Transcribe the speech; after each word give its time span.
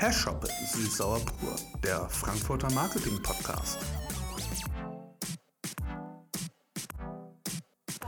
Herr 0.00 0.14
Schoppe, 0.14 0.48
Süß-Sauer 0.72 1.20
Pur, 1.26 1.56
der 1.84 2.08
Frankfurter 2.08 2.72
Marketing 2.72 3.22
Podcast. 3.22 3.78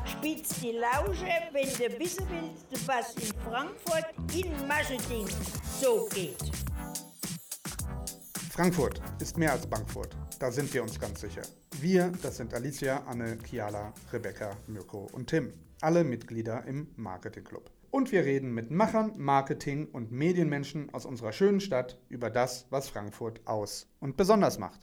Spitz 0.07 0.59
die 0.63 0.71
Lausche, 0.71 1.29
wenn 1.53 1.69
du 1.69 1.99
wissen 1.99 2.27
willst, 2.31 2.89
was 2.89 3.15
in 3.17 3.39
Frankfurt 3.43 4.07
in 4.35 4.67
Marketing 4.67 5.27
so 5.83 6.09
geht. 6.15 6.41
Frankfurt 8.51 9.03
ist 9.21 9.37
mehr 9.37 9.53
als 9.53 9.67
Bankfurt. 9.67 10.17
Da 10.39 10.51
sind 10.51 10.73
wir 10.73 10.83
uns 10.83 10.99
ganz 10.99 11.21
sicher. 11.21 11.43
Wir, 11.79 12.11
das 12.23 12.39
sind 12.39 12.55
Alicia, 12.55 13.03
Anne, 13.07 13.37
Kiala, 13.37 13.93
Rebecca, 14.11 14.57
Mirko 14.67 15.11
und 15.13 15.27
Tim. 15.27 15.53
Alle 15.83 16.05
Mitglieder 16.05 16.65
im 16.65 16.89
Marketing 16.97 17.45
Club. 17.45 17.71
Und 17.93 18.11
wir 18.11 18.25
reden 18.25 18.55
mit 18.55 18.71
Machern, 18.71 19.13
Marketing 19.19 19.87
und 19.93 20.11
Medienmenschen 20.11 20.89
aus 20.95 21.05
unserer 21.05 21.31
schönen 21.31 21.61
Stadt 21.61 21.99
über 22.09 22.31
das, 22.31 22.67
was 22.71 22.89
Frankfurt 22.89 23.43
aus 23.45 23.87
und 24.01 24.17
besonders 24.17 24.59
macht. 24.59 24.81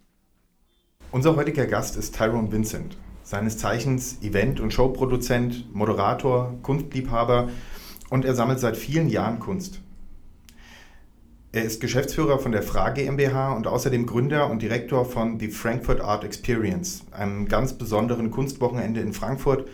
Unser 1.12 1.36
heutiger 1.36 1.66
Gast 1.66 1.98
ist 1.98 2.16
Tyrone 2.16 2.52
Vincent, 2.52 2.98
seines 3.24 3.58
Zeichens 3.58 4.22
Event- 4.22 4.60
und 4.60 4.72
Showproduzent, 4.72 5.74
Moderator, 5.74 6.60
Kunstliebhaber 6.62 7.50
und 8.12 8.26
er 8.26 8.36
sammelt 8.36 8.60
seit 8.60 8.78
vielen 8.78 9.10
Jahren 9.10 9.40
Kunst. 9.40 9.82
Er 11.52 11.64
ist 11.64 11.82
Geschäftsführer 11.82 12.38
von 12.38 12.52
der 12.52 12.62
Fra 12.62 12.92
GmbH 12.92 13.54
und 13.54 13.66
außerdem 13.66 14.06
Gründer 14.06 14.52
und 14.52 14.62
Direktor 14.62 15.04
von 15.04 15.40
The 15.40 15.48
Frankfurt 15.48 16.00
Art 16.00 16.24
Experience, 16.24 17.06
einem 17.10 17.48
ganz 17.48 17.74
besonderen 17.74 18.30
Kunstwochenende 18.30 19.02
in 19.02 19.14
Frankfurt, 19.14 19.68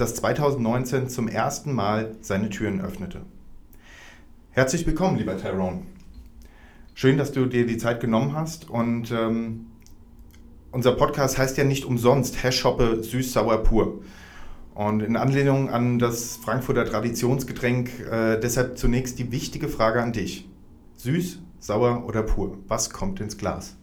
das 0.00 0.14
2019 0.14 1.08
zum 1.08 1.28
ersten 1.28 1.72
Mal 1.72 2.16
seine 2.22 2.48
Türen 2.48 2.80
öffnete. 2.80 3.20
Herzlich 4.50 4.86
willkommen, 4.86 5.18
lieber 5.18 5.36
Tyrone. 5.36 5.82
Schön, 6.94 7.18
dass 7.18 7.32
du 7.32 7.46
dir 7.46 7.66
die 7.66 7.76
Zeit 7.76 8.00
genommen 8.00 8.34
hast 8.34 8.70
und 8.70 9.12
ähm, 9.12 9.66
unser 10.72 10.92
Podcast 10.92 11.36
heißt 11.36 11.58
ja 11.58 11.64
nicht 11.64 11.84
umsonst 11.84 12.42
Hashhoppe 12.42 13.02
süß-sauer 13.02 13.62
pur. 13.62 14.02
Und 14.74 15.02
in 15.02 15.16
Anlehnung 15.16 15.68
an 15.68 15.98
das 15.98 16.36
Frankfurter 16.36 16.86
Traditionsgetränk, 16.86 17.90
äh, 18.10 18.38
deshalb 18.40 18.78
zunächst 18.78 19.18
die 19.18 19.30
wichtige 19.30 19.68
Frage 19.68 20.00
an 20.02 20.12
dich. 20.12 20.48
Süß, 20.96 21.40
sauer 21.60 22.04
oder 22.06 22.22
pur? 22.22 22.58
Was 22.68 22.90
kommt 22.90 23.20
ins 23.20 23.36
Glas? 23.38 23.76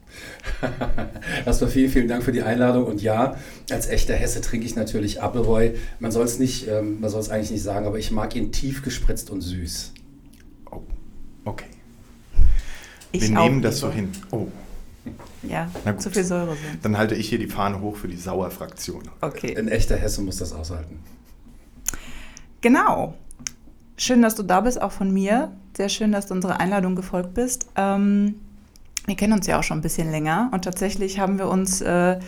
Erstmal 1.45 1.69
vielen, 1.69 1.91
vielen 1.91 2.07
Dank 2.07 2.23
für 2.23 2.31
die 2.31 2.41
Einladung. 2.41 2.85
Und 2.85 3.01
ja, 3.01 3.35
als 3.69 3.87
echter 3.87 4.15
Hesse 4.15 4.41
trinke 4.41 4.65
ich 4.65 4.75
natürlich 4.75 5.21
Appleboy. 5.21 5.75
Man 5.99 6.11
soll 6.11 6.25
es 6.25 6.39
nicht, 6.39 6.67
ähm, 6.67 6.99
man 7.01 7.09
soll 7.09 7.19
es 7.21 7.29
eigentlich 7.29 7.51
nicht 7.51 7.63
sagen, 7.63 7.85
aber 7.85 7.99
ich 7.99 8.11
mag 8.11 8.35
ihn 8.35 8.51
tief 8.51 8.83
gespritzt 8.83 9.29
und 9.29 9.41
süß. 9.41 9.93
Oh, 10.71 10.81
okay. 11.45 11.65
Ich 13.11 13.21
Wir 13.23 13.29
nehmen 13.39 13.61
das 13.61 13.79
so 13.79 13.91
hin. 13.91 14.11
Oh, 14.31 14.47
Ja, 15.43 15.69
Na 15.85 15.91
gut. 15.91 16.01
zu 16.01 16.09
viel 16.09 16.23
Säure 16.23 16.55
sind. 16.55 16.83
dann 16.83 16.97
halte 16.97 17.15
ich 17.15 17.29
hier 17.29 17.39
die 17.39 17.47
Fahne 17.47 17.79
hoch 17.81 17.95
für 17.97 18.07
die 18.07 18.17
Sauerfraktion. 18.17 19.03
Okay. 19.21 19.55
Ein 19.57 19.67
echter 19.67 19.95
Hesse 19.97 20.21
muss 20.21 20.37
das 20.37 20.51
aushalten. 20.53 20.99
Genau. 22.61 23.15
Schön, 23.97 24.21
dass 24.21 24.35
du 24.35 24.43
da 24.43 24.61
bist, 24.61 24.79
auch 24.79 24.91
von 24.91 25.11
mir. 25.11 25.51
Sehr 25.75 25.89
schön, 25.89 26.11
dass 26.11 26.27
du 26.27 26.35
unserer 26.35 26.59
Einladung 26.59 26.95
gefolgt 26.95 27.33
bist. 27.33 27.65
Ähm, 27.75 28.35
wir 29.05 29.15
kennen 29.15 29.33
uns 29.33 29.47
ja 29.47 29.57
auch 29.57 29.63
schon 29.63 29.79
ein 29.79 29.81
bisschen 29.81 30.11
länger 30.11 30.49
und 30.53 30.63
tatsächlich 30.63 31.19
haben 31.19 31.39
wir 31.39 31.47
uns 31.47 31.81
äh, 31.81 32.19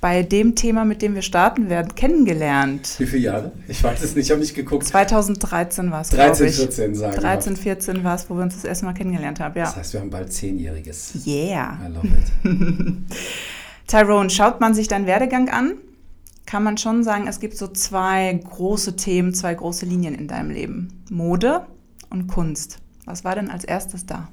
bei 0.00 0.22
dem 0.22 0.54
Thema, 0.54 0.84
mit 0.84 1.02
dem 1.02 1.14
wir 1.14 1.22
starten 1.22 1.70
werden, 1.70 1.94
kennengelernt. 1.94 2.96
Wie 2.98 3.06
viele 3.06 3.22
Jahre? 3.22 3.52
Ich 3.68 3.82
weiß 3.82 4.02
es 4.02 4.14
nicht, 4.14 4.26
ich 4.26 4.30
habe 4.30 4.40
nicht 4.40 4.54
geguckt. 4.54 4.86
2013 4.86 5.90
war 5.90 6.00
es, 6.02 6.10
glaube 6.10 6.28
13, 6.28 6.46
ich. 6.46 6.56
14 6.56 6.94
sagen 6.94 7.14
wir. 7.14 7.20
13, 7.20 7.56
14 7.56 8.04
war 8.04 8.14
es, 8.14 8.28
wo 8.28 8.34
wir 8.34 8.42
uns 8.42 8.54
das 8.54 8.64
erste 8.64 8.86
Mal 8.86 8.94
kennengelernt 8.94 9.40
haben, 9.40 9.54
Das 9.54 9.72
ja. 9.72 9.76
heißt, 9.76 9.92
wir 9.92 10.00
haben 10.00 10.10
bald 10.10 10.32
Zehnjähriges. 10.32 11.12
Yeah. 11.26 11.78
I 11.86 11.92
love 11.92 12.08
it. 12.08 12.96
Tyrone, 13.86 14.30
schaut 14.30 14.60
man 14.60 14.74
sich 14.74 14.88
deinen 14.88 15.06
Werdegang 15.06 15.48
an, 15.48 15.74
kann 16.50 16.64
man 16.64 16.76
schon 16.78 17.04
sagen, 17.04 17.28
es 17.28 17.38
gibt 17.38 17.56
so 17.56 17.68
zwei 17.68 18.32
große 18.32 18.96
Themen, 18.96 19.32
zwei 19.34 19.54
große 19.54 19.86
Linien 19.86 20.16
in 20.16 20.26
deinem 20.26 20.50
Leben. 20.50 20.88
Mode 21.08 21.62
und 22.10 22.26
Kunst. 22.26 22.78
Was 23.04 23.22
war 23.24 23.36
denn 23.36 23.48
als 23.50 23.62
erstes 23.62 24.04
da? 24.04 24.28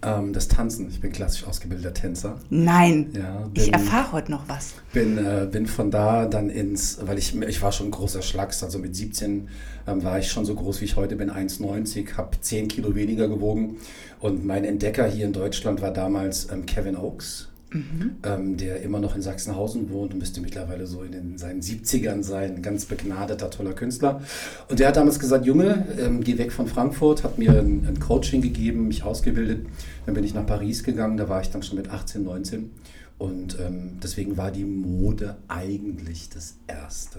Ähm, 0.00 0.32
das 0.32 0.48
Tanzen. 0.48 0.88
Ich 0.88 1.00
bin 1.02 1.12
klassisch 1.12 1.44
ausgebildeter 1.44 1.92
Tänzer. 1.92 2.36
Nein, 2.48 3.10
Ja, 3.12 3.46
ich 3.52 3.64
bin- 3.64 3.74
erfahre 3.74 4.12
heute 4.12 4.30
noch 4.30 4.48
was. 4.48 4.72
Bin, 4.94 5.18
äh, 5.18 5.46
bin 5.50 5.66
von 5.66 5.90
da 5.90 6.24
dann 6.24 6.48
ins, 6.48 6.98
weil 7.02 7.18
ich, 7.18 7.38
ich 7.42 7.60
war 7.60 7.72
schon 7.72 7.88
ein 7.88 7.90
großer 7.90 8.22
Schlacks, 8.22 8.62
also 8.62 8.78
mit 8.78 8.96
17 8.96 9.48
ähm, 9.86 10.02
war 10.04 10.18
ich 10.18 10.30
schon 10.30 10.46
so 10.46 10.54
groß 10.54 10.80
wie 10.80 10.86
ich 10.86 10.96
heute 10.96 11.16
bin, 11.16 11.30
1,90, 11.30 12.16
habe 12.16 12.40
10 12.40 12.68
Kilo 12.68 12.94
weniger 12.94 13.28
gewogen 13.28 13.76
und 14.20 14.46
mein 14.46 14.64
Entdecker 14.64 15.06
hier 15.06 15.26
in 15.26 15.32
Deutschland 15.34 15.82
war 15.82 15.90
damals 15.90 16.50
ähm, 16.50 16.64
Kevin 16.64 16.96
Oakes. 16.96 17.47
Ähm, 17.70 18.56
der 18.56 18.80
immer 18.82 18.98
noch 18.98 19.14
in 19.14 19.20
Sachsenhausen 19.20 19.90
wohnt 19.90 20.14
und 20.14 20.20
müsste 20.20 20.40
mittlerweile 20.40 20.86
so 20.86 21.02
in 21.02 21.12
den, 21.12 21.38
seinen 21.38 21.60
70ern 21.60 22.22
sein, 22.22 22.56
ein 22.56 22.62
ganz 22.62 22.86
begnadeter, 22.86 23.50
toller 23.50 23.74
Künstler. 23.74 24.22
Und 24.70 24.80
der 24.80 24.88
hat 24.88 24.96
damals 24.96 25.18
gesagt, 25.18 25.44
Junge, 25.44 25.86
ähm, 25.98 26.24
geh 26.24 26.38
weg 26.38 26.50
von 26.50 26.66
Frankfurt, 26.66 27.24
hat 27.24 27.38
mir 27.38 27.52
ein, 27.52 27.86
ein 27.86 28.00
Coaching 28.00 28.40
gegeben, 28.40 28.88
mich 28.88 29.02
ausgebildet. 29.02 29.66
Dann 30.06 30.14
bin 30.14 30.24
ich 30.24 30.32
nach 30.32 30.46
Paris 30.46 30.82
gegangen, 30.82 31.18
da 31.18 31.28
war 31.28 31.42
ich 31.42 31.50
dann 31.50 31.62
schon 31.62 31.76
mit 31.76 31.90
18, 31.90 32.24
19. 32.24 32.70
Und 33.18 33.58
ähm, 33.60 33.98
deswegen 34.02 34.36
war 34.36 34.50
die 34.50 34.64
Mode 34.64 35.36
eigentlich 35.48 36.30
das 36.30 36.54
Erste. 36.66 37.18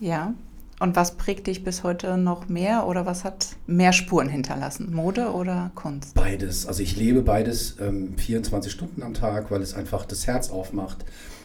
Ja. 0.00 0.34
Und 0.80 0.96
was 0.96 1.16
prägt 1.16 1.46
dich 1.46 1.62
bis 1.62 1.84
heute 1.84 2.16
noch 2.16 2.48
mehr 2.48 2.86
oder 2.86 3.06
was 3.06 3.24
hat 3.24 3.56
mehr 3.66 3.92
Spuren 3.92 4.28
hinterlassen? 4.28 4.92
Mode 4.92 5.32
oder 5.32 5.70
Kunst? 5.74 6.14
Beides. 6.14 6.66
Also 6.66 6.82
ich 6.82 6.96
lebe 6.96 7.22
beides 7.22 7.76
ähm, 7.80 8.16
24 8.16 8.72
Stunden 8.72 9.02
am 9.02 9.14
Tag, 9.14 9.50
weil 9.50 9.62
es 9.62 9.74
einfach 9.74 10.04
das 10.04 10.26
Herz 10.26 10.50
aufmacht, 10.50 11.04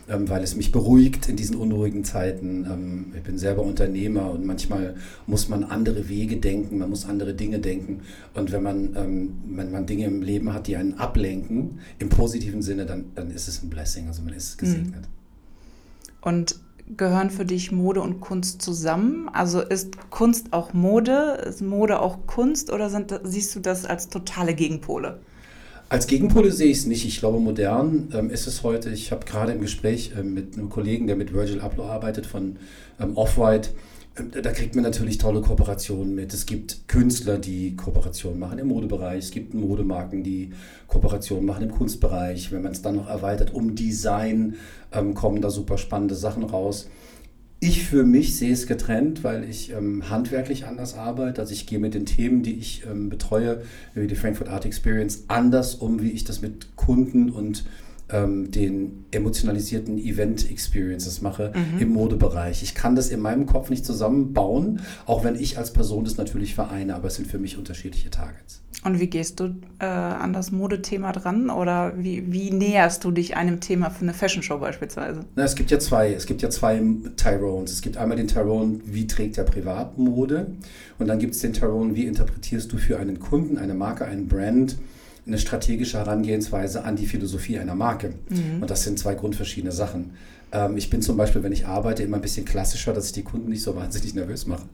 ähm, 0.09 0.27
weil 0.29 0.43
es 0.43 0.55
mich 0.55 0.71
beruhigt 0.71 1.29
in 1.29 1.35
diesen 1.35 1.55
unruhigen 1.55 2.03
Zeiten. 2.03 2.65
Ähm, 2.65 3.13
ich 3.15 3.21
bin 3.21 3.37
selber 3.37 3.61
Unternehmer 3.61 4.31
und 4.31 4.45
manchmal 4.45 4.95
muss 5.27 5.47
man 5.47 5.63
andere 5.63 6.09
Wege 6.09 6.37
denken, 6.37 6.79
man 6.79 6.89
muss 6.89 7.05
andere 7.05 7.35
Dinge 7.35 7.59
denken. 7.59 8.01
Und 8.33 8.51
wenn 8.51 8.63
man, 8.63 8.95
ähm, 8.95 9.33
wenn 9.45 9.71
man 9.71 9.85
Dinge 9.85 10.05
im 10.05 10.23
Leben 10.23 10.53
hat, 10.53 10.65
die 10.65 10.75
einen 10.75 10.95
ablenken, 10.95 11.79
im 11.99 12.09
positiven 12.09 12.63
Sinne, 12.63 12.87
dann, 12.87 13.11
dann 13.13 13.29
ist 13.29 13.47
es 13.47 13.61
ein 13.61 13.69
Blessing, 13.69 14.07
also 14.07 14.23
man 14.23 14.33
ist 14.33 14.57
gesegnet. 14.57 15.07
Und 16.21 16.59
gehören 16.97 17.29
für 17.29 17.45
dich 17.45 17.71
Mode 17.71 18.01
und 18.01 18.19
Kunst 18.19 18.61
zusammen? 18.61 19.29
Also 19.31 19.61
ist 19.61 20.09
Kunst 20.09 20.53
auch 20.53 20.73
Mode? 20.73 21.43
Ist 21.47 21.61
Mode 21.61 22.01
auch 22.01 22.25
Kunst 22.25 22.71
oder 22.71 22.89
sind, 22.89 23.19
siehst 23.23 23.55
du 23.55 23.59
das 23.59 23.85
als 23.85 24.09
totale 24.09 24.53
Gegenpole? 24.53 25.19
Als 25.89 26.05
Gegenpole 26.05 26.51
sehe 26.51 26.69
ich 26.69 26.79
es 26.79 26.85
nicht. 26.85 27.05
Ich 27.05 27.19
glaube, 27.19 27.39
modern 27.39 28.09
ähm, 28.13 28.29
ist 28.29 28.45
es 28.45 28.61
heute. 28.61 28.91
Ich 28.91 29.11
habe 29.11 29.25
gerade 29.25 29.53
im 29.53 29.61
Gespräch 29.61 30.13
ähm, 30.17 30.35
mit 30.35 30.55
einem 30.55 30.69
Kollegen, 30.69 31.07
der 31.07 31.15
mit 31.15 31.33
Virgil 31.33 31.61
Abloh 31.61 31.85
arbeitet 31.85 32.27
von 32.27 32.57
ähm, 32.99 33.17
Off-White, 33.17 33.69
da 34.23 34.51
kriegt 34.51 34.75
man 34.75 34.83
natürlich 34.83 35.17
tolle 35.17 35.41
Kooperationen 35.41 36.15
mit. 36.15 36.33
Es 36.33 36.45
gibt 36.45 36.87
Künstler, 36.87 37.37
die 37.37 37.75
Kooperationen 37.75 38.39
machen 38.39 38.59
im 38.59 38.67
Modebereich. 38.67 39.25
Es 39.25 39.31
gibt 39.31 39.53
Modemarken, 39.53 40.23
die 40.23 40.51
Kooperationen 40.87 41.45
machen 41.45 41.63
im 41.63 41.71
Kunstbereich. 41.71 42.51
Wenn 42.51 42.61
man 42.61 42.71
es 42.71 42.81
dann 42.81 42.95
noch 42.95 43.07
erweitert 43.07 43.53
um 43.53 43.75
Design, 43.75 44.55
ähm, 44.91 45.13
kommen 45.13 45.41
da 45.41 45.49
super 45.49 45.77
spannende 45.77 46.15
Sachen 46.15 46.43
raus. 46.43 46.89
Ich 47.61 47.83
für 47.83 48.03
mich 48.03 48.37
sehe 48.37 48.53
es 48.53 48.67
getrennt, 48.67 49.23
weil 49.23 49.43
ich 49.43 49.71
ähm, 49.71 50.09
handwerklich 50.09 50.65
anders 50.65 50.95
arbeite. 50.95 51.41
Also 51.41 51.53
ich 51.53 51.67
gehe 51.67 51.79
mit 51.79 51.93
den 51.93 52.05
Themen, 52.05 52.41
die 52.41 52.57
ich 52.57 52.83
ähm, 52.89 53.09
betreue, 53.09 53.63
wie 53.93 54.07
die 54.07 54.15
Frankfurt 54.15 54.47
Art 54.47 54.65
Experience, 54.65 55.25
anders 55.27 55.75
um, 55.75 56.01
wie 56.01 56.11
ich 56.11 56.23
das 56.23 56.41
mit 56.41 56.75
Kunden 56.77 57.29
und 57.29 57.65
ähm, 58.11 58.51
den 58.51 59.05
emotionalisierten 59.11 59.97
Event 59.97 60.49
Experiences 60.49 61.21
mache 61.21 61.53
im 61.79 61.89
Modebereich. 61.89 62.63
Ich 62.63 62.75
kann 62.75 62.95
das 62.95 63.09
in 63.09 63.19
meinem 63.19 63.45
Kopf 63.45 63.69
nicht 63.69 63.85
zusammenbauen, 63.85 64.81
auch 65.05 65.23
wenn 65.23 65.35
ich 65.35 65.57
als 65.57 65.71
Person 65.71 66.03
das 66.05 66.17
natürlich 66.17 66.55
vereine, 66.55 66.95
aber 66.95 67.07
es 67.07 67.15
sind 67.15 67.27
für 67.27 67.39
mich 67.39 67.57
unterschiedliche 67.57 68.09
Targets. 68.09 68.61
Und 68.83 68.99
wie 69.01 69.07
gehst 69.07 69.41
du 69.41 69.55
äh, 69.79 69.85
an 69.85 70.31
das 70.31 70.51
Modethema 70.51 71.11
dran 71.11 71.49
oder 71.49 71.93
wie, 71.97 72.31
wie 72.31 72.51
näherst 72.51 73.03
du 73.03 73.11
dich 73.11 73.35
einem 73.35 73.59
Thema 73.59 73.89
für 73.89 74.03
eine 74.03 74.13
Fashion 74.13 74.41
Show 74.41 74.57
beispielsweise? 74.57 75.25
Na, 75.35 75.43
es 75.43 75.55
gibt 75.55 75.69
ja 75.69 75.79
zwei, 75.79 76.13
es 76.13 76.25
gibt 76.25 76.41
ja 76.41 76.49
zwei 76.49 76.81
Tyrones. 77.17 77.73
Es 77.73 77.81
gibt 77.81 77.97
einmal 77.97 78.15
den 78.15 78.29
Tyrone, 78.29 78.79
wie 78.85 79.05
trägt 79.05 79.37
er 79.37 79.43
Privatmode? 79.43 80.47
Und 80.97 81.07
dann 81.07 81.19
gibt 81.19 81.35
es 81.35 81.41
den 81.41 81.51
Tyrone, 81.51 81.95
wie 81.95 82.05
interpretierst 82.05 82.71
du 82.71 82.77
für 82.77 82.99
einen 82.99 83.19
Kunden, 83.19 83.57
eine 83.57 83.73
Marke, 83.73 84.05
einen 84.05 84.27
Brand 84.27 84.77
eine 85.29 85.37
strategische 85.37 85.97
Herangehensweise 85.97 86.83
an 86.83 86.95
die 86.95 87.05
Philosophie 87.05 87.59
einer 87.59 87.75
Marke. 87.75 88.13
Und 88.61 88.69
das 88.69 88.83
sind 88.83 88.99
zwei 88.99 89.15
grundverschiedene 89.15 89.71
Sachen. 89.71 90.11
Ähm, 90.51 90.77
ich 90.77 90.89
bin 90.89 91.01
zum 91.01 91.17
Beispiel, 91.17 91.43
wenn 91.43 91.51
ich 91.51 91.65
arbeite, 91.65 92.03
immer 92.03 92.17
ein 92.17 92.21
bisschen 92.21 92.45
klassischer, 92.45 92.93
dass 92.93 93.07
ich 93.07 93.11
die 93.13 93.23
Kunden 93.23 93.49
nicht 93.49 93.61
so 93.61 93.75
wahnsinnig 93.75 94.13
nervös 94.15 94.47
mache. 94.47 94.67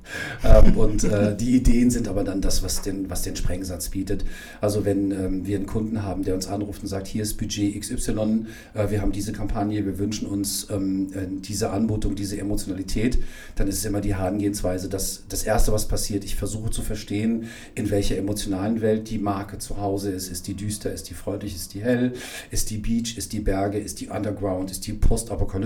Ähm, 0.44 0.78
und 0.78 1.04
äh, 1.04 1.36
die 1.36 1.56
Ideen 1.56 1.90
sind 1.92 2.08
aber 2.08 2.24
dann 2.24 2.42
das, 2.42 2.64
was 2.64 2.82
den, 2.82 3.10
was 3.10 3.22
den 3.24 3.36
Sprengsatz 3.36 3.90
bietet. 3.90 4.26
Also 4.62 4.86
wenn 4.86 5.12
ähm, 5.12 5.46
wir 5.46 5.58
einen 5.58 5.66
Kunden 5.66 6.04
haben, 6.04 6.24
der 6.24 6.36
uns 6.36 6.48
anruft 6.48 6.82
und 6.82 6.88
sagt, 6.88 7.08
hier 7.08 7.24
ist 7.24 7.36
Budget 7.36 7.80
XY, 7.80 8.46
äh, 8.74 8.90
wir 8.90 9.02
haben 9.02 9.12
diese 9.12 9.34
Kampagne, 9.34 9.86
wir 9.86 10.00
wünschen 10.00 10.28
uns 10.28 10.68
ähm, 10.70 11.08
äh, 11.14 11.26
diese 11.42 11.72
Anmutung, 11.72 12.16
diese 12.16 12.38
Emotionalität, 12.38 13.18
dann 13.56 13.68
ist 13.68 13.78
es 13.78 13.86
immer 13.86 14.02
die 14.02 14.16
Herangehensweise, 14.16 14.90
dass 14.90 15.24
das 15.30 15.44
Erste, 15.44 15.72
was 15.72 15.88
passiert, 15.88 16.24
ich 16.24 16.36
versuche 16.36 16.70
zu 16.70 16.82
verstehen, 16.82 17.46
in 17.76 17.90
welcher 17.90 18.18
emotionalen 18.18 18.82
Welt 18.82 19.10
die 19.10 19.18
Marke 19.18 19.58
zu 19.58 19.78
Hause 19.78 20.12
ist. 20.12 20.30
Ist 20.30 20.48
die 20.48 20.54
düster, 20.54 20.92
ist 20.92 21.10
die 21.10 21.14
freundlich, 21.14 21.56
ist 21.56 21.74
die 21.74 21.82
hell, 21.82 22.14
ist 22.52 22.70
die 22.70 22.78
Beach, 22.78 23.18
ist 23.18 23.34
die 23.34 23.40
Berge, 23.40 23.78
ist 23.78 24.02
die 24.02 24.08
Underground, 24.08 24.72
ist 24.72 24.88
die 24.88 24.94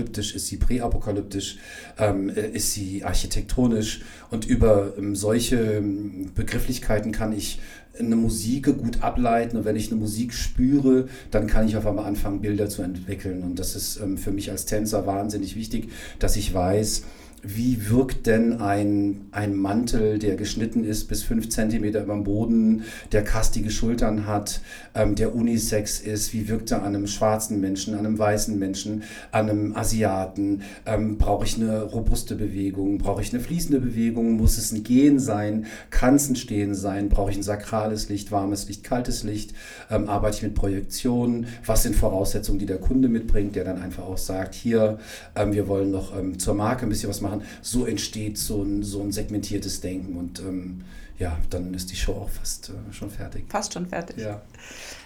postapokalyptisch, 0.00 0.34
ist 0.34 0.46
sie 0.46 0.56
präapokalyptisch, 0.56 1.58
ähm, 1.98 2.30
äh, 2.30 2.50
ist 2.50 2.72
sie 2.72 3.04
architektonisch 3.04 4.02
und 4.30 4.46
über 4.46 4.94
ähm, 4.98 5.14
solche 5.16 5.56
ähm, 5.56 6.30
Begrifflichkeiten 6.34 7.12
kann 7.12 7.32
ich 7.32 7.60
eine 7.98 8.16
Musik 8.16 8.66
gut 8.66 9.02
ableiten 9.02 9.56
und 9.58 9.64
wenn 9.64 9.76
ich 9.76 9.90
eine 9.90 10.00
Musik 10.00 10.32
spüre, 10.32 11.08
dann 11.30 11.46
kann 11.46 11.66
ich 11.66 11.76
auf 11.76 11.86
einmal 11.86 12.06
anfangen, 12.06 12.40
Bilder 12.40 12.68
zu 12.68 12.82
entwickeln. 12.82 13.42
Und 13.42 13.58
das 13.58 13.76
ist 13.76 13.98
ähm, 14.00 14.16
für 14.16 14.30
mich 14.30 14.50
als 14.50 14.64
Tänzer 14.64 15.06
wahnsinnig 15.06 15.56
wichtig, 15.56 15.90
dass 16.18 16.36
ich 16.36 16.54
weiß, 16.54 17.04
wie 17.42 17.88
wirkt 17.88 18.26
denn 18.26 18.60
ein, 18.60 19.26
ein 19.30 19.54
Mantel, 19.54 20.18
der 20.18 20.36
geschnitten 20.36 20.84
ist 20.84 21.08
bis 21.08 21.22
fünf 21.22 21.48
Zentimeter 21.48 22.02
über 22.02 22.14
dem 22.14 22.24
Boden, 22.24 22.84
der 23.12 23.24
kastige 23.24 23.70
Schultern 23.70 24.26
hat, 24.26 24.60
ähm, 24.94 25.14
der 25.14 25.34
Unisex 25.34 26.00
ist, 26.00 26.34
wie 26.34 26.48
wirkt 26.48 26.70
er 26.70 26.82
an 26.82 26.94
einem 26.94 27.06
schwarzen 27.06 27.60
Menschen, 27.60 27.94
an 27.94 28.04
einem 28.04 28.18
weißen 28.18 28.58
Menschen, 28.58 29.04
an 29.32 29.48
einem 29.48 29.76
Asiaten? 29.76 30.62
Ähm, 30.84 31.16
brauche 31.16 31.46
ich 31.46 31.56
eine 31.56 31.82
robuste 31.82 32.34
Bewegung? 32.34 32.98
Brauche 32.98 33.22
ich 33.22 33.32
eine 33.32 33.42
fließende 33.42 33.80
Bewegung? 33.80 34.32
Muss 34.32 34.58
es 34.58 34.72
ein 34.72 34.84
Gehen 34.84 35.18
sein? 35.18 35.66
Kann 35.88 36.16
es 36.16 36.28
ein 36.28 36.36
Stehen 36.36 36.74
sein? 36.74 37.08
Brauche 37.08 37.30
ich 37.30 37.36
ein 37.38 37.42
sakrales 37.42 38.08
Licht, 38.10 38.32
warmes 38.32 38.68
Licht, 38.68 38.84
kaltes 38.84 39.24
Licht? 39.24 39.54
Ähm, 39.90 40.08
arbeite 40.08 40.36
ich 40.36 40.42
mit 40.42 40.54
Projektionen? 40.54 41.46
Was 41.64 41.84
sind 41.84 41.96
Voraussetzungen, 41.96 42.58
die 42.58 42.66
der 42.66 42.78
Kunde 42.78 43.08
mitbringt, 43.08 43.56
der 43.56 43.64
dann 43.64 43.80
einfach 43.80 44.04
auch 44.04 44.18
sagt, 44.18 44.54
hier, 44.54 44.98
ähm, 45.34 45.54
wir 45.54 45.68
wollen 45.68 45.90
noch 45.90 46.18
ähm, 46.18 46.38
zur 46.38 46.54
Marke 46.54 46.84
ein 46.84 46.90
bisschen 46.90 47.08
was 47.08 47.20
machen 47.20 47.29
machen. 47.30 47.42
So 47.62 47.86
entsteht 47.86 48.38
so 48.38 48.62
ein, 48.62 48.82
so 48.82 49.02
ein 49.02 49.12
segmentiertes 49.12 49.80
Denken 49.80 50.16
und 50.16 50.40
ähm, 50.40 50.82
ja, 51.18 51.38
dann 51.50 51.74
ist 51.74 51.90
die 51.90 51.96
Show 51.96 52.12
auch 52.12 52.30
fast 52.30 52.70
äh, 52.70 52.92
schon 52.92 53.10
fertig. 53.10 53.44
Fast 53.48 53.74
schon 53.74 53.86
fertig. 53.86 54.16
Ja. 54.18 54.40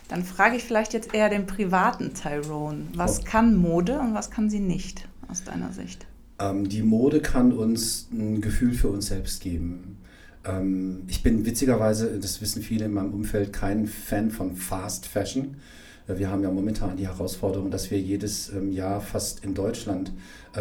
Dann 0.08 0.22
frage 0.24 0.56
ich 0.56 0.62
vielleicht 0.64 0.92
jetzt 0.92 1.12
eher 1.14 1.28
den 1.28 1.46
privaten 1.46 2.12
Tyrone. 2.14 2.84
Was 2.94 3.20
Oh. 3.20 3.24
kann 3.24 3.56
Mode 3.56 3.98
und 3.98 4.14
was 4.14 4.30
kann 4.30 4.48
sie 4.50 4.60
nicht 4.60 5.08
aus 5.28 5.42
deiner 5.44 5.72
Sicht? 5.72 6.06
Ähm, 6.38 6.68
die 6.68 6.82
Mode 6.82 7.20
kann 7.20 7.52
uns 7.52 8.08
ein 8.12 8.40
Gefühl 8.40 8.74
für 8.74 8.88
uns 8.88 9.06
selbst 9.06 9.40
geben. 9.42 9.96
Ähm, 10.44 11.02
ich 11.08 11.22
bin 11.22 11.46
witzigerweise, 11.46 12.18
das 12.20 12.40
wissen 12.40 12.62
viele 12.62 12.84
in 12.84 12.92
meinem 12.92 13.14
Umfeld, 13.14 13.52
kein 13.52 13.86
Fan 13.86 14.30
von 14.30 14.54
Fast 14.56 15.06
Fashion. 15.06 15.56
Äh, 16.06 16.18
Wir 16.18 16.30
haben 16.30 16.42
ja 16.42 16.50
momentan 16.50 16.96
die 16.96 17.06
Herausforderung, 17.08 17.70
dass 17.70 17.90
wir 17.90 17.98
jedes 17.98 18.50
ähm, 18.50 18.70
Jahr 18.72 19.00
fast 19.00 19.44
in 19.44 19.54
Deutschland 19.54 20.12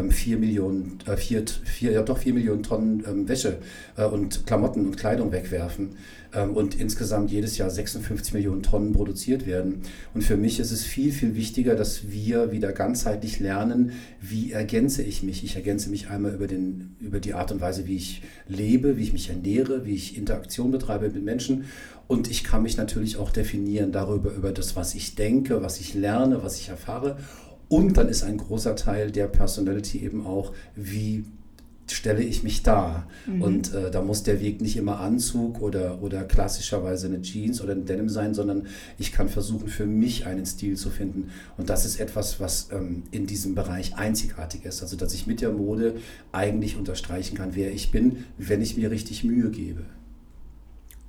vier 0.10 0.38
Millionen, 0.38 1.00
äh, 1.06 1.18
vier, 1.18 1.44
vier, 1.64 1.92
ja 1.92 2.02
doch 2.02 2.18
vier 2.18 2.34
Millionen 2.34 2.64
Tonnen 2.64 3.04
ähm, 3.08 3.28
Wäsche 3.28 3.60
äh, 3.96 4.06
und 4.06 4.46
Klamotten 4.46 4.86
und 4.86 4.98
Kleidung 4.98 5.32
wegwerfen 5.32 5.96
ähm, 6.34 6.56
und 6.56 6.80
insgesamt 6.80 7.32
jedes 7.32 7.58
Jahr 7.58 7.70
56 7.70 8.34
Millionen 8.34 8.64
Tonnen 8.64 8.94
produziert 8.94 9.46
werden. 9.46 9.84
Und 10.14 10.24
für 10.24 10.38
mich 10.38 10.60
ist 10.60 10.72
es 10.72 10.84
viel, 10.84 11.12
viel 11.12 11.36
wichtiger, 11.36 11.76
dass 11.76 12.12
wir 12.12 12.52
wieder 12.52 12.72
ganzheitlich 12.72 13.40
lernen, 13.40 13.92
wie 14.20 14.52
ergänze 14.52 15.04
ich 15.04 15.24
mich. 15.24 15.44
Ich 15.44 15.56
ergänze 15.56 15.90
mich 15.90 16.10
einmal 16.10 16.34
über, 16.34 16.48
den, 16.48 16.96
über 17.00 17.20
die 17.20 17.34
Art 17.34 17.52
und 17.52 17.62
Weise, 17.62 17.88
wie 17.88 17.98
ich 17.98 18.24
lebe, 18.48 18.98
wie 18.98 19.04
ich 19.04 19.14
mich 19.14 19.30
ernähre, 19.30 19.86
wie 19.86 19.96
ich 19.96 20.18
Interaktion 20.18 20.72
betreibe 20.72 21.10
mit 21.10 21.24
Menschen. 21.24 21.66
Und 22.08 22.30
ich 22.30 22.44
kann 22.44 22.64
mich 22.64 22.78
natürlich 22.78 23.18
auch 23.18 23.32
definieren 23.32 23.92
darüber, 23.92 24.32
über 24.34 24.52
das, 24.52 24.76
was 24.76 24.94
ich 24.94 25.16
denke, 25.16 25.62
was 25.62 25.80
ich 25.80 25.94
lerne, 25.94 26.44
was 26.44 26.60
ich 26.60 26.70
erfahre. 26.70 27.18
Und 27.74 27.98
dann 27.98 28.08
ist 28.08 28.24
ein 28.24 28.38
großer 28.38 28.76
Teil 28.76 29.10
der 29.10 29.26
Personality 29.28 29.98
eben 30.00 30.28
auch, 30.28 30.54
wie 30.76 31.26
stelle 31.88 32.22
ich 32.22 32.44
mich 32.44 32.62
dar. 32.62 33.08
Und 33.40 33.74
äh, 33.74 33.90
da 33.90 34.02
muss 34.02 34.22
der 34.22 34.40
Weg 34.42 34.62
nicht 34.62 34.78
immer 34.78 35.00
Anzug 35.00 35.60
oder, 35.60 36.02
oder 36.04 36.24
klassischerweise 36.24 37.08
eine 37.08 37.22
Jeans 37.22 37.62
oder 37.62 37.74
ein 37.74 37.86
Denim 37.86 38.10
sein, 38.10 38.36
sondern 38.36 38.68
ich 39.00 39.12
kann 39.12 39.28
versuchen, 39.28 39.68
für 39.68 39.88
mich 39.88 40.28
einen 40.28 40.46
Stil 40.46 40.78
zu 40.78 40.92
finden. 40.92 41.32
Und 41.58 41.70
das 41.70 41.84
ist 41.86 42.00
etwas, 42.00 42.40
was 42.40 42.70
ähm, 42.72 43.04
in 43.10 43.26
diesem 43.26 43.56
Bereich 43.56 43.96
einzigartig 43.96 44.66
ist. 44.66 44.84
Also, 44.84 44.96
dass 44.96 45.14
ich 45.16 45.26
mit 45.26 45.42
der 45.42 45.52
Mode 45.52 45.96
eigentlich 46.32 46.78
unterstreichen 46.78 47.36
kann, 47.36 47.56
wer 47.56 47.72
ich 47.72 47.92
bin, 47.92 48.26
wenn 48.38 48.62
ich 48.62 48.78
mir 48.78 48.92
richtig 48.92 49.24
Mühe 49.24 49.50
gebe. 49.50 49.82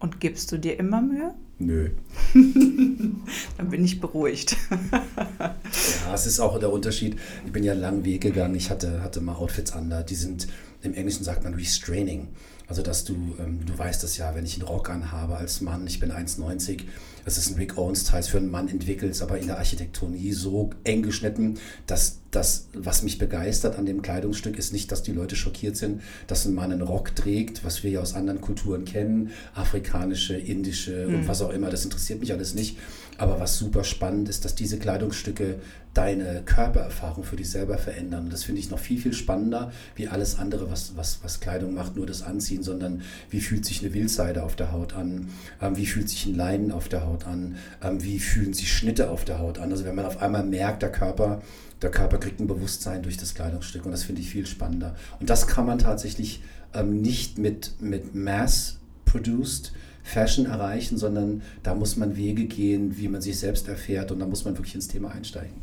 Und 0.04 0.20
gibst 0.20 0.52
du 0.52 0.58
dir 0.58 0.78
immer 0.78 1.00
Mühe? 1.00 1.32
Nö. 1.58 1.88
Dann 2.34 3.70
bin 3.70 3.82
ich 3.82 4.02
beruhigt. 4.02 4.54
Ja, 4.92 6.12
es 6.12 6.26
ist 6.26 6.40
auch 6.40 6.58
der 6.58 6.70
Unterschied. 6.70 7.16
Ich 7.46 7.52
bin 7.52 7.64
ja 7.64 7.72
einen 7.72 7.80
langen 7.80 8.04
Weg 8.04 8.20
gegangen. 8.20 8.54
Ich 8.54 8.68
hatte, 8.68 9.02
hatte 9.02 9.22
mal 9.22 9.36
Outfits 9.36 9.72
an, 9.72 10.04
die 10.06 10.14
sind, 10.14 10.46
im 10.82 10.92
Englischen 10.92 11.24
sagt 11.24 11.42
man 11.42 11.54
restraining. 11.54 12.28
Also, 12.66 12.82
dass 12.82 13.04
du, 13.04 13.14
ähm, 13.40 13.64
du 13.64 13.78
weißt 13.78 14.02
das 14.02 14.18
ja, 14.18 14.34
wenn 14.34 14.44
ich 14.44 14.56
einen 14.56 14.68
Rock 14.68 14.90
anhabe 14.90 15.38
als 15.38 15.62
Mann, 15.62 15.86
ich 15.86 16.00
bin 16.00 16.12
1,90, 16.12 16.82
es 17.24 17.38
ist 17.38 17.50
ein 17.50 17.54
Rick 17.54 17.78
Owens-Teil 17.78 18.22
für 18.22 18.38
einen 18.38 18.50
Mann 18.50 18.68
entwickelt, 18.68 19.20
aber 19.22 19.38
in 19.38 19.46
der 19.46 19.58
Architektur 19.58 20.08
nie 20.08 20.32
so 20.32 20.70
eng 20.84 21.02
geschnitten, 21.02 21.58
dass 21.86 22.18
das, 22.30 22.68
was 22.74 23.02
mich 23.02 23.18
begeistert 23.18 23.78
an 23.78 23.86
dem 23.86 24.02
Kleidungsstück, 24.02 24.58
ist 24.58 24.72
nicht, 24.72 24.90
dass 24.90 25.02
die 25.02 25.12
Leute 25.12 25.36
schockiert 25.36 25.76
sind, 25.76 26.02
dass 26.26 26.44
ein 26.44 26.54
Mann 26.54 26.72
einen 26.72 26.82
Rock 26.82 27.14
trägt, 27.14 27.64
was 27.64 27.82
wir 27.84 27.92
ja 27.92 28.00
aus 28.00 28.14
anderen 28.14 28.40
Kulturen 28.40 28.84
kennen, 28.84 29.30
afrikanische, 29.54 30.36
indische 30.36 31.06
und 31.06 31.28
was 31.28 31.42
auch 31.42 31.50
immer. 31.50 31.70
Das 31.70 31.84
interessiert 31.84 32.20
mich 32.20 32.32
alles 32.32 32.54
nicht. 32.54 32.76
Aber 33.18 33.40
was 33.40 33.58
super 33.58 33.84
spannend 33.84 34.28
ist, 34.28 34.44
dass 34.44 34.54
diese 34.54 34.78
Kleidungsstücke 34.78 35.60
deine 35.94 36.42
Körpererfahrung 36.44 37.22
für 37.22 37.36
dich 37.36 37.48
selber 37.48 37.78
verändern. 37.78 38.28
Das 38.28 38.42
finde 38.42 38.60
ich 38.60 38.70
noch 38.70 38.80
viel, 38.80 39.00
viel 39.00 39.12
spannender, 39.12 39.72
wie 39.94 40.08
alles 40.08 40.38
andere, 40.38 40.70
was, 40.70 40.96
was, 40.96 41.20
was 41.22 41.38
Kleidung 41.38 41.74
macht, 41.74 41.94
nur 41.94 42.06
das 42.06 42.22
Anziehen, 42.22 42.64
sondern 42.64 43.02
wie 43.30 43.40
fühlt 43.40 43.64
sich 43.64 43.80
eine 43.80 43.94
Wildseide 43.94 44.42
auf 44.42 44.56
der 44.56 44.72
Haut 44.72 44.94
an, 44.94 45.28
ähm, 45.62 45.76
wie 45.76 45.86
fühlt 45.86 46.08
sich 46.08 46.26
ein 46.26 46.34
Leinen 46.34 46.72
auf 46.72 46.88
der 46.88 47.06
Haut 47.06 47.26
an, 47.26 47.56
ähm, 47.82 48.02
wie 48.02 48.18
fühlen 48.18 48.52
sich 48.52 48.72
Schnitte 48.72 49.08
auf 49.08 49.24
der 49.24 49.38
Haut 49.38 49.58
an. 49.58 49.70
Also 49.70 49.84
wenn 49.84 49.94
man 49.94 50.06
auf 50.06 50.20
einmal 50.20 50.44
merkt, 50.44 50.82
der 50.82 50.90
Körper, 50.90 51.40
der 51.80 51.92
Körper 51.92 52.18
kriegt 52.18 52.40
ein 52.40 52.48
Bewusstsein 52.48 53.04
durch 53.04 53.16
das 53.16 53.34
Kleidungsstück 53.34 53.86
und 53.86 53.92
das 53.92 54.02
finde 54.02 54.20
ich 54.20 54.30
viel 54.30 54.46
spannender. 54.46 54.96
Und 55.20 55.30
das 55.30 55.46
kann 55.46 55.64
man 55.64 55.78
tatsächlich 55.78 56.42
ähm, 56.74 57.00
nicht 57.02 57.38
mit, 57.38 57.80
mit 57.80 58.16
Mass-produced 58.16 59.72
Fashion 60.04 60.46
erreichen, 60.46 60.98
sondern 60.98 61.42
da 61.62 61.74
muss 61.74 61.96
man 61.96 62.16
Wege 62.16 62.44
gehen, 62.44 62.96
wie 62.98 63.08
man 63.08 63.20
sich 63.20 63.38
selbst 63.38 63.66
erfährt 63.68 64.12
und 64.12 64.20
da 64.20 64.26
muss 64.26 64.44
man 64.44 64.56
wirklich 64.56 64.74
ins 64.76 64.86
Thema 64.86 65.10
einsteigen. 65.10 65.54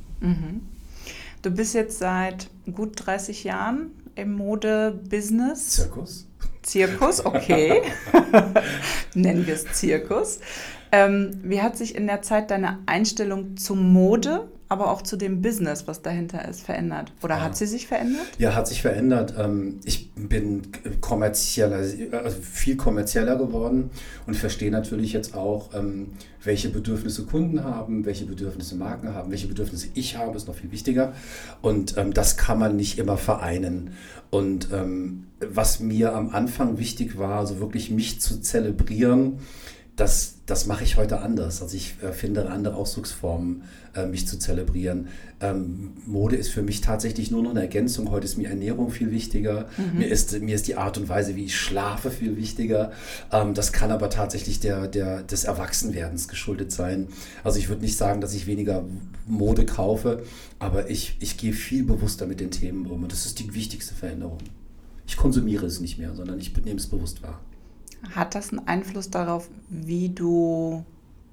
Du 1.41 1.51
bist 1.51 1.73
jetzt 1.73 1.99
seit 1.99 2.49
gut 2.71 2.93
30 2.95 3.43
Jahren 3.43 3.91
im 4.15 4.33
Mode-Business. 4.33 5.69
Zirkus? 5.69 6.27
Zirkus, 6.63 7.25
okay. 7.25 7.81
Nennen 9.15 9.47
wir 9.47 9.55
es 9.55 9.65
Zirkus. 9.73 10.39
Ähm, 10.91 11.39
wie 11.43 11.61
hat 11.61 11.77
sich 11.77 11.95
in 11.95 12.07
der 12.07 12.21
Zeit 12.21 12.51
deine 12.51 12.79
Einstellung 12.85 13.57
zu 13.57 13.75
Mode, 13.75 14.49
aber 14.71 14.89
auch 14.89 15.01
zu 15.01 15.17
dem 15.17 15.41
Business, 15.41 15.85
was 15.85 16.01
dahinter 16.01 16.47
ist, 16.47 16.61
verändert? 16.63 17.11
Oder 17.21 17.35
Ja. 17.35 17.41
hat 17.41 17.57
sie 17.57 17.65
sich 17.65 17.87
verändert? 17.87 18.25
Ja, 18.37 18.55
hat 18.55 18.67
sich 18.69 18.81
verändert. 18.81 19.33
Ähm, 19.37 19.79
Ich 19.83 20.11
bin 20.15 20.61
kommerzieller, 21.01 21.75
also 21.77 22.37
viel 22.41 22.77
kommerzieller 22.77 23.35
geworden 23.35 23.89
und 24.27 24.35
verstehe 24.35 24.71
natürlich 24.71 25.11
jetzt 25.11 25.35
auch, 25.35 25.73
ähm, 25.73 26.11
welche 26.43 26.69
Bedürfnisse 26.69 27.25
Kunden 27.25 27.63
haben, 27.65 28.05
welche 28.05 28.25
Bedürfnisse 28.25 28.75
Marken 28.75 29.13
haben, 29.13 29.29
welche 29.31 29.47
Bedürfnisse 29.47 29.87
ich 29.93 30.17
habe, 30.17 30.37
ist 30.37 30.47
noch 30.47 30.55
viel 30.55 30.71
wichtiger. 30.71 31.13
Und 31.61 31.97
ähm, 31.97 32.13
das 32.13 32.37
kann 32.37 32.57
man 32.57 32.75
nicht 32.77 32.97
immer 32.97 33.17
vereinen. 33.17 33.91
Und 34.29 34.69
was 35.41 35.81
mir 35.81 36.13
am 36.15 36.29
Anfang 36.29 36.77
wichtig 36.77 37.17
war, 37.17 37.39
also 37.39 37.59
wirklich 37.59 37.91
mich 37.91 38.21
zu 38.21 38.39
zelebrieren, 38.39 39.39
das, 40.01 40.37
das 40.47 40.65
mache 40.65 40.83
ich 40.83 40.97
heute 40.97 41.21
anders. 41.21 41.61
Also 41.61 41.77
ich 41.77 41.93
äh, 42.01 42.11
finde 42.11 42.49
andere 42.49 42.73
Ausdrucksformen, 42.73 43.61
äh, 43.93 44.07
mich 44.07 44.27
zu 44.27 44.39
zelebrieren. 44.39 45.09
Ähm, 45.39 45.91
Mode 46.07 46.37
ist 46.37 46.49
für 46.49 46.63
mich 46.63 46.81
tatsächlich 46.81 47.29
nur 47.29 47.43
noch 47.43 47.51
eine 47.51 47.61
Ergänzung. 47.61 48.09
Heute 48.09 48.25
ist 48.25 48.35
mir 48.35 48.49
Ernährung 48.49 48.89
viel 48.89 49.11
wichtiger. 49.11 49.67
Mir, 49.93 50.07
ist, 50.07 50.41
mir 50.41 50.55
ist 50.55 50.67
die 50.67 50.75
Art 50.75 50.97
und 50.97 51.07
Weise, 51.07 51.35
wie 51.35 51.45
ich 51.45 51.55
schlafe, 51.55 52.09
viel 52.09 52.35
wichtiger. 52.35 52.91
Ähm, 53.31 53.53
das 53.53 53.73
kann 53.73 53.91
aber 53.91 54.09
tatsächlich 54.09 54.59
der, 54.59 54.87
der, 54.87 55.21
des 55.21 55.43
Erwachsenwerdens 55.43 56.27
geschuldet 56.27 56.71
sein. 56.71 57.09
Also 57.43 57.59
ich 57.59 57.69
würde 57.69 57.83
nicht 57.83 57.95
sagen, 57.95 58.21
dass 58.21 58.33
ich 58.33 58.47
weniger 58.47 58.83
Mode 59.27 59.67
kaufe, 59.67 60.23
aber 60.57 60.89
ich, 60.89 61.15
ich 61.19 61.37
gehe 61.37 61.53
viel 61.53 61.83
bewusster 61.83 62.25
mit 62.25 62.39
den 62.39 62.49
Themen 62.49 62.87
um. 62.87 63.03
Und 63.03 63.11
das 63.11 63.27
ist 63.27 63.37
die 63.37 63.53
wichtigste 63.53 63.93
Veränderung. 63.93 64.39
Ich 65.05 65.15
konsumiere 65.15 65.67
es 65.67 65.79
nicht 65.79 65.99
mehr, 65.99 66.15
sondern 66.15 66.39
ich 66.39 66.57
nehme 66.57 66.79
es 66.79 66.87
bewusst 66.87 67.21
wahr. 67.21 67.39
Hat 68.09 68.35
das 68.35 68.49
einen 68.49 68.67
Einfluss 68.67 69.09
darauf, 69.09 69.49
wie 69.69 70.09
du 70.09 70.83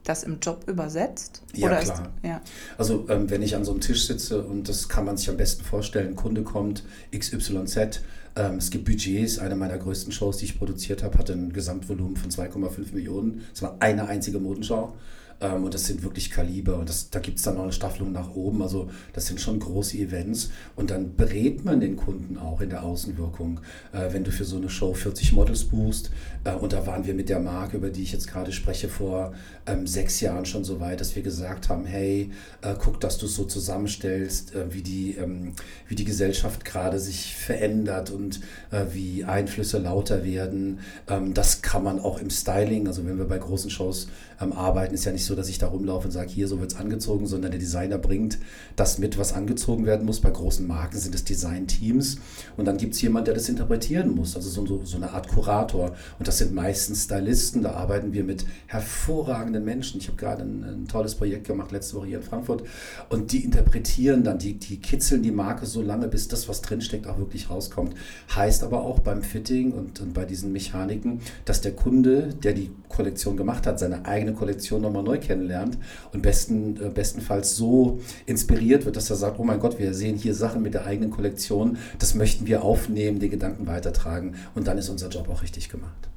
das 0.04 0.22
im 0.22 0.38
Job 0.40 0.64
übersetzt? 0.66 1.42
Ja, 1.54 1.68
Oder 1.68 1.80
klar. 1.80 2.12
Ist, 2.22 2.28
ja. 2.28 2.40
Also 2.76 3.06
ähm, 3.08 3.30
wenn 3.30 3.42
ich 3.42 3.56
an 3.56 3.64
so 3.64 3.72
einem 3.72 3.80
Tisch 3.80 4.06
sitze 4.06 4.42
und 4.42 4.68
das 4.68 4.88
kann 4.88 5.04
man 5.04 5.16
sich 5.16 5.28
am 5.28 5.36
besten 5.36 5.64
vorstellen, 5.64 6.08
ein 6.08 6.16
Kunde 6.16 6.42
kommt, 6.42 6.84
XYZ, 7.16 8.00
ähm, 8.36 8.56
es 8.56 8.70
gibt 8.70 8.84
Budgets, 8.84 9.38
eine 9.38 9.56
meiner 9.56 9.76
größten 9.76 10.12
Shows, 10.12 10.38
die 10.38 10.46
ich 10.46 10.58
produziert 10.58 11.02
habe, 11.02 11.18
hatte 11.18 11.32
ein 11.32 11.52
Gesamtvolumen 11.52 12.16
von 12.16 12.30
2,5 12.30 12.94
Millionen. 12.94 13.42
Es 13.52 13.62
war 13.62 13.76
eine 13.80 14.06
einzige 14.08 14.38
Modenschau. 14.38 14.94
Ähm, 15.40 15.64
und 15.64 15.74
das 15.74 15.86
sind 15.86 16.02
wirklich 16.02 16.30
Kaliber. 16.30 16.78
Und 16.78 16.88
das, 16.88 17.10
da 17.10 17.20
gibt 17.20 17.38
es 17.38 17.44
dann 17.44 17.56
noch 17.56 17.62
eine 17.62 17.72
Staffelung 17.72 18.12
nach 18.12 18.34
oben. 18.34 18.62
Also 18.62 18.90
das 19.12 19.26
sind 19.26 19.40
schon 19.40 19.58
große 19.58 19.96
Events. 19.98 20.50
Und 20.76 20.90
dann 20.90 21.16
berät 21.16 21.64
man 21.64 21.80
den 21.80 21.96
Kunden 21.96 22.38
auch 22.38 22.60
in 22.60 22.70
der 22.70 22.82
Außenwirkung. 22.82 23.60
Äh, 23.92 24.12
wenn 24.12 24.24
du 24.24 24.30
für 24.30 24.44
so 24.44 24.56
eine 24.56 24.70
Show 24.70 24.94
40 24.94 25.32
Models 25.32 25.64
buchst, 25.64 26.10
äh, 26.44 26.52
und 26.52 26.72
da 26.72 26.86
waren 26.86 27.06
wir 27.06 27.14
mit 27.14 27.28
der 27.28 27.40
Marke, 27.40 27.76
über 27.76 27.90
die 27.90 28.02
ich 28.02 28.12
jetzt 28.12 28.28
gerade 28.28 28.52
spreche, 28.52 28.88
vor 28.88 29.32
ähm, 29.66 29.86
sechs 29.86 30.20
Jahren 30.20 30.46
schon 30.46 30.64
so 30.64 30.80
weit, 30.80 31.00
dass 31.00 31.14
wir 31.14 31.22
gesagt 31.22 31.68
haben, 31.68 31.84
hey, 31.84 32.30
äh, 32.62 32.74
guck, 32.78 33.00
dass 33.00 33.18
du 33.18 33.26
es 33.26 33.34
so 33.34 33.44
zusammenstellst, 33.44 34.54
äh, 34.54 34.72
wie, 34.72 34.82
die, 34.82 35.16
ähm, 35.16 35.52
wie 35.86 35.94
die 35.94 36.04
Gesellschaft 36.04 36.64
gerade 36.64 36.98
sich 36.98 37.36
verändert 37.36 38.10
und 38.10 38.40
äh, 38.70 38.86
wie 38.92 39.24
Einflüsse 39.24 39.78
lauter 39.78 40.24
werden. 40.24 40.80
Ähm, 41.08 41.34
das 41.34 41.62
kann 41.62 41.84
man 41.84 42.00
auch 42.00 42.20
im 42.20 42.30
Styling, 42.30 42.86
also 42.86 43.06
wenn 43.06 43.18
wir 43.18 43.26
bei 43.26 43.38
großen 43.38 43.70
Shows 43.70 44.08
ähm, 44.40 44.52
arbeiten, 44.52 44.94
ist 44.94 45.04
ja 45.04 45.12
nicht 45.12 45.24
so, 45.28 45.36
dass 45.36 45.48
ich 45.48 45.58
da 45.58 45.68
rumlaufe 45.68 46.06
und 46.06 46.12
sage, 46.12 46.30
hier, 46.30 46.48
so 46.48 46.60
wird 46.60 46.72
es 46.72 46.78
angezogen, 46.78 47.26
sondern 47.26 47.52
der 47.52 47.60
Designer 47.60 47.98
bringt 47.98 48.38
das 48.74 48.98
mit, 48.98 49.18
was 49.18 49.32
angezogen 49.32 49.86
werden 49.86 50.04
muss. 50.04 50.20
Bei 50.20 50.30
großen 50.30 50.66
Marken 50.66 50.98
sind 50.98 51.14
es 51.14 51.24
Design-Teams 51.24 52.18
und 52.56 52.64
dann 52.64 52.76
gibt 52.76 52.94
es 52.94 53.02
jemanden, 53.02 53.26
der 53.26 53.34
das 53.34 53.48
interpretieren 53.48 54.14
muss, 54.14 54.34
also 54.34 54.48
so, 54.50 54.84
so 54.84 54.96
eine 54.96 55.10
Art 55.12 55.28
Kurator. 55.28 55.94
Und 56.18 56.26
das 56.26 56.38
sind 56.38 56.54
meistens 56.54 57.04
Stylisten, 57.04 57.62
da 57.62 57.72
arbeiten 57.72 58.12
wir 58.12 58.24
mit 58.24 58.44
hervorragenden 58.66 59.64
Menschen. 59.64 60.00
Ich 60.00 60.08
habe 60.08 60.16
gerade 60.16 60.42
ein, 60.42 60.64
ein, 60.64 60.88
tolles 60.88 61.14
Projekt 61.14 61.46
gemacht, 61.46 61.70
letzte 61.70 61.96
Woche 61.96 62.06
hier 62.06 62.18
in 62.18 62.24
Frankfurt 62.24 62.64
und 63.10 63.32
die 63.32 63.44
interpretieren 63.44 64.24
dann, 64.24 64.38
die, 64.38 64.54
die 64.54 64.78
kitzeln 64.78 65.22
die 65.22 65.30
Marke 65.30 65.66
so 65.66 65.82
lange, 65.82 66.08
bis 66.08 66.28
das, 66.28 66.48
was 66.48 66.62
drinsteckt, 66.62 67.06
auch 67.06 67.18
wirklich 67.18 67.50
rauskommt. 67.50 67.94
Heißt 68.34 68.62
aber 68.62 68.82
auch 68.82 69.00
beim 69.00 69.22
Fitting 69.22 69.72
und, 69.72 70.00
und 70.00 70.14
bei 70.14 70.24
diesen 70.24 70.52
Mechaniken, 70.52 71.20
dass 71.44 71.60
der 71.60 71.72
Kunde, 71.72 72.30
der 72.42 72.54
die 72.54 72.70
Kollektion 72.88 73.36
gemacht 73.36 73.66
hat, 73.66 73.78
seine 73.78 74.06
eigene 74.06 74.32
Kollektion 74.32 74.82
nochmal 74.82 75.02
neu 75.02 75.17
kennenlernt 75.18 75.78
und 76.12 76.22
besten, 76.22 76.76
äh, 76.80 76.88
bestenfalls 76.88 77.56
so 77.56 78.00
inspiriert 78.26 78.84
wird, 78.84 78.96
dass 78.96 79.10
er 79.10 79.16
sagt, 79.16 79.38
oh 79.38 79.44
mein 79.44 79.60
Gott, 79.60 79.78
wir 79.78 79.94
sehen 79.94 80.16
hier 80.16 80.34
Sachen 80.34 80.62
mit 80.62 80.74
der 80.74 80.86
eigenen 80.86 81.10
Kollektion, 81.10 81.78
das 81.98 82.14
möchten 82.14 82.46
wir 82.46 82.62
aufnehmen, 82.62 83.18
die 83.18 83.28
Gedanken 83.28 83.66
weitertragen 83.66 84.36
und 84.54 84.66
dann 84.66 84.78
ist 84.78 84.88
unser 84.88 85.08
Job 85.08 85.28
auch 85.28 85.42
richtig 85.42 85.68
gemacht. 85.68 86.08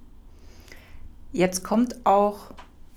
Jetzt 1.31 1.63
kommt 1.63 2.05
auch 2.05 2.51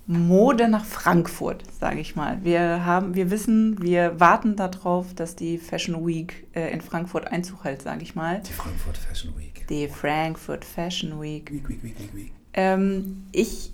Mode 0.06 0.68
nach 0.68 0.84
Frankfurt, 0.84 1.62
sage 1.80 2.00
ich 2.00 2.14
mal. 2.14 2.44
Wir 2.44 2.84
haben, 2.84 3.14
wir 3.14 3.30
wissen, 3.30 3.80
wir 3.80 4.20
warten 4.20 4.54
darauf, 4.54 5.14
dass 5.14 5.34
die 5.34 5.56
Fashion 5.56 6.06
Week 6.06 6.46
äh, 6.52 6.72
in 6.72 6.82
Frankfurt 6.82 7.28
Einzug 7.28 7.64
hält, 7.64 7.80
sage 7.80 8.02
ich 8.02 8.14
mal. 8.14 8.42
Die 8.46 8.52
Frankfurt 8.52 8.98
Fashion 8.98 9.32
Week. 9.38 9.66
Die 9.68 9.88
Frankfurt 9.88 10.64
Fashion 10.64 11.20
Week. 11.22 11.50
Week, 11.50 11.68
Week, 11.68 11.82
Week, 11.82 11.98
Week, 11.98 12.14
Week. 12.14 12.32
Ähm, 12.52 13.24
ich, 13.32 13.72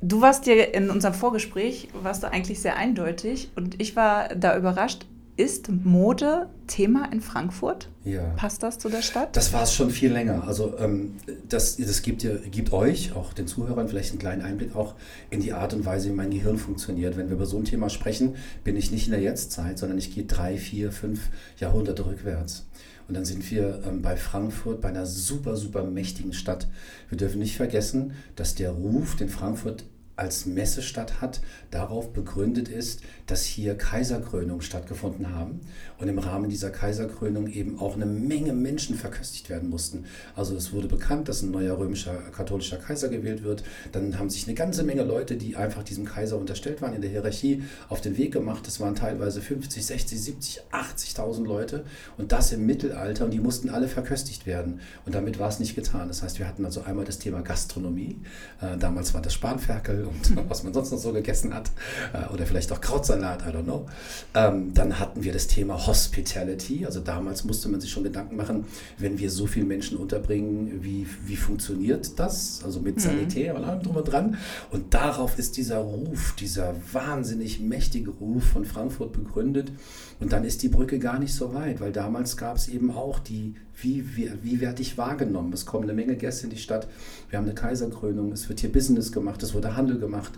du 0.00 0.20
warst 0.20 0.46
dir 0.46 0.74
in 0.74 0.90
unserem 0.90 1.14
Vorgespräch, 1.14 1.88
warst 2.02 2.22
du 2.22 2.30
eigentlich 2.30 2.60
sehr 2.60 2.76
eindeutig 2.76 3.50
und 3.56 3.80
ich 3.80 3.96
war 3.96 4.28
da 4.34 4.56
überrascht. 4.56 5.06
Ist 5.36 5.68
Mode 5.68 6.48
Thema 6.66 7.12
in 7.12 7.20
Frankfurt? 7.20 7.88
Ja. 8.02 8.22
Passt 8.34 8.64
das 8.64 8.76
zu 8.76 8.88
der 8.88 9.02
Stadt? 9.02 9.36
Das 9.36 9.52
war 9.52 9.62
es 9.62 9.72
schon 9.72 9.90
viel 9.90 10.10
länger. 10.10 10.42
Also 10.48 10.76
ähm, 10.80 11.14
das, 11.48 11.76
das 11.76 12.02
gibt, 12.02 12.26
gibt 12.50 12.72
euch, 12.72 13.12
auch 13.14 13.32
den 13.32 13.46
Zuhörern, 13.46 13.86
vielleicht 13.88 14.10
einen 14.10 14.18
kleinen 14.18 14.42
Einblick 14.42 14.74
auch 14.74 14.96
in 15.30 15.40
die 15.40 15.52
Art 15.52 15.74
und 15.74 15.86
Weise, 15.86 16.08
wie 16.08 16.12
mein 16.12 16.30
Gehirn 16.30 16.58
funktioniert. 16.58 17.16
Wenn 17.16 17.28
wir 17.28 17.36
über 17.36 17.46
so 17.46 17.56
ein 17.56 17.64
Thema 17.64 17.88
sprechen, 17.88 18.34
bin 18.64 18.76
ich 18.76 18.90
nicht 18.90 19.06
in 19.06 19.12
der 19.12 19.20
Jetztzeit, 19.20 19.78
sondern 19.78 19.96
ich 19.96 20.12
gehe 20.12 20.24
drei, 20.24 20.56
vier, 20.56 20.90
fünf 20.90 21.28
Jahrhunderte 21.60 22.04
rückwärts. 22.04 22.66
Und 23.08 23.14
dann 23.14 23.24
sind 23.24 23.50
wir 23.50 23.82
ähm, 23.86 24.02
bei 24.02 24.16
Frankfurt, 24.16 24.82
bei 24.82 24.90
einer 24.90 25.06
super, 25.06 25.56
super 25.56 25.82
mächtigen 25.82 26.34
Stadt. 26.34 26.68
Wir 27.08 27.16
dürfen 27.16 27.38
nicht 27.38 27.56
vergessen, 27.56 28.12
dass 28.36 28.54
der 28.54 28.70
Ruf, 28.70 29.16
den 29.16 29.30
Frankfurt 29.30 29.84
als 30.18 30.46
Messestadt 30.46 31.20
hat, 31.20 31.40
darauf 31.70 32.12
begründet 32.12 32.68
ist, 32.68 33.02
dass 33.26 33.44
hier 33.44 33.76
Kaiserkrönungen 33.76 34.62
stattgefunden 34.62 35.34
haben 35.34 35.60
und 35.98 36.08
im 36.08 36.18
Rahmen 36.18 36.50
dieser 36.50 36.70
Kaiserkrönung 36.70 37.46
eben 37.48 37.78
auch 37.78 37.94
eine 37.94 38.06
Menge 38.06 38.52
Menschen 38.52 38.96
verköstigt 38.96 39.48
werden 39.48 39.68
mussten. 39.68 40.06
Also 40.34 40.56
es 40.56 40.72
wurde 40.72 40.88
bekannt, 40.88 41.28
dass 41.28 41.42
ein 41.42 41.52
neuer 41.52 41.78
römischer 41.78 42.16
katholischer 42.32 42.78
Kaiser 42.78 43.08
gewählt 43.08 43.44
wird. 43.44 43.62
Dann 43.92 44.18
haben 44.18 44.28
sich 44.28 44.46
eine 44.46 44.54
ganze 44.54 44.82
Menge 44.82 45.04
Leute, 45.04 45.36
die 45.36 45.56
einfach 45.56 45.84
diesem 45.84 46.04
Kaiser 46.04 46.36
unterstellt 46.36 46.82
waren 46.82 46.94
in 46.94 47.00
der 47.00 47.10
Hierarchie, 47.10 47.62
auf 47.88 48.00
den 48.00 48.16
Weg 48.16 48.32
gemacht. 48.32 48.66
Das 48.66 48.80
waren 48.80 48.96
teilweise 48.96 49.40
50, 49.40 49.86
60, 49.86 50.20
70, 50.20 50.62
80.000 50.72 51.44
Leute 51.44 51.84
und 52.16 52.32
das 52.32 52.52
im 52.52 52.66
Mittelalter 52.66 53.24
und 53.24 53.30
die 53.30 53.40
mussten 53.40 53.68
alle 53.68 53.86
verköstigt 53.86 54.46
werden. 54.46 54.80
Und 55.06 55.14
damit 55.14 55.38
war 55.38 55.48
es 55.48 55.60
nicht 55.60 55.76
getan. 55.76 56.08
Das 56.08 56.22
heißt, 56.22 56.40
wir 56.40 56.48
hatten 56.48 56.64
also 56.64 56.82
einmal 56.82 57.04
das 57.04 57.18
Thema 57.18 57.42
Gastronomie. 57.42 58.18
Äh, 58.60 58.76
damals 58.78 59.14
war 59.14 59.22
das 59.22 59.34
Spanferkel 59.34 60.07
und 60.08 60.36
was 60.48 60.64
man 60.64 60.72
sonst 60.72 60.90
noch 60.90 60.98
so 60.98 61.12
gegessen 61.12 61.54
hat. 61.54 61.70
Äh, 62.12 62.32
oder 62.32 62.46
vielleicht 62.46 62.72
auch 62.72 62.80
Krautsalat, 62.80 63.42
I 63.42 63.50
don't 63.50 63.64
know. 63.64 63.86
Ähm, 64.34 64.74
dann 64.74 64.98
hatten 64.98 65.22
wir 65.22 65.32
das 65.32 65.46
Thema 65.46 65.86
Hospitality. 65.86 66.86
Also 66.86 67.00
damals 67.00 67.44
musste 67.44 67.68
man 67.68 67.80
sich 67.80 67.90
schon 67.90 68.04
Gedanken 68.04 68.36
machen, 68.36 68.66
wenn 68.98 69.18
wir 69.18 69.30
so 69.30 69.46
viele 69.46 69.66
Menschen 69.66 69.98
unterbringen, 69.98 70.82
wie, 70.82 71.06
wie 71.26 71.36
funktioniert 71.36 72.18
das? 72.18 72.62
Also 72.64 72.80
mit 72.80 73.00
Sanitär 73.00 73.54
und 73.56 73.64
allem 73.64 73.82
drum 73.82 73.96
und 73.96 74.04
dran. 74.04 74.36
Und 74.70 74.94
darauf 74.94 75.38
ist 75.38 75.56
dieser 75.56 75.78
Ruf, 75.78 76.34
dieser 76.38 76.74
wahnsinnig 76.92 77.60
mächtige 77.60 78.10
Ruf 78.10 78.44
von 78.44 78.64
Frankfurt 78.64 79.12
begründet. 79.12 79.72
Und 80.20 80.32
dann 80.32 80.44
ist 80.44 80.62
die 80.62 80.68
Brücke 80.68 80.98
gar 80.98 81.18
nicht 81.18 81.34
so 81.34 81.54
weit, 81.54 81.80
weil 81.80 81.92
damals 81.92 82.36
gab 82.36 82.56
es 82.56 82.68
eben 82.68 82.90
auch 82.90 83.18
die, 83.18 83.54
wie, 83.80 84.16
wie, 84.16 84.30
wie 84.42 84.60
werde 84.60 84.82
ich 84.82 84.98
wahrgenommen? 84.98 85.52
Es 85.52 85.66
kommen 85.66 85.84
eine 85.84 85.94
Menge 85.94 86.16
Gäste 86.16 86.44
in 86.44 86.50
die 86.50 86.58
Stadt, 86.58 86.88
wir 87.30 87.38
haben 87.38 87.46
eine 87.46 87.54
Kaiserkrönung, 87.54 88.32
es 88.32 88.48
wird 88.48 88.60
hier 88.60 88.72
Business 88.72 89.12
gemacht, 89.12 89.42
es 89.42 89.54
wurde 89.54 89.76
Handel 89.76 89.98
gemacht. 89.98 90.32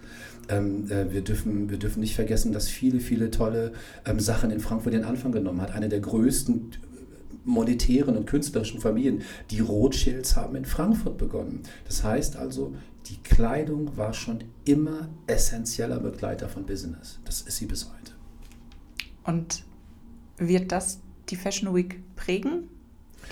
Ähm, 0.48 0.90
äh, 0.90 1.12
wir, 1.12 1.22
dürfen, 1.22 1.70
wir 1.70 1.78
dürfen 1.78 2.00
nicht 2.00 2.14
vergessen, 2.14 2.52
dass 2.52 2.68
viele, 2.68 3.00
viele 3.00 3.30
tolle 3.30 3.72
ähm, 4.04 4.20
Sachen 4.20 4.50
in 4.50 4.60
Frankfurt 4.60 4.92
den 4.92 5.04
Anfang 5.04 5.32
genommen 5.32 5.60
hat. 5.60 5.72
Eine 5.72 5.88
der 5.88 6.00
größten 6.00 6.72
monetären 7.44 8.16
und 8.16 8.26
künstlerischen 8.26 8.80
Familien, 8.80 9.22
die 9.50 9.60
Rothschilds 9.60 10.36
haben 10.36 10.56
in 10.56 10.64
Frankfurt 10.64 11.16
begonnen. 11.16 11.62
Das 11.86 12.04
heißt 12.04 12.36
also, 12.36 12.74
die 13.06 13.16
Kleidung 13.22 13.96
war 13.96 14.12
schon 14.12 14.44
immer 14.64 15.08
essentieller 15.26 15.98
Begleiter 15.98 16.48
von 16.48 16.66
Business. 16.66 17.18
Das 17.24 17.40
ist 17.42 17.56
sie 17.56 17.66
bis 17.66 17.86
heute. 17.86 18.12
Und 19.24 19.64
wird 20.36 20.72
das 20.72 21.00
die 21.28 21.36
Fashion 21.36 21.74
Week 21.74 22.00
prägen, 22.16 22.68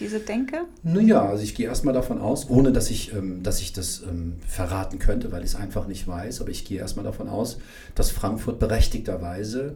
diese 0.01 0.21
Denke? 0.21 0.63
Naja, 0.83 1.25
also 1.25 1.43
ich 1.43 1.55
gehe 1.55 1.67
erstmal 1.67 1.95
davon 1.95 2.21
aus, 2.21 2.49
ohne 2.49 2.73
dass 2.73 2.91
ich, 2.91 3.13
ähm, 3.13 3.43
dass 3.43 3.61
ich 3.61 3.73
das 3.73 4.03
ähm, 4.03 4.37
verraten 4.47 4.99
könnte, 4.99 5.33
weil 5.33 5.43
ich 5.43 5.51
es 5.51 5.57
einfach 5.57 5.87
nicht 5.87 6.07
weiß, 6.07 6.41
aber 6.41 6.51
ich 6.51 6.65
gehe 6.65 6.79
erstmal 6.79 7.05
davon 7.05 7.29
aus, 7.29 7.59
dass 7.95 8.11
Frankfurt 8.11 8.59
berechtigterweise 8.59 9.75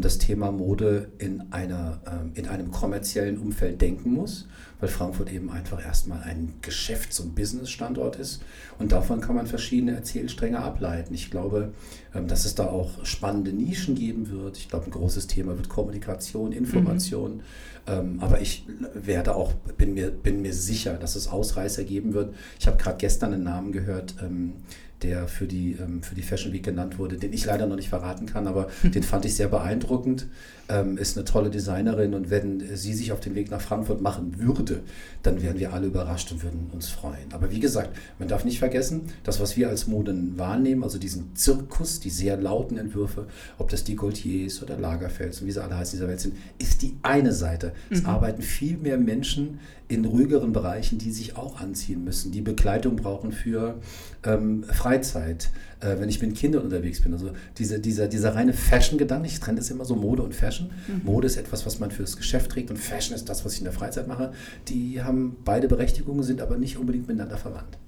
das 0.00 0.18
Thema 0.18 0.50
Mode 0.50 1.12
in, 1.18 1.52
einer, 1.52 2.00
ähm, 2.06 2.32
in 2.34 2.48
einem 2.48 2.70
kommerziellen 2.70 3.38
Umfeld 3.38 3.80
denken 3.80 4.12
muss, 4.12 4.48
weil 4.80 4.88
Frankfurt 4.88 5.32
eben 5.32 5.50
einfach 5.50 5.84
erstmal 5.84 6.22
ein 6.22 6.54
Geschäfts- 6.62 7.20
und 7.20 7.34
Business-Standort 7.34 8.16
ist. 8.16 8.42
Und 8.78 8.92
davon 8.92 9.20
kann 9.20 9.36
man 9.36 9.46
verschiedene 9.46 9.92
Erzählstränge 9.92 10.58
ableiten. 10.58 11.14
Ich 11.14 11.30
glaube, 11.30 11.72
ähm, 12.14 12.26
dass 12.26 12.44
es 12.44 12.54
da 12.54 12.66
auch 12.66 13.04
spannende 13.04 13.52
Nischen 13.52 13.94
geben 13.94 14.30
wird. 14.30 14.58
Ich 14.58 14.68
glaube, 14.68 14.86
ein 14.86 14.90
großes 14.90 15.28
Thema 15.28 15.56
wird 15.56 15.68
Kommunikation, 15.68 16.52
Information. 16.52 17.36
Mhm. 17.36 17.42
Ähm, 17.86 18.18
aber 18.20 18.40
ich 18.40 18.66
werde 18.94 19.34
auch, 19.34 19.54
bin 19.54 19.94
mir, 19.94 20.10
bin 20.10 20.42
mir 20.42 20.52
sicher, 20.52 20.94
dass 20.94 21.16
es 21.16 21.28
Ausreißer 21.28 21.84
geben 21.84 22.12
wird. 22.14 22.34
Ich 22.58 22.66
habe 22.66 22.76
gerade 22.76 22.98
gestern 22.98 23.32
einen 23.32 23.44
Namen 23.44 23.72
gehört, 23.72 24.16
ähm, 24.22 24.54
der 25.02 25.28
für 25.28 25.46
die, 25.46 25.72
ähm, 25.72 26.02
für 26.02 26.14
die 26.14 26.22
Fashion 26.22 26.52
Week 26.52 26.64
genannt 26.64 26.98
wurde, 26.98 27.16
den 27.16 27.32
ich 27.32 27.44
leider 27.44 27.66
noch 27.66 27.76
nicht 27.76 27.88
verraten 27.88 28.26
kann, 28.26 28.46
aber 28.46 28.68
den 28.82 29.02
fand 29.02 29.24
ich 29.24 29.34
sehr 29.34 29.48
beeindruckend. 29.48 30.26
Ähm, 30.70 30.98
ist 30.98 31.16
eine 31.16 31.24
tolle 31.24 31.48
Designerin 31.48 32.12
und 32.12 32.28
wenn 32.28 32.76
sie 32.76 32.92
sich 32.92 33.10
auf 33.12 33.20
den 33.20 33.34
Weg 33.34 33.50
nach 33.50 33.60
Frankfurt 33.62 34.02
machen 34.02 34.38
würde, 34.38 34.82
dann 35.22 35.40
wären 35.42 35.58
wir 35.58 35.72
alle 35.72 35.86
überrascht 35.86 36.30
und 36.30 36.42
würden 36.42 36.68
uns 36.74 36.90
freuen. 36.90 37.32
Aber 37.32 37.50
wie 37.50 37.60
gesagt, 37.60 37.96
man 38.18 38.28
darf 38.28 38.44
nicht 38.44 38.58
vergessen, 38.58 39.02
das, 39.24 39.40
was 39.40 39.56
wir 39.56 39.70
als 39.70 39.86
Moden 39.86 40.36
wahrnehmen, 40.38 40.82
also 40.82 40.98
diesen 40.98 41.34
Zirkus, 41.34 42.00
die 42.00 42.10
sehr 42.10 42.36
lauten 42.36 42.76
Entwürfe, 42.76 43.26
ob 43.56 43.70
das 43.70 43.82
die 43.84 43.96
Gaultiers 43.96 44.62
oder 44.62 44.76
Lagerfels 44.76 45.40
und 45.40 45.46
wie 45.46 45.52
sie 45.52 45.62
alle 45.62 45.76
heißen 45.76 45.96
dieser 45.98 46.08
Welt 46.08 46.20
sind, 46.20 46.34
ist 46.58 46.82
die 46.82 46.96
eine 47.02 47.32
Seite. 47.32 47.72
Es 47.88 48.02
Mhm. 48.02 48.06
arbeiten 48.06 48.42
viel 48.42 48.76
mehr 48.76 48.98
Menschen 48.98 49.60
in 49.88 50.04
ruhigeren 50.04 50.52
Bereichen, 50.52 50.98
die 50.98 51.12
sich 51.12 51.36
auch 51.38 51.60
anziehen 51.60 52.04
müssen, 52.04 52.30
die 52.30 52.42
Begleitung 52.42 52.96
brauchen 52.96 53.32
für 53.32 53.76
ähm, 54.22 54.64
Freizeit, 54.64 55.48
äh, 55.80 55.96
wenn 55.98 56.08
ich 56.08 56.20
mit 56.20 56.34
Kindern 56.36 56.62
unterwegs 56.62 57.00
bin. 57.00 57.12
Also 57.12 57.30
diese, 57.56 57.78
dieser, 57.78 58.08
dieser 58.08 58.34
reine 58.34 58.52
Fashion-Gedanke, 58.52 59.26
ich 59.28 59.40
trenne 59.40 59.58
das 59.58 59.70
immer 59.70 59.84
so 59.84 59.94
Mode 59.96 60.22
und 60.22 60.34
Fashion. 60.34 60.70
Mode 61.04 61.26
ist 61.26 61.36
etwas, 61.36 61.66
was 61.66 61.78
man 61.78 61.90
fürs 61.90 62.16
Geschäft 62.16 62.50
trägt 62.50 62.70
und 62.70 62.76
Fashion 62.76 63.14
ist 63.14 63.28
das, 63.28 63.44
was 63.44 63.54
ich 63.54 63.58
in 63.58 63.64
der 63.64 63.72
Freizeit 63.72 64.08
mache. 64.08 64.32
Die 64.68 65.02
haben 65.02 65.36
beide 65.44 65.68
Berechtigungen, 65.68 66.22
sind 66.22 66.40
aber 66.40 66.56
nicht 66.56 66.78
unbedingt 66.78 67.06
miteinander 67.06 67.38
verwandt. 67.38 67.78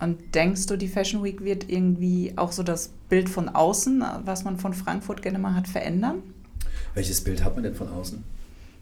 Und 0.00 0.34
denkst 0.34 0.66
du, 0.66 0.76
die 0.76 0.88
Fashion 0.88 1.24
Week 1.24 1.42
wird 1.42 1.68
irgendwie 1.68 2.32
auch 2.36 2.52
so 2.52 2.62
das 2.62 2.90
Bild 3.08 3.28
von 3.28 3.48
außen, 3.48 4.04
was 4.24 4.44
man 4.44 4.56
von 4.56 4.72
Frankfurt 4.72 5.22
gerne 5.22 5.38
mal 5.38 5.54
hat, 5.54 5.66
verändern? 5.66 6.22
Welches 6.94 7.20
Bild 7.20 7.44
hat 7.44 7.54
man 7.54 7.64
denn 7.64 7.74
von 7.74 7.88
außen? 7.88 8.22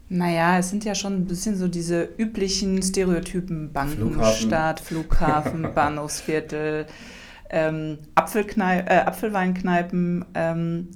Naja, 0.08 0.58
es 0.58 0.70
sind 0.70 0.84
ja 0.84 0.94
schon 0.94 1.14
ein 1.14 1.24
bisschen 1.24 1.56
so 1.56 1.66
diese 1.66 2.08
üblichen 2.16 2.80
Stereotypen: 2.82 3.72
Bankenstadt, 3.72 4.78
Flughafen, 4.78 5.50
Flughafen 5.50 5.62
Bahnhofsviertel, 5.74 6.86
ähm, 7.50 7.98
Apfelkneip 8.14 8.90
äh, 8.90 8.98
Apfelweinkneipen. 8.98 10.24
Ähm, 10.34 10.88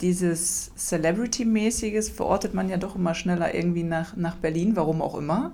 dieses 0.00 0.72
Celebrity-mäßiges 0.76 2.10
verortet 2.10 2.52
man 2.52 2.68
ja 2.68 2.76
doch 2.76 2.96
immer 2.96 3.14
schneller 3.14 3.54
irgendwie 3.54 3.82
nach, 3.82 4.16
nach 4.16 4.36
Berlin, 4.36 4.76
warum 4.76 5.00
auch 5.00 5.16
immer. 5.16 5.52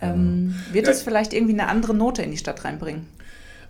Ähm, 0.00 0.54
wird 0.70 0.86
es 0.86 1.02
vielleicht 1.02 1.32
irgendwie 1.32 1.54
eine 1.54 1.66
andere 1.66 1.92
Note 1.92 2.22
in 2.22 2.30
die 2.30 2.36
Stadt 2.36 2.64
reinbringen? 2.64 3.06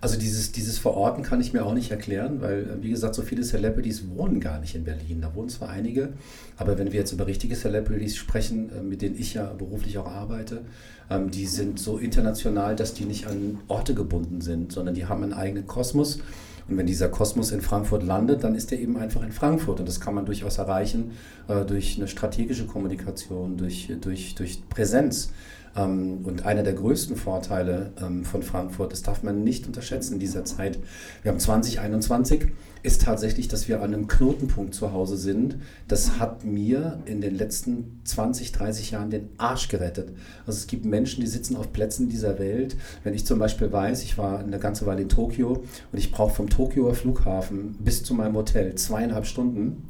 Also 0.01 0.17
dieses, 0.17 0.53
dieses 0.53 0.79
Verorten 0.79 1.25
kann 1.25 1.41
ich 1.41 1.53
mir 1.53 1.67
auch 1.67 1.75
nicht 1.75 1.91
erklären, 1.91 2.41
weil, 2.41 2.63
äh, 2.63 2.83
wie 2.83 2.91
gesagt, 2.91 3.15
so 3.15 3.23
viele 3.23 3.43
Celebrities 3.43 4.05
wohnen 4.09 4.41
gar 4.41 4.61
nicht 4.61 4.75
in 4.75 4.85
Berlin. 4.85 5.21
Da 5.21 5.35
wohnen 5.35 5.49
zwar 5.49 5.71
einige, 5.71 6.11
aber 6.57 6.79
wenn 6.79 6.93
wir 6.93 7.01
jetzt 7.01 7.13
über 7.13 7.27
richtige 7.27 7.57
Celebrities 7.57 8.17
sprechen, 8.17 8.71
äh, 8.71 8.83
mit 8.83 9.03
denen 9.03 9.19
ich 9.19 9.35
ja 9.35 9.53
beruflich 9.53 9.99
auch 9.99 10.07
arbeite, 10.07 10.63
ähm, 11.11 11.31
die 11.31 11.47
sind 11.47 11.81
so 11.81 11.99
international, 11.99 12.77
dass 12.77 12.95
die 12.95 13.07
nicht 13.07 13.27
an 13.27 13.59
Orte 13.67 13.95
gebunden 13.95 14.41
sind, 14.41 14.73
sondern 14.73 14.95
die 14.95 15.07
haben 15.07 15.25
einen 15.25 15.33
eigenen 15.33 15.67
Kosmos. 15.67 16.21
Und 16.69 16.77
wenn 16.77 16.87
dieser 16.87 17.09
Kosmos 17.09 17.51
in 17.51 17.63
Frankfurt 17.63 18.03
landet, 18.03 18.45
dann 18.45 18.55
ist 18.55 18.71
er 18.73 18.79
eben 18.79 18.99
einfach 18.99 19.23
in 19.23 19.33
Frankfurt. 19.33 19.81
Und 19.81 19.89
das 19.89 20.01
kann 20.01 20.15
man 20.15 20.27
durchaus 20.27 20.59
erreichen 20.59 21.13
äh, 21.49 21.65
durch 21.65 21.97
eine 21.97 22.07
strategische 22.07 22.67
Kommunikation, 22.67 23.57
durch, 23.57 23.91
durch, 24.01 24.35
durch 24.35 24.69
Präsenz. 24.69 25.31
Ähm, 25.79 26.21
und 26.25 26.45
einer 26.45 26.63
der 26.63 26.75
größten 26.75 27.17
Vorteile 27.17 27.93
ähm, 28.01 28.25
von 28.25 28.43
Frankfurt, 28.43 28.93
das 28.93 29.03
darf 29.03 29.23
man 29.23 29.45
nicht 29.45 29.67
unterschätzen 29.67 30.15
in 30.15 30.21
dieser 30.21 30.45
Zeit. 30.45 30.79
Wir 31.23 31.31
haben 31.31 31.39
2021, 31.39 32.49
ist 32.83 33.03
tatsächlich, 33.03 33.49
dass 33.49 33.69
wir 33.69 33.83
an 33.83 33.93
einem 33.93 34.09
Knotenpunkt 34.09 34.75
zu 34.75 34.93
Hause 34.93 35.17
sind. 35.17 35.57
Das 35.89 36.19
hat 36.19 36.45
mir 36.45 37.01
in 37.07 37.21
den 37.21 37.37
letzten 37.37 38.01
20, 38.05 38.53
30 38.53 38.93
Jahren 38.93 39.11
den 39.11 39.29
Arsch 39.37 39.69
gerettet. 39.69 40.13
Also 40.47 40.59
es 40.59 40.67
gibt 40.67 40.85
Menschen, 40.85 41.21
die 41.21 41.27
sitzen 41.27 41.57
auf 41.57 41.73
Plätzen 41.73 42.09
dieser 42.09 42.39
Welt. 42.39 42.77
Wenn 43.05 43.15
ich 43.15 43.27
zum 43.27 43.39
Beispiel 43.39 43.73
weiß, 43.73 44.03
ich 44.05 44.17
war 44.19 44.39
eine 44.39 44.59
ganze 44.59 44.87
Weile 44.87 45.03
in 45.03 45.09
Tokio 45.09 45.65
und 45.93 45.99
ich 45.99 46.13
brauche 46.13 46.35
vom 46.35 46.49
Tokioer 46.49 46.95
Flughafen 46.95 47.77
bis 47.81 48.03
zu 48.03 48.15
meinem 48.15 48.37
Hotel 48.37 48.75
zweieinhalb 48.77 49.27
Stunden 49.27 49.89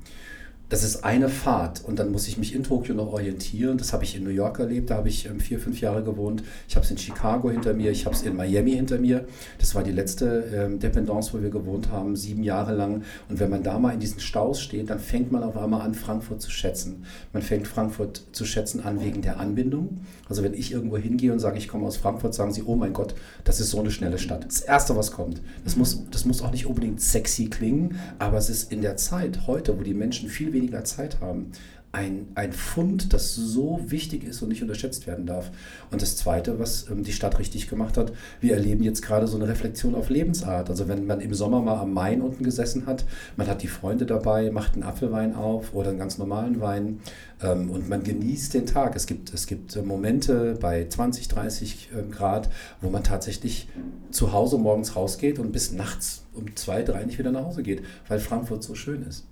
das 0.68 0.84
ist 0.84 1.02
eine 1.02 1.30
Fahrt 1.30 1.82
und 1.84 1.98
dann 1.98 2.12
muss 2.12 2.28
ich 2.28 2.36
mich 2.36 2.54
in 2.54 2.62
Tokio 2.62 2.94
noch 2.94 3.12
orientieren. 3.12 3.78
Das 3.78 3.92
habe 3.94 4.04
ich 4.04 4.16
in 4.16 4.24
New 4.24 4.30
York 4.30 4.58
erlebt, 4.58 4.90
da 4.90 4.96
habe 4.96 5.08
ich 5.08 5.24
ähm, 5.24 5.40
vier, 5.40 5.58
fünf 5.58 5.80
Jahre 5.80 6.02
gewohnt. 6.02 6.42
Ich 6.68 6.76
habe 6.76 6.84
es 6.84 6.90
in 6.90 6.98
Chicago 6.98 7.50
hinter 7.50 7.72
mir, 7.72 7.90
ich 7.90 8.04
habe 8.04 8.14
es 8.14 8.22
in 8.22 8.36
Miami 8.36 8.72
hinter 8.72 8.98
mir. 8.98 9.26
Das 9.58 9.74
war 9.74 9.82
die 9.82 9.92
letzte 9.92 10.44
ähm, 10.54 10.78
Dependance, 10.78 11.32
wo 11.32 11.42
wir 11.42 11.48
gewohnt 11.48 11.90
haben, 11.90 12.16
sieben 12.16 12.42
Jahre 12.42 12.74
lang. 12.74 13.02
Und 13.30 13.40
wenn 13.40 13.48
man 13.48 13.62
da 13.62 13.78
mal 13.78 13.94
in 13.94 14.00
diesen 14.00 14.20
Staus 14.20 14.60
steht, 14.60 14.90
dann 14.90 14.98
fängt 14.98 15.32
man 15.32 15.42
auf 15.42 15.56
einmal 15.56 15.80
an, 15.80 15.94
Frankfurt 15.94 16.42
zu 16.42 16.50
schätzen. 16.50 17.04
Man 17.32 17.42
fängt 17.42 17.66
Frankfurt 17.66 18.24
zu 18.32 18.44
schätzen 18.44 18.80
an 18.84 19.00
wegen 19.00 19.22
der 19.22 19.40
Anbindung. 19.40 20.00
Also 20.28 20.42
wenn 20.42 20.52
ich 20.52 20.72
irgendwo 20.72 20.98
hingehe 20.98 21.32
und 21.32 21.38
sage, 21.38 21.56
ich 21.56 21.68
komme 21.68 21.86
aus 21.86 21.96
Frankfurt, 21.96 22.34
sagen 22.34 22.52
sie, 22.52 22.62
oh 22.62 22.76
mein 22.76 22.92
Gott, 22.92 23.14
das 23.44 23.58
ist 23.58 23.70
so 23.70 23.80
eine 23.80 23.90
schnelle 23.90 24.18
Stadt. 24.18 24.44
Das 24.44 24.60
Erste, 24.60 24.94
was 24.96 25.12
kommt. 25.12 25.40
Das 25.64 25.76
muss, 25.76 26.02
das 26.10 26.26
muss 26.26 26.42
auch 26.42 26.52
nicht 26.52 26.66
unbedingt 26.66 27.00
sexy 27.00 27.46
klingen, 27.46 27.98
aber 28.18 28.36
es 28.36 28.50
ist 28.50 28.70
in 28.70 28.82
der 28.82 28.98
Zeit 28.98 29.46
heute, 29.46 29.78
wo 29.78 29.82
die 29.82 29.94
Menschen 29.94 30.28
viel 30.28 30.52
weniger 30.52 30.57
weniger 30.58 30.84
Zeit 30.84 31.20
haben. 31.20 31.52
Ein, 31.90 32.26
ein 32.34 32.52
Fund, 32.52 33.14
das 33.14 33.34
so 33.34 33.80
wichtig 33.86 34.22
ist 34.22 34.42
und 34.42 34.50
nicht 34.50 34.60
unterschätzt 34.60 35.06
werden 35.06 35.24
darf. 35.24 35.50
Und 35.90 36.02
das 36.02 36.18
Zweite, 36.18 36.58
was 36.58 36.90
ähm, 36.90 37.02
die 37.02 37.14
Stadt 37.14 37.38
richtig 37.38 37.70
gemacht 37.70 37.96
hat, 37.96 38.12
wir 38.42 38.52
erleben 38.52 38.82
jetzt 38.82 39.00
gerade 39.00 39.26
so 39.26 39.38
eine 39.38 39.48
Reflexion 39.48 39.94
auf 39.94 40.10
Lebensart. 40.10 40.68
Also 40.68 40.86
wenn 40.86 41.06
man 41.06 41.22
im 41.22 41.32
Sommer 41.32 41.62
mal 41.62 41.80
am 41.80 41.94
Main 41.94 42.20
unten 42.20 42.44
gesessen 42.44 42.84
hat, 42.84 43.06
man 43.38 43.46
hat 43.46 43.62
die 43.62 43.68
Freunde 43.68 44.04
dabei, 44.04 44.50
macht 44.50 44.74
einen 44.74 44.82
Apfelwein 44.82 45.34
auf 45.34 45.72
oder 45.72 45.88
einen 45.88 45.98
ganz 45.98 46.18
normalen 46.18 46.60
Wein 46.60 47.00
ähm, 47.42 47.70
und 47.70 47.88
man 47.88 48.02
genießt 48.02 48.52
den 48.52 48.66
Tag. 48.66 48.94
Es 48.94 49.06
gibt, 49.06 49.32
es 49.32 49.46
gibt 49.46 49.74
äh, 49.74 49.80
Momente 49.80 50.58
bei 50.60 50.86
20, 50.86 51.28
30 51.28 51.88
äh, 51.96 52.12
Grad, 52.12 52.50
wo 52.82 52.90
man 52.90 53.02
tatsächlich 53.02 53.66
zu 54.10 54.34
Hause 54.34 54.58
morgens 54.58 54.94
rausgeht 54.94 55.38
und 55.38 55.52
bis 55.52 55.72
nachts 55.72 56.26
um 56.34 56.54
zwei, 56.54 56.82
drei 56.82 57.04
nicht 57.04 57.18
wieder 57.18 57.32
nach 57.32 57.44
Hause 57.44 57.62
geht, 57.62 57.82
weil 58.08 58.20
Frankfurt 58.20 58.62
so 58.62 58.74
schön 58.74 59.02
ist. 59.04 59.24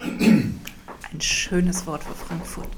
Ein 0.00 1.20
schönes 1.20 1.86
Wort 1.86 2.02
für 2.02 2.14
Frankfurt. 2.14 2.68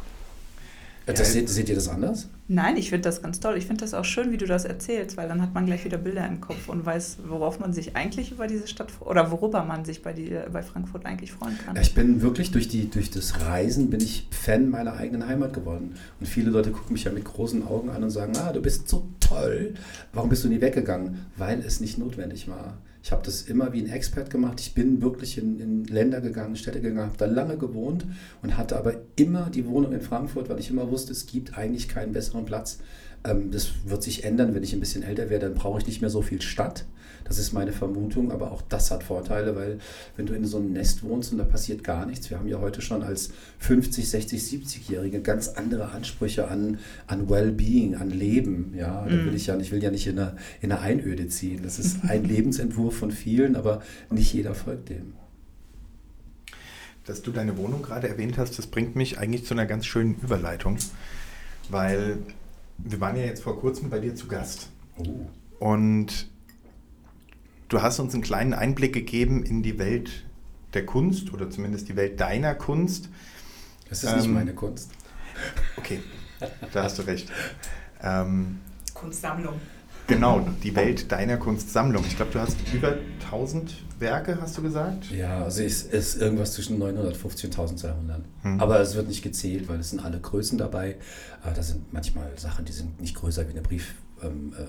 Das, 1.06 1.32
seht, 1.32 1.48
seht, 1.48 1.68
ihr 1.68 1.76
das 1.76 1.88
anders? 1.88 2.28
Nein, 2.48 2.76
ich 2.76 2.90
finde 2.90 3.02
das 3.02 3.22
ganz 3.22 3.38
toll. 3.38 3.56
Ich 3.56 3.66
finde 3.66 3.84
das 3.84 3.94
auch 3.94 4.04
schön, 4.04 4.32
wie 4.32 4.38
du 4.38 4.46
das 4.46 4.64
erzählst, 4.64 5.16
weil 5.16 5.28
dann 5.28 5.40
hat 5.40 5.54
man 5.54 5.64
gleich 5.64 5.84
wieder 5.84 5.98
Bilder 5.98 6.26
im 6.26 6.40
Kopf 6.40 6.68
und 6.68 6.84
weiß, 6.84 7.18
worauf 7.28 7.60
man 7.60 7.72
sich 7.72 7.94
eigentlich 7.94 8.32
über 8.32 8.48
diese 8.48 8.66
Stadt 8.66 8.88
oder 8.98 9.30
worüber 9.30 9.62
man 9.64 9.84
sich 9.84 10.02
bei, 10.02 10.12
die, 10.12 10.36
bei 10.52 10.64
Frankfurt 10.64 11.06
eigentlich 11.06 11.30
freuen 11.30 11.56
kann. 11.64 11.76
Ich 11.76 11.94
bin 11.94 12.22
wirklich 12.22 12.50
durch, 12.50 12.66
die, 12.66 12.90
durch 12.90 13.12
das 13.12 13.40
Reisen 13.40 13.88
bin 13.88 14.00
ich 14.00 14.26
Fan 14.32 14.68
meiner 14.68 14.94
eigenen 14.94 15.28
Heimat 15.28 15.52
geworden. 15.52 15.94
Und 16.18 16.26
viele 16.26 16.50
Leute 16.50 16.72
gucken 16.72 16.92
mich 16.92 17.04
ja 17.04 17.12
mit 17.12 17.24
großen 17.24 17.64
Augen 17.64 17.88
an 17.90 18.02
und 18.02 18.10
sagen, 18.10 18.32
ah, 18.38 18.52
du 18.52 18.60
bist 18.60 18.88
so 18.88 19.06
toll. 19.28 19.74
Warum 20.12 20.28
bist 20.28 20.44
du 20.44 20.48
nie 20.48 20.60
weggegangen? 20.60 21.26
Weil 21.36 21.60
es 21.60 21.80
nicht 21.80 21.98
notwendig 21.98 22.48
war. 22.48 22.78
Ich 23.02 23.12
habe 23.12 23.22
das 23.24 23.42
immer 23.42 23.72
wie 23.72 23.80
ein 23.80 23.88
Expert 23.88 24.30
gemacht. 24.30 24.58
Ich 24.60 24.74
bin 24.74 25.00
wirklich 25.00 25.38
in, 25.38 25.60
in 25.60 25.84
Länder 25.84 26.20
gegangen, 26.20 26.56
Städte 26.56 26.80
gegangen, 26.80 27.06
habe 27.06 27.18
da 27.18 27.26
lange 27.26 27.56
gewohnt 27.56 28.04
und 28.42 28.56
hatte 28.56 28.76
aber 28.76 28.94
immer 29.14 29.48
die 29.48 29.66
Wohnung 29.66 29.92
in 29.92 30.00
Frankfurt, 30.00 30.48
weil 30.48 30.58
ich 30.58 30.70
immer 30.70 30.90
wusste, 30.90 31.12
es 31.12 31.26
gibt 31.26 31.56
eigentlich 31.56 31.88
keinen 31.88 32.12
besseren 32.12 32.44
Platz. 32.44 32.80
Ähm, 33.22 33.52
das 33.52 33.70
wird 33.84 34.02
sich 34.02 34.24
ändern, 34.24 34.54
wenn 34.54 34.62
ich 34.64 34.72
ein 34.72 34.80
bisschen 34.80 35.04
älter 35.04 35.30
werde, 35.30 35.46
dann 35.46 35.54
brauche 35.54 35.78
ich 35.78 35.86
nicht 35.86 36.00
mehr 36.00 36.10
so 36.10 36.22
viel 36.22 36.42
Stadt. 36.42 36.84
Das 37.28 37.38
ist 37.38 37.52
meine 37.52 37.72
Vermutung, 37.72 38.30
aber 38.30 38.52
auch 38.52 38.62
das 38.62 38.90
hat 38.90 39.02
Vorteile, 39.02 39.56
weil 39.56 39.78
wenn 40.16 40.26
du 40.26 40.34
in 40.34 40.44
so 40.44 40.58
einem 40.58 40.72
Nest 40.72 41.02
wohnst 41.02 41.32
und 41.32 41.38
da 41.38 41.44
passiert 41.44 41.82
gar 41.82 42.06
nichts, 42.06 42.30
wir 42.30 42.38
haben 42.38 42.48
ja 42.48 42.60
heute 42.60 42.80
schon 42.80 43.02
als 43.02 43.30
50, 43.58 44.08
60, 44.08 44.42
70-Jährige 44.42 45.20
ganz 45.20 45.48
andere 45.48 45.90
Ansprüche 45.90 46.48
an, 46.48 46.78
an 47.06 47.28
Well-Being, 47.28 47.96
an 47.96 48.10
Leben. 48.10 48.74
Ja, 48.76 49.04
da 49.04 49.10
will 49.10 49.32
mm. 49.32 49.36
ich 49.36 49.46
ja, 49.46 49.56
ich 49.58 49.72
will 49.72 49.82
ja 49.82 49.90
nicht 49.90 50.06
in 50.06 50.18
eine, 50.18 50.36
in 50.60 50.70
eine 50.70 50.80
Einöde 50.80 51.28
ziehen. 51.28 51.62
Das 51.62 51.78
ist 51.78 52.04
ein 52.04 52.24
Lebensentwurf 52.28 52.96
von 52.96 53.10
vielen, 53.10 53.56
aber 53.56 53.82
nicht 54.10 54.32
jeder 54.32 54.54
folgt 54.54 54.90
dem. 54.90 55.14
Dass 57.04 57.22
du 57.22 57.30
deine 57.30 57.56
Wohnung 57.56 57.82
gerade 57.82 58.08
erwähnt 58.08 58.38
hast, 58.38 58.58
das 58.58 58.66
bringt 58.66 58.96
mich 58.96 59.18
eigentlich 59.18 59.44
zu 59.44 59.54
einer 59.54 59.66
ganz 59.66 59.86
schönen 59.86 60.16
Überleitung, 60.22 60.76
weil 61.70 62.18
wir 62.78 63.00
waren 63.00 63.16
ja 63.16 63.24
jetzt 63.24 63.42
vor 63.42 63.58
kurzem 63.58 63.90
bei 63.90 64.00
dir 64.00 64.14
zu 64.14 64.26
Gast. 64.26 64.68
Oh. 64.98 65.26
Und 65.58 66.28
du 67.68 67.82
hast 67.82 67.98
uns 67.98 68.14
einen 68.14 68.22
kleinen 68.22 68.54
Einblick 68.54 68.92
gegeben 68.92 69.42
in 69.42 69.62
die 69.62 69.78
Welt 69.78 70.24
der 70.74 70.86
Kunst 70.86 71.32
oder 71.32 71.50
zumindest 71.50 71.88
die 71.88 71.96
Welt 71.96 72.20
deiner 72.20 72.54
Kunst. 72.54 73.08
Das 73.88 74.04
ist 74.04 74.10
ähm, 74.10 74.18
nicht 74.18 74.28
meine 74.28 74.54
Kunst. 74.54 74.90
Okay, 75.76 76.00
da 76.72 76.84
hast 76.84 76.98
du 76.98 77.02
recht. 77.02 77.30
Ähm, 78.02 78.60
Kunstsammlung. 78.94 79.54
Genau, 80.06 80.46
die 80.62 80.74
Welt 80.76 81.10
deiner 81.10 81.36
Kunstsammlung. 81.36 82.04
Ich 82.06 82.16
glaube, 82.16 82.32
du 82.32 82.38
hast 82.38 82.56
über 82.72 82.96
1000 83.24 83.74
Werke, 83.98 84.38
hast 84.40 84.56
du 84.56 84.62
gesagt? 84.62 85.10
Ja, 85.10 85.42
also 85.42 85.62
es 85.62 85.82
ist 85.82 86.20
irgendwas 86.20 86.52
zwischen 86.52 86.78
950 86.78 87.46
und 87.46 87.58
1200. 87.58 88.22
Hm. 88.42 88.60
Aber 88.60 88.78
es 88.80 88.94
wird 88.94 89.08
nicht 89.08 89.22
gezählt, 89.22 89.68
weil 89.68 89.80
es 89.80 89.90
sind 89.90 90.04
alle 90.04 90.20
Größen 90.20 90.58
dabei. 90.58 90.96
Da 91.42 91.62
sind 91.62 91.92
manchmal 91.92 92.30
Sachen, 92.36 92.64
die 92.64 92.72
sind 92.72 93.00
nicht 93.00 93.16
größer 93.16 93.48
wie 93.48 93.52
eine 93.52 93.62
Brief, 93.62 93.94
ähm, 94.22 94.52
äh, 94.56 94.62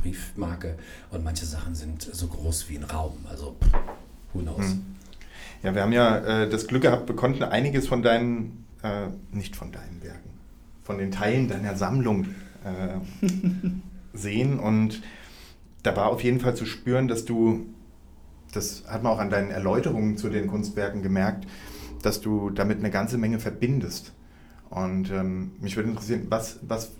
Briefmarke 0.00 0.76
und 1.10 1.24
manche 1.24 1.46
Sachen 1.46 1.74
sind 1.74 2.02
so 2.02 2.26
groß 2.26 2.68
wie 2.68 2.76
ein 2.76 2.84
Raum. 2.84 3.18
Also, 3.28 3.56
who 4.32 4.40
knows. 4.40 4.70
Hm. 4.70 4.84
Ja, 5.62 5.74
wir 5.74 5.82
haben 5.82 5.92
ja 5.92 6.18
äh, 6.18 6.48
das 6.48 6.66
Glück 6.66 6.82
gehabt, 6.82 7.08
wir 7.08 7.16
konnten 7.16 7.42
einiges 7.42 7.86
von 7.86 8.02
deinen, 8.02 8.64
äh, 8.82 9.08
nicht 9.30 9.56
von 9.56 9.72
deinen 9.72 10.02
Werken, 10.02 10.30
von 10.82 10.98
den 10.98 11.10
Teilen 11.10 11.48
deiner 11.48 11.76
Sammlung 11.76 12.26
äh, 12.64 13.26
sehen 14.14 14.58
und 14.58 15.02
da 15.82 15.96
war 15.96 16.08
auf 16.08 16.22
jeden 16.22 16.40
Fall 16.40 16.54
zu 16.54 16.66
spüren, 16.66 17.08
dass 17.08 17.24
du, 17.24 17.66
das 18.52 18.84
hat 18.86 19.02
man 19.02 19.12
auch 19.12 19.18
an 19.18 19.30
deinen 19.30 19.50
Erläuterungen 19.50 20.16
zu 20.16 20.28
den 20.28 20.46
Kunstwerken 20.46 21.02
gemerkt, 21.02 21.46
dass 22.02 22.20
du 22.20 22.50
damit 22.50 22.78
eine 22.78 22.90
ganze 22.90 23.18
Menge 23.18 23.38
verbindest. 23.38 24.12
Und 24.68 25.10
ähm, 25.10 25.52
mich 25.60 25.76
würde 25.76 25.90
interessieren, 25.90 26.26
was, 26.28 26.60
was 26.62 26.92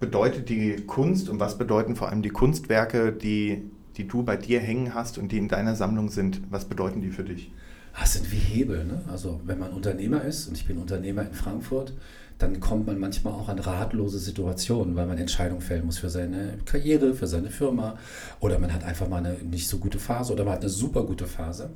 bedeutet 0.00 0.48
die 0.48 0.76
Kunst 0.86 1.28
und 1.28 1.40
was 1.40 1.58
bedeuten 1.58 1.96
vor 1.96 2.08
allem 2.08 2.22
die 2.22 2.30
Kunstwerke, 2.30 3.12
die, 3.12 3.62
die 3.96 4.06
du 4.06 4.22
bei 4.22 4.36
dir 4.36 4.60
hängen 4.60 4.94
hast 4.94 5.18
und 5.18 5.32
die 5.32 5.38
in 5.38 5.48
deiner 5.48 5.74
Sammlung 5.74 6.10
sind? 6.10 6.42
Was 6.50 6.66
bedeuten 6.66 7.00
die 7.00 7.10
für 7.10 7.24
dich? 7.24 7.50
Das 7.98 8.12
sind 8.12 8.30
wie 8.30 8.36
Hebel. 8.36 8.84
Ne? 8.84 9.00
Also 9.10 9.40
wenn 9.44 9.58
man 9.58 9.72
Unternehmer 9.72 10.22
ist, 10.22 10.48
und 10.48 10.56
ich 10.56 10.66
bin 10.66 10.76
Unternehmer 10.76 11.22
in 11.22 11.32
Frankfurt, 11.32 11.94
dann 12.38 12.60
kommt 12.60 12.86
man 12.86 12.98
manchmal 12.98 13.32
auch 13.32 13.48
an 13.48 13.58
ratlose 13.58 14.18
Situationen, 14.18 14.94
weil 14.94 15.06
man 15.06 15.16
Entscheidungen 15.16 15.62
fällen 15.62 15.86
muss 15.86 15.98
für 15.98 16.10
seine 16.10 16.58
Karriere, 16.66 17.14
für 17.14 17.26
seine 17.26 17.48
Firma 17.48 17.96
oder 18.40 18.58
man 18.58 18.74
hat 18.74 18.84
einfach 18.84 19.08
mal 19.08 19.24
eine 19.24 19.38
nicht 19.42 19.68
so 19.68 19.78
gute 19.78 19.98
Phase 19.98 20.34
oder 20.34 20.44
man 20.44 20.54
hat 20.54 20.60
eine 20.60 20.68
super 20.68 21.04
gute 21.04 21.26
Phase. 21.26 21.70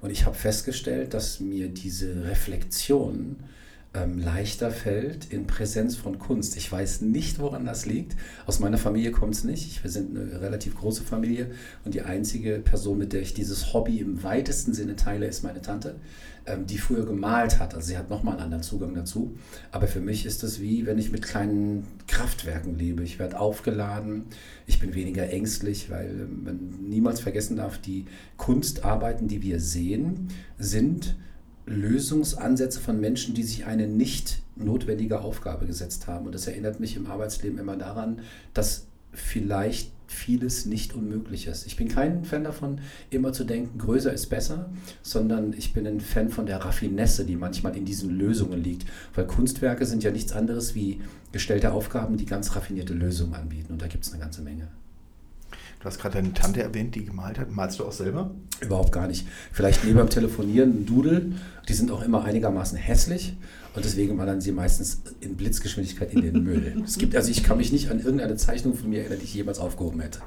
Und 0.00 0.10
ich 0.10 0.24
habe 0.24 0.34
festgestellt, 0.34 1.12
dass 1.12 1.40
mir 1.40 1.68
diese 1.68 2.24
Reflexion 2.24 3.36
ähm, 3.96 4.18
leichter 4.18 4.70
fällt 4.70 5.32
in 5.32 5.46
Präsenz 5.46 5.96
von 5.96 6.18
Kunst. 6.18 6.56
Ich 6.56 6.70
weiß 6.70 7.00
nicht, 7.00 7.38
woran 7.38 7.64
das 7.64 7.86
liegt. 7.86 8.16
Aus 8.46 8.60
meiner 8.60 8.78
Familie 8.78 9.10
kommt 9.10 9.34
es 9.34 9.44
nicht. 9.44 9.82
Wir 9.82 9.90
sind 9.90 10.16
eine 10.16 10.40
relativ 10.40 10.76
große 10.76 11.02
Familie 11.02 11.50
und 11.84 11.94
die 11.94 12.02
einzige 12.02 12.58
Person, 12.58 12.98
mit 12.98 13.12
der 13.12 13.22
ich 13.22 13.34
dieses 13.34 13.72
Hobby 13.72 14.00
im 14.00 14.22
weitesten 14.22 14.74
Sinne 14.74 14.96
teile, 14.96 15.26
ist 15.26 15.42
meine 15.42 15.62
Tante, 15.62 15.96
ähm, 16.46 16.66
die 16.66 16.78
früher 16.78 17.06
gemalt 17.06 17.58
hat. 17.58 17.74
Also 17.74 17.88
sie 17.88 17.96
hat 17.96 18.10
nochmal 18.10 18.34
einen 18.34 18.44
anderen 18.44 18.62
Zugang 18.62 18.94
dazu. 18.94 19.36
Aber 19.70 19.86
für 19.86 20.00
mich 20.00 20.26
ist 20.26 20.42
es 20.42 20.60
wie, 20.60 20.84
wenn 20.84 20.98
ich 20.98 21.10
mit 21.10 21.22
kleinen 21.22 21.86
Kraftwerken 22.06 22.76
lebe. 22.76 23.02
Ich 23.02 23.18
werde 23.18 23.40
aufgeladen, 23.40 24.24
ich 24.66 24.78
bin 24.78 24.94
weniger 24.94 25.30
ängstlich, 25.30 25.90
weil 25.90 26.10
ähm, 26.10 26.44
man 26.44 26.88
niemals 26.88 27.20
vergessen 27.20 27.56
darf, 27.56 27.78
die 27.78 28.04
Kunstarbeiten, 28.36 29.26
die 29.28 29.42
wir 29.42 29.60
sehen, 29.60 30.28
sind 30.58 31.16
Lösungsansätze 31.66 32.80
von 32.80 33.00
Menschen, 33.00 33.34
die 33.34 33.42
sich 33.42 33.66
eine 33.66 33.88
nicht 33.88 34.42
notwendige 34.54 35.20
Aufgabe 35.20 35.66
gesetzt 35.66 36.06
haben. 36.06 36.26
Und 36.26 36.34
das 36.34 36.46
erinnert 36.46 36.80
mich 36.80 36.96
im 36.96 37.06
Arbeitsleben 37.06 37.58
immer 37.58 37.76
daran, 37.76 38.20
dass 38.54 38.86
vielleicht 39.12 39.90
vieles 40.06 40.66
nicht 40.66 40.94
unmöglich 40.94 41.48
ist. 41.48 41.66
Ich 41.66 41.76
bin 41.76 41.88
kein 41.88 42.24
Fan 42.24 42.44
davon, 42.44 42.80
immer 43.10 43.32
zu 43.32 43.44
denken, 43.44 43.78
größer 43.78 44.12
ist 44.12 44.28
besser, 44.28 44.70
sondern 45.02 45.52
ich 45.52 45.72
bin 45.72 45.86
ein 45.86 46.00
Fan 46.00 46.28
von 46.28 46.46
der 46.46 46.58
Raffinesse, 46.58 47.24
die 47.24 47.34
manchmal 47.34 47.76
in 47.76 47.84
diesen 47.84 48.10
Lösungen 48.10 48.62
liegt. 48.62 48.86
Weil 49.14 49.26
Kunstwerke 49.26 49.84
sind 49.84 50.04
ja 50.04 50.12
nichts 50.12 50.32
anderes 50.32 50.74
wie 50.74 51.00
gestellte 51.32 51.72
Aufgaben, 51.72 52.16
die 52.16 52.26
ganz 52.26 52.54
raffinierte 52.54 52.94
Lösungen 52.94 53.34
anbieten. 53.34 53.72
Und 53.72 53.82
da 53.82 53.88
gibt 53.88 54.04
es 54.04 54.12
eine 54.12 54.22
ganze 54.22 54.42
Menge. 54.42 54.68
Du 55.86 55.90
hast 55.92 56.00
gerade 56.00 56.16
deine 56.16 56.34
Tante 56.34 56.60
erwähnt, 56.64 56.96
die 56.96 57.04
gemalt 57.04 57.38
hat. 57.38 57.52
Malst 57.52 57.78
du 57.78 57.84
auch 57.84 57.92
selber? 57.92 58.32
Überhaupt 58.60 58.90
gar 58.90 59.06
nicht. 59.06 59.24
Vielleicht 59.52 59.84
neben 59.84 59.98
beim 59.98 60.10
Telefonieren 60.10 60.80
ein 60.80 60.84
Doodle. 60.84 61.34
Die 61.68 61.72
sind 61.74 61.92
auch 61.92 62.02
immer 62.02 62.24
einigermaßen 62.24 62.76
hässlich 62.76 63.36
und 63.76 63.84
deswegen 63.84 64.18
wandern 64.18 64.40
sie 64.40 64.50
meistens 64.50 65.02
in 65.20 65.36
Blitzgeschwindigkeit 65.36 66.12
in 66.12 66.22
den 66.22 66.42
Müll. 66.42 66.82
es 66.84 66.98
gibt, 66.98 67.14
also 67.14 67.30
ich 67.30 67.44
kann 67.44 67.58
mich 67.58 67.70
nicht 67.70 67.88
an 67.88 68.00
irgendeine 68.00 68.34
Zeichnung 68.34 68.74
von 68.74 68.90
mir 68.90 69.02
erinnern, 69.02 69.20
die 69.20 69.26
ich 69.26 69.34
jemals 69.34 69.60
aufgehoben 69.60 70.00
hätte. 70.00 70.18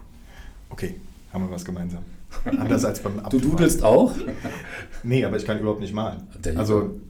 Okay, 0.69 0.95
haben 1.33 1.43
wir 1.43 1.51
was 1.51 1.65
gemeinsam. 1.65 2.03
Anders 2.45 2.85
als 2.85 3.01
beim 3.01 3.19
Abfahren. 3.19 3.31
Du 3.41 3.49
dudelst 3.49 3.83
auch? 3.83 4.15
nee, 5.03 5.25
aber 5.25 5.35
ich 5.35 5.45
kann 5.45 5.59
überhaupt 5.59 5.81
nicht 5.81 5.93
malen. 5.93 6.21
Also 6.55 7.01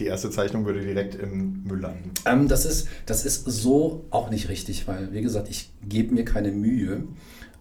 die 0.00 0.06
erste 0.06 0.30
Zeichnung 0.30 0.64
würde 0.64 0.80
direkt 0.80 1.14
im 1.14 1.62
Müll 1.62 1.78
landen. 1.78 2.10
Ähm, 2.26 2.48
das, 2.48 2.64
ist, 2.64 2.88
das 3.06 3.24
ist 3.24 3.44
so 3.44 4.06
auch 4.10 4.28
nicht 4.28 4.48
richtig, 4.48 4.88
weil, 4.88 5.12
wie 5.12 5.22
gesagt, 5.22 5.48
ich 5.48 5.70
gebe 5.88 6.12
mir 6.12 6.24
keine 6.24 6.50
Mühe 6.50 7.04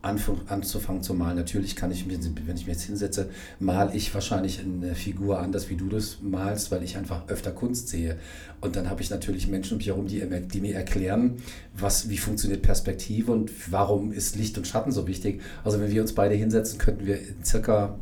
anzufangen 0.02 1.04
zu 1.04 1.14
malen. 1.14 1.38
Natürlich 1.38 1.76
kann 1.76 1.92
ich, 1.92 2.08
wenn 2.10 2.56
ich 2.56 2.66
mich 2.66 2.68
jetzt 2.68 2.84
hinsetze, 2.84 3.30
male 3.60 3.94
ich 3.94 4.14
wahrscheinlich 4.14 4.60
eine 4.60 4.96
Figur 4.96 5.40
anders, 5.40 5.70
wie 5.70 5.76
du 5.76 5.90
das 5.90 6.18
malst, 6.22 6.72
weil 6.72 6.84
ich 6.84 6.98
einfach 6.98 7.28
öfter 7.28 7.52
Kunst 7.52 7.90
sehe. 7.90 8.18
Und 8.62 8.76
dann 8.76 8.90
habe 8.90 9.02
ich 9.02 9.10
natürlich 9.10 9.48
Menschen 9.48 9.74
um 9.74 9.78
mich 9.78 9.88
herum, 9.88 10.08
die, 10.08 10.24
die, 10.48 10.62
mir 10.62 10.76
erklären, 10.76 11.38
was, 11.76 12.10
wie 12.10 12.18
funktioniert 12.18 12.64
Perspektive 12.64 13.32
und 13.32 13.52
warum 13.72 14.12
ist 14.12 14.36
Licht 14.36 14.58
und 14.58 14.66
Schatten 14.66 14.92
so 14.92 15.08
wichtig. 15.08 15.42
Also 15.64 15.80
wenn 15.80 15.92
wir 15.92 16.02
uns 16.02 16.14
beide 16.14 16.34
hinsetzen, 16.34 16.80
könnten 16.80 17.06
wir 17.06 17.20
in 17.20 17.44
circa 17.44 18.00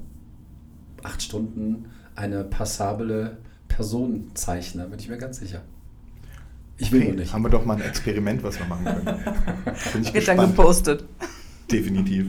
acht 1.04 1.22
Stunden 1.22 1.86
eine 2.16 2.44
passable 2.44 3.38
Person 3.68 4.32
zeichnen, 4.36 4.90
bin 4.90 5.00
ich 5.00 5.10
mir 5.10 5.18
ganz 5.18 5.40
sicher. 5.40 5.62
Ich 6.78 6.92
will 6.94 7.02
okay, 7.02 7.12
nicht. 7.12 7.34
Haben 7.34 7.44
wir 7.44 7.50
doch 7.50 7.66
mal 7.66 7.76
ein 7.76 7.82
Experiment, 7.82 8.42
was 8.42 8.58
wir 8.58 8.66
machen 8.66 8.86
können. 8.86 9.06
Bin 9.94 10.02
ich 10.02 10.14
Wird 10.14 10.28
dann 10.30 10.38
gepostet. 10.38 11.04
Definitiv. 11.72 12.28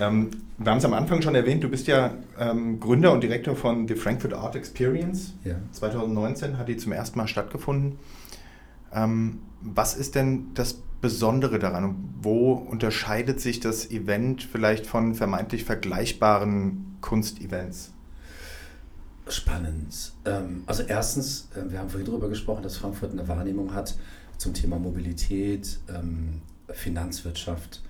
Ähm, 0.00 0.30
wir 0.58 0.70
haben 0.70 0.78
es 0.78 0.84
am 0.84 0.94
Anfang 0.94 1.20
schon 1.22 1.34
erwähnt, 1.34 1.64
du 1.64 1.68
bist 1.68 1.86
ja 1.88 2.14
ähm, 2.38 2.78
Gründer 2.78 3.12
und 3.12 3.22
Direktor 3.22 3.56
von 3.56 3.88
The 3.88 3.96
Frankfurt 3.96 4.34
Art 4.34 4.54
Experience. 4.54 5.34
Ja. 5.44 5.56
2019 5.72 6.58
hat 6.58 6.68
die 6.68 6.76
zum 6.76 6.92
ersten 6.92 7.18
Mal 7.18 7.26
stattgefunden. 7.26 7.98
Ähm, 8.92 9.40
was 9.60 9.96
ist 9.96 10.14
denn 10.14 10.54
das 10.54 10.74
Besondere 11.00 11.58
daran 11.58 11.84
und 11.84 12.14
wo 12.22 12.52
unterscheidet 12.52 13.40
sich 13.40 13.60
das 13.60 13.90
Event 13.90 14.42
vielleicht 14.42 14.86
von 14.86 15.14
vermeintlich 15.14 15.64
vergleichbaren 15.64 16.96
Kunstevents? 17.00 17.92
Spannend. 19.28 20.12
Ähm, 20.24 20.62
also 20.66 20.82
erstens, 20.82 21.48
äh, 21.54 21.70
wir 21.70 21.78
haben 21.78 21.88
vorhin 21.88 22.06
darüber 22.06 22.28
gesprochen, 22.28 22.62
dass 22.62 22.76
Frankfurt 22.76 23.12
eine 23.12 23.26
Wahrnehmung 23.26 23.74
hat 23.74 23.96
zum 24.38 24.54
Thema 24.54 24.78
Mobilität, 24.78 25.78
ähm, 25.88 26.42
Finanzwirtschaft, 26.72 27.82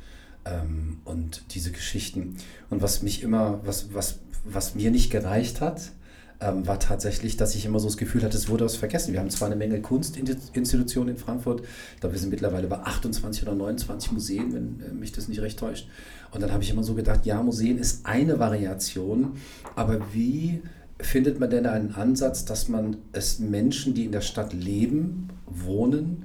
ähm, 0.45 0.99
und 1.05 1.43
diese 1.55 1.73
Geschichten. 1.73 2.37
Und 2.71 2.83
was 2.83 3.03
mich 3.03 3.23
immer, 3.23 3.61
was, 3.65 3.95
was, 3.95 4.21
was 4.45 4.75
mir 4.75 4.91
nicht 4.91 5.11
gereicht 5.11 5.61
hat, 5.61 5.93
ähm, 6.41 6.67
war 6.67 6.79
tatsächlich, 6.79 7.37
dass 7.37 7.55
ich 7.55 7.65
immer 7.65 7.79
so 7.79 7.87
das 7.87 7.97
Gefühl 7.97 8.23
hatte, 8.23 8.37
es 8.37 8.49
wurde 8.49 8.65
was 8.65 8.77
vergessen. 8.77 9.13
Wir 9.13 9.21
haben 9.21 9.31
zwar 9.31 9.47
eine 9.47 9.57
Menge 9.57 9.81
Kunstinstitutionen 9.81 11.15
in 11.15 11.21
Frankfurt, 11.21 11.63
glaube, 12.01 12.15
wir 12.15 12.21
sind 12.21 12.31
mittlerweile 12.31 12.67
bei 12.67 12.79
28 12.79 13.43
oder 13.43 13.55
29 13.55 14.13
Museen, 14.13 14.53
wenn 14.53 14.81
äh, 14.81 14.93
mich 14.93 15.13
das 15.13 15.29
nicht 15.29 15.41
recht 15.41 15.59
täuscht. 15.59 15.89
Und 16.33 16.43
dann 16.43 16.53
habe 16.53 16.63
ich 16.63 16.71
immer 16.71 16.83
so 16.83 16.95
gedacht, 16.95 17.25
ja, 17.27 17.43
Museen 17.43 17.79
ist 17.79 18.05
eine 18.05 18.39
Variation, 18.39 19.37
aber 19.77 20.01
wie 20.13 20.63
findet 20.99 21.41
man 21.41 21.51
denn 21.51 21.67
einen 21.67 21.95
Ansatz, 21.95 22.45
dass 22.45 22.69
man 22.69 22.97
es 23.13 23.39
Menschen, 23.39 23.95
die 23.95 24.05
in 24.05 24.13
der 24.13 24.21
Stadt 24.21 24.53
leben, 24.53 25.29
wohnen, 25.47 26.25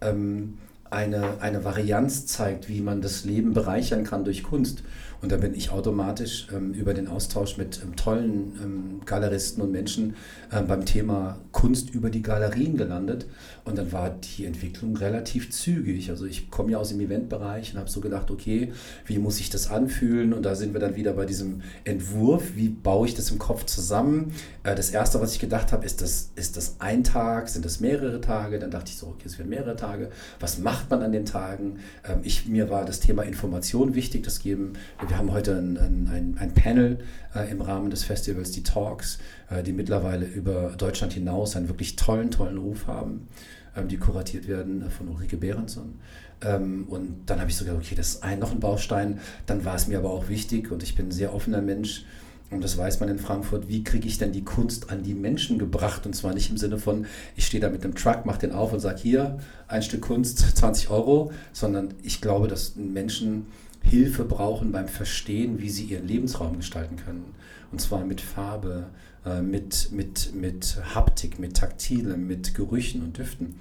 ähm, 0.00 0.58
eine, 0.90 1.40
eine 1.40 1.64
Varianz 1.64 2.26
zeigt, 2.26 2.68
wie 2.68 2.80
man 2.80 3.00
das 3.00 3.24
Leben 3.24 3.52
bereichern 3.54 4.04
kann 4.04 4.24
durch 4.24 4.42
Kunst. 4.42 4.82
Und 5.22 5.32
da 5.32 5.36
bin 5.36 5.54
ich 5.54 5.70
automatisch 5.70 6.48
ähm, 6.52 6.72
über 6.72 6.94
den 6.94 7.06
Austausch 7.06 7.58
mit 7.58 7.80
ähm, 7.82 7.94
tollen 7.94 8.58
ähm, 8.62 9.00
Galeristen 9.04 9.62
und 9.62 9.70
Menschen 9.70 10.16
ähm, 10.52 10.66
beim 10.66 10.86
Thema 10.86 11.38
Kunst 11.52 11.90
über 11.90 12.10
die 12.10 12.22
Galerien 12.22 12.76
gelandet. 12.76 13.26
Und 13.64 13.76
dann 13.76 13.92
war 13.92 14.10
die 14.10 14.46
Entwicklung 14.46 14.96
relativ 14.96 15.50
zügig. 15.50 16.10
Also 16.10 16.26
ich 16.26 16.50
komme 16.50 16.72
ja 16.72 16.78
aus 16.78 16.88
dem 16.88 17.00
Eventbereich 17.00 17.72
und 17.72 17.78
habe 17.78 17.90
so 17.90 18.00
gedacht, 18.00 18.30
okay, 18.30 18.72
wie 19.06 19.18
muss 19.18 19.40
ich 19.40 19.50
das 19.50 19.70
anfühlen? 19.70 20.32
Und 20.32 20.44
da 20.44 20.54
sind 20.54 20.72
wir 20.72 20.80
dann 20.80 20.96
wieder 20.96 21.12
bei 21.12 21.26
diesem 21.26 21.62
Entwurf, 21.84 22.56
wie 22.56 22.68
baue 22.68 23.06
ich 23.06 23.14
das 23.14 23.30
im 23.30 23.38
Kopf 23.38 23.64
zusammen? 23.66 24.32
Äh, 24.62 24.74
das 24.74 24.90
Erste, 24.90 25.20
was 25.20 25.34
ich 25.34 25.40
gedacht 25.40 25.72
habe, 25.72 25.84
ist 25.84 26.00
das, 26.00 26.30
ist 26.36 26.56
das 26.56 26.76
ein 26.78 27.04
Tag, 27.04 27.48
sind 27.48 27.64
das 27.64 27.80
mehrere 27.80 28.20
Tage? 28.20 28.58
Dann 28.58 28.70
dachte 28.70 28.90
ich 28.90 28.96
so, 28.96 29.08
okay, 29.08 29.24
es 29.26 29.38
werden 29.38 29.50
mehrere 29.50 29.76
Tage. 29.76 30.10
Was 30.38 30.58
macht 30.58 30.90
man 30.90 31.02
an 31.02 31.12
den 31.12 31.26
Tagen? 31.26 31.80
Ähm, 32.08 32.20
ich, 32.22 32.46
mir 32.46 32.70
war 32.70 32.84
das 32.84 33.00
Thema 33.00 33.22
Information 33.22 33.94
wichtig, 33.94 34.22
das 34.22 34.40
geben 34.40 34.72
wir 35.06 35.16
haben 35.16 35.32
heute 35.32 35.56
ein, 35.56 35.76
ein, 35.76 36.36
ein 36.38 36.54
Panel 36.54 36.98
äh, 37.34 37.50
im 37.50 37.60
Rahmen 37.60 37.90
des 37.90 38.04
Festivals, 38.04 38.52
die 38.52 38.62
Talks, 38.62 39.18
die 39.64 39.72
mittlerweile 39.72 40.26
über 40.26 40.74
Deutschland 40.78 41.12
hinaus 41.12 41.56
einen 41.56 41.68
wirklich 41.68 41.96
tollen, 41.96 42.30
tollen 42.30 42.58
Ruf 42.58 42.86
haben, 42.86 43.28
ähm, 43.76 43.88
die 43.88 43.98
kuratiert 43.98 44.48
werden 44.48 44.90
von 44.90 45.08
Ulrike 45.08 45.36
Behrenson. 45.36 45.96
Ähm, 46.42 46.86
und 46.88 47.26
dann 47.26 47.40
habe 47.40 47.50
ich 47.50 47.56
so 47.56 47.64
gedacht, 47.64 47.82
okay, 47.84 47.94
das 47.94 48.14
ist 48.14 48.22
ein, 48.22 48.38
noch 48.38 48.52
ein 48.52 48.60
Baustein. 48.60 49.20
Dann 49.46 49.64
war 49.64 49.74
es 49.74 49.88
mir 49.88 49.98
aber 49.98 50.10
auch 50.10 50.28
wichtig 50.28 50.70
und 50.70 50.82
ich 50.82 50.94
bin 50.94 51.08
ein 51.08 51.12
sehr 51.12 51.34
offener 51.34 51.60
Mensch. 51.60 52.04
Und 52.50 52.64
das 52.64 52.76
weiß 52.76 52.98
man 52.98 53.08
in 53.08 53.18
Frankfurt, 53.20 53.68
wie 53.68 53.84
kriege 53.84 54.08
ich 54.08 54.18
denn 54.18 54.32
die 54.32 54.42
Kunst 54.42 54.90
an 54.90 55.04
die 55.04 55.14
Menschen 55.14 55.58
gebracht? 55.58 56.04
Und 56.04 56.16
zwar 56.16 56.34
nicht 56.34 56.50
im 56.50 56.56
Sinne 56.56 56.78
von, 56.78 57.06
ich 57.36 57.46
stehe 57.46 57.60
da 57.60 57.68
mit 57.68 57.84
einem 57.84 57.94
Truck, 57.94 58.26
mache 58.26 58.40
den 58.40 58.52
auf 58.52 58.72
und 58.72 58.80
sage, 58.80 58.98
hier, 59.00 59.38
ein 59.68 59.82
Stück 59.82 60.02
Kunst, 60.02 60.38
20 60.56 60.90
Euro, 60.90 61.32
sondern 61.52 61.94
ich 62.02 62.20
glaube, 62.20 62.48
dass 62.48 62.74
Menschen 62.74 63.46
Hilfe 63.82 64.24
brauchen 64.24 64.72
beim 64.72 64.88
Verstehen, 64.88 65.60
wie 65.60 65.70
sie 65.70 65.84
ihren 65.84 66.06
Lebensraum 66.06 66.56
gestalten 66.56 66.96
können. 66.96 67.34
Und 67.72 67.80
zwar 67.80 68.04
mit 68.04 68.20
Farbe, 68.20 68.86
äh, 68.88 69.09
mit, 69.42 69.92
mit, 69.92 70.34
mit 70.34 70.78
Haptik, 70.94 71.38
mit 71.38 71.56
Taktilem, 71.56 72.26
mit 72.26 72.54
Gerüchen 72.54 73.02
und 73.02 73.18
Düften. 73.18 73.56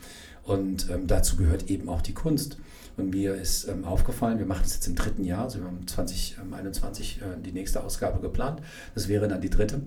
Und 0.50 0.89
ähm, 0.89 1.06
dazu 1.06 1.36
gehört 1.36 1.69
eben 1.69 1.89
auch 1.89 2.02
die 2.02 2.13
Kunst. 2.13 2.58
Und 2.98 3.12
mir 3.12 3.36
ist 3.36 3.67
ähm, 3.67 3.86
aufgefallen, 3.86 4.39
wir 4.39 4.48
machen 4.48 4.63
das 4.63 4.74
jetzt 4.74 4.88
im 4.88 4.95
dritten 4.95 5.24
Jahr, 5.24 5.43
also 5.43 5.60
wir 5.60 5.67
haben 5.67 5.88
2021 5.88 7.22
äh, 7.22 7.41
die 7.45 7.52
nächste 7.52 7.84
Ausgabe 7.84 8.19
geplant. 8.19 8.62
Das 8.95 9.08
wäre 9.08 9.28
dann 9.28 9.41
die 9.41 9.52
dritte. 9.52 9.82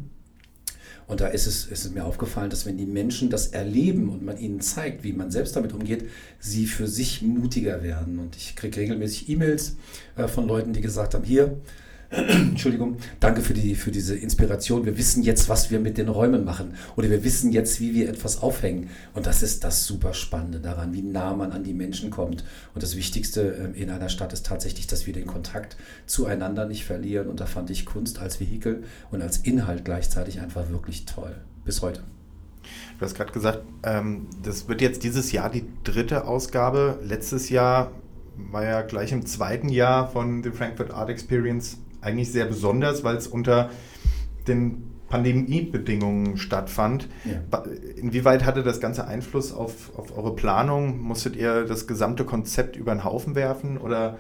Und 1.08 1.20
da 1.20 1.26
ist 1.26 1.46
es, 1.46 1.66
ist 1.66 1.85
es 1.85 1.90
mir 1.90 2.04
aufgefallen, 2.04 2.48
dass 2.48 2.64
wenn 2.64 2.78
die 2.78 2.87
Menschen 2.87 3.28
das 3.28 3.48
erleben 3.48 4.08
und 4.08 4.22
man 4.22 4.38
ihnen 4.38 4.61
zeigt, 4.61 5.02
wie 5.02 5.12
man 5.12 5.32
selbst 5.32 5.56
damit 5.56 5.72
umgeht, 5.72 6.08
sie 6.38 6.66
für 6.66 6.87
sich 6.87 7.22
mutiger 7.22 7.82
werden. 7.82 8.20
Und 8.20 8.37
ich 8.37 8.54
kriege 8.54 8.76
regelmäßig 8.78 9.28
E-Mails 9.28 9.76
äh, 10.16 10.28
von 10.28 10.46
Leuten, 10.46 10.72
die 10.72 10.80
gesagt 10.80 11.14
haben, 11.14 11.24
hier, 11.24 11.58
Entschuldigung, 12.29 12.98
danke 13.20 13.40
für, 13.40 13.55
die, 13.55 13.75
für 13.75 13.90
diese 13.90 14.14
Inspiration. 14.14 14.85
Wir 14.85 14.98
wissen 14.98 15.22
jetzt, 15.22 15.48
was 15.48 15.70
wir 15.70 15.81
mit 15.81 15.96
den 15.96 16.09
Räumen 16.09 16.44
machen. 16.44 16.75
Oder 16.96 17.09
wir 17.09 17.25
wissen 17.25 17.53
jetzt, 17.53 17.81
wie 17.81 17.94
wir 17.94 18.11
etwas 18.11 18.42
aufhängen. 18.42 18.90
Und 19.14 19.27
das 19.27 19.42
ist 19.42 19.64
das 19.64 19.87
super 19.87 20.12
Spannende 20.12 20.61
daran, 20.61 20.92
wie 20.92 21.01
nah 21.01 21.33
man 21.35 21.53
an 21.53 21.64
die 21.64 21.72
Menschen 21.72 22.11
kommt. 22.11 22.44
Und 22.75 22.83
das 22.83 22.96
Wichtigste 22.96 23.57
ähm, 23.59 23.75
in 23.75 23.88
einer 23.88 24.11
Stadt 24.11 24.35
ist 24.35 24.44
tatsächlich, 24.44 24.87
dass 24.87 25.07
wir 25.07 25.14
den 25.14 25.27
Kontakt 25.27 25.79
zueinander 26.05 26.66
nicht 26.66 26.85
verlieren. 26.85 27.29
Und 27.29 27.40
da 27.40 27.46
fand 27.46 27.70
ich 27.70 27.87
Kunst 27.87 28.18
als 28.18 28.40
Vehikel 28.40 28.85
und 29.11 29.22
als 29.22 29.38
Inhalt 29.38 29.87
gleichzeitig 29.87 30.40
einfach 30.40 30.68
wirklich 30.68 31.07
toll. 31.07 31.35
Bis 31.64 31.81
heute. 31.81 32.03
Du 32.98 33.07
hast 33.07 33.14
gerade 33.14 33.33
gesagt, 33.33 33.62
ähm, 33.85 34.27
das 34.42 34.68
wird 34.68 34.83
jetzt 34.83 35.03
dieses 35.03 35.33
Jahr 35.33 35.48
die 35.48 35.64
dritte 35.83 36.27
Ausgabe. 36.27 36.98
Letztes 37.03 37.48
Jahr 37.48 37.90
war 38.37 38.64
ja 38.64 38.83
gleich 38.83 39.12
im 39.12 39.25
zweiten 39.25 39.70
Jahr 39.70 40.11
von 40.11 40.42
The 40.42 40.51
Frankfurt 40.51 40.90
Art 40.90 41.09
Experience 41.09 41.79
eigentlich 42.02 42.30
sehr 42.30 42.44
besonders, 42.44 43.04
weil 43.04 43.16
es 43.16 43.26
unter 43.26 43.70
den 44.46 44.92
Pandemiebedingungen 45.12 46.38
stattfand. 46.38 47.06
Ja. 47.26 47.62
Inwieweit 47.96 48.46
hatte 48.46 48.62
das 48.62 48.80
Ganze 48.80 49.06
Einfluss 49.06 49.52
auf, 49.52 49.96
auf 49.96 50.16
eure 50.16 50.34
Planung? 50.34 51.02
Musstet 51.02 51.36
ihr 51.36 51.64
das 51.64 51.86
gesamte 51.86 52.24
Konzept 52.24 52.76
über 52.76 52.94
den 52.94 53.04
Haufen 53.04 53.34
werfen 53.34 53.76
oder? 53.76 54.18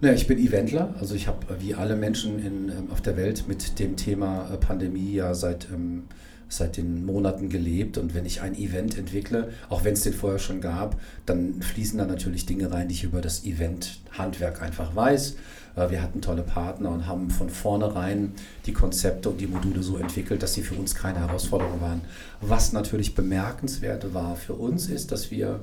Naja, 0.00 0.14
ich 0.14 0.26
bin 0.26 0.38
Eventler, 0.38 0.94
also 0.98 1.14
ich 1.14 1.28
habe 1.28 1.38
wie 1.60 1.74
alle 1.74 1.94
Menschen 1.94 2.38
in, 2.44 2.68
ähm, 2.70 2.90
auf 2.90 3.00
der 3.00 3.16
Welt 3.16 3.44
mit 3.46 3.78
dem 3.78 3.96
Thema 3.96 4.50
äh, 4.52 4.56
Pandemie 4.56 5.12
ja 5.12 5.32
seit, 5.34 5.68
ähm, 5.72 6.04
seit 6.48 6.76
den 6.76 7.06
Monaten 7.06 7.48
gelebt 7.48 7.98
und 7.98 8.14
wenn 8.16 8.26
ich 8.26 8.40
ein 8.42 8.56
Event 8.56 8.98
entwickle, 8.98 9.50
auch 9.68 9.84
wenn 9.84 9.94
es 9.94 10.02
den 10.02 10.12
vorher 10.12 10.40
schon 10.40 10.60
gab, 10.60 11.00
dann 11.24 11.62
fließen 11.62 11.98
da 11.98 12.06
natürlich 12.06 12.46
Dinge 12.46 12.72
rein, 12.72 12.88
die 12.88 12.94
ich 12.94 13.04
über 13.04 13.20
das 13.20 13.44
Event-Handwerk 13.44 14.60
einfach 14.60 14.96
weiß. 14.96 15.36
Äh, 15.78 15.90
wir 15.90 16.02
hatten 16.02 16.20
tolle 16.20 16.42
Partner 16.42 16.90
und 16.90 17.06
haben 17.06 17.30
von 17.30 17.48
vornherein 17.48 18.32
die 18.66 18.72
Konzepte 18.72 19.30
und 19.30 19.40
die 19.40 19.46
Module 19.46 19.82
so 19.82 19.96
entwickelt, 19.96 20.42
dass 20.42 20.54
sie 20.54 20.62
für 20.62 20.74
uns 20.74 20.94
keine 20.94 21.20
Herausforderung 21.20 21.80
waren. 21.80 22.00
Was 22.40 22.72
natürlich 22.72 23.14
bemerkenswert 23.14 24.12
war 24.14 24.36
für 24.36 24.54
uns 24.54 24.88
ist, 24.88 25.12
dass 25.12 25.30
wir 25.30 25.60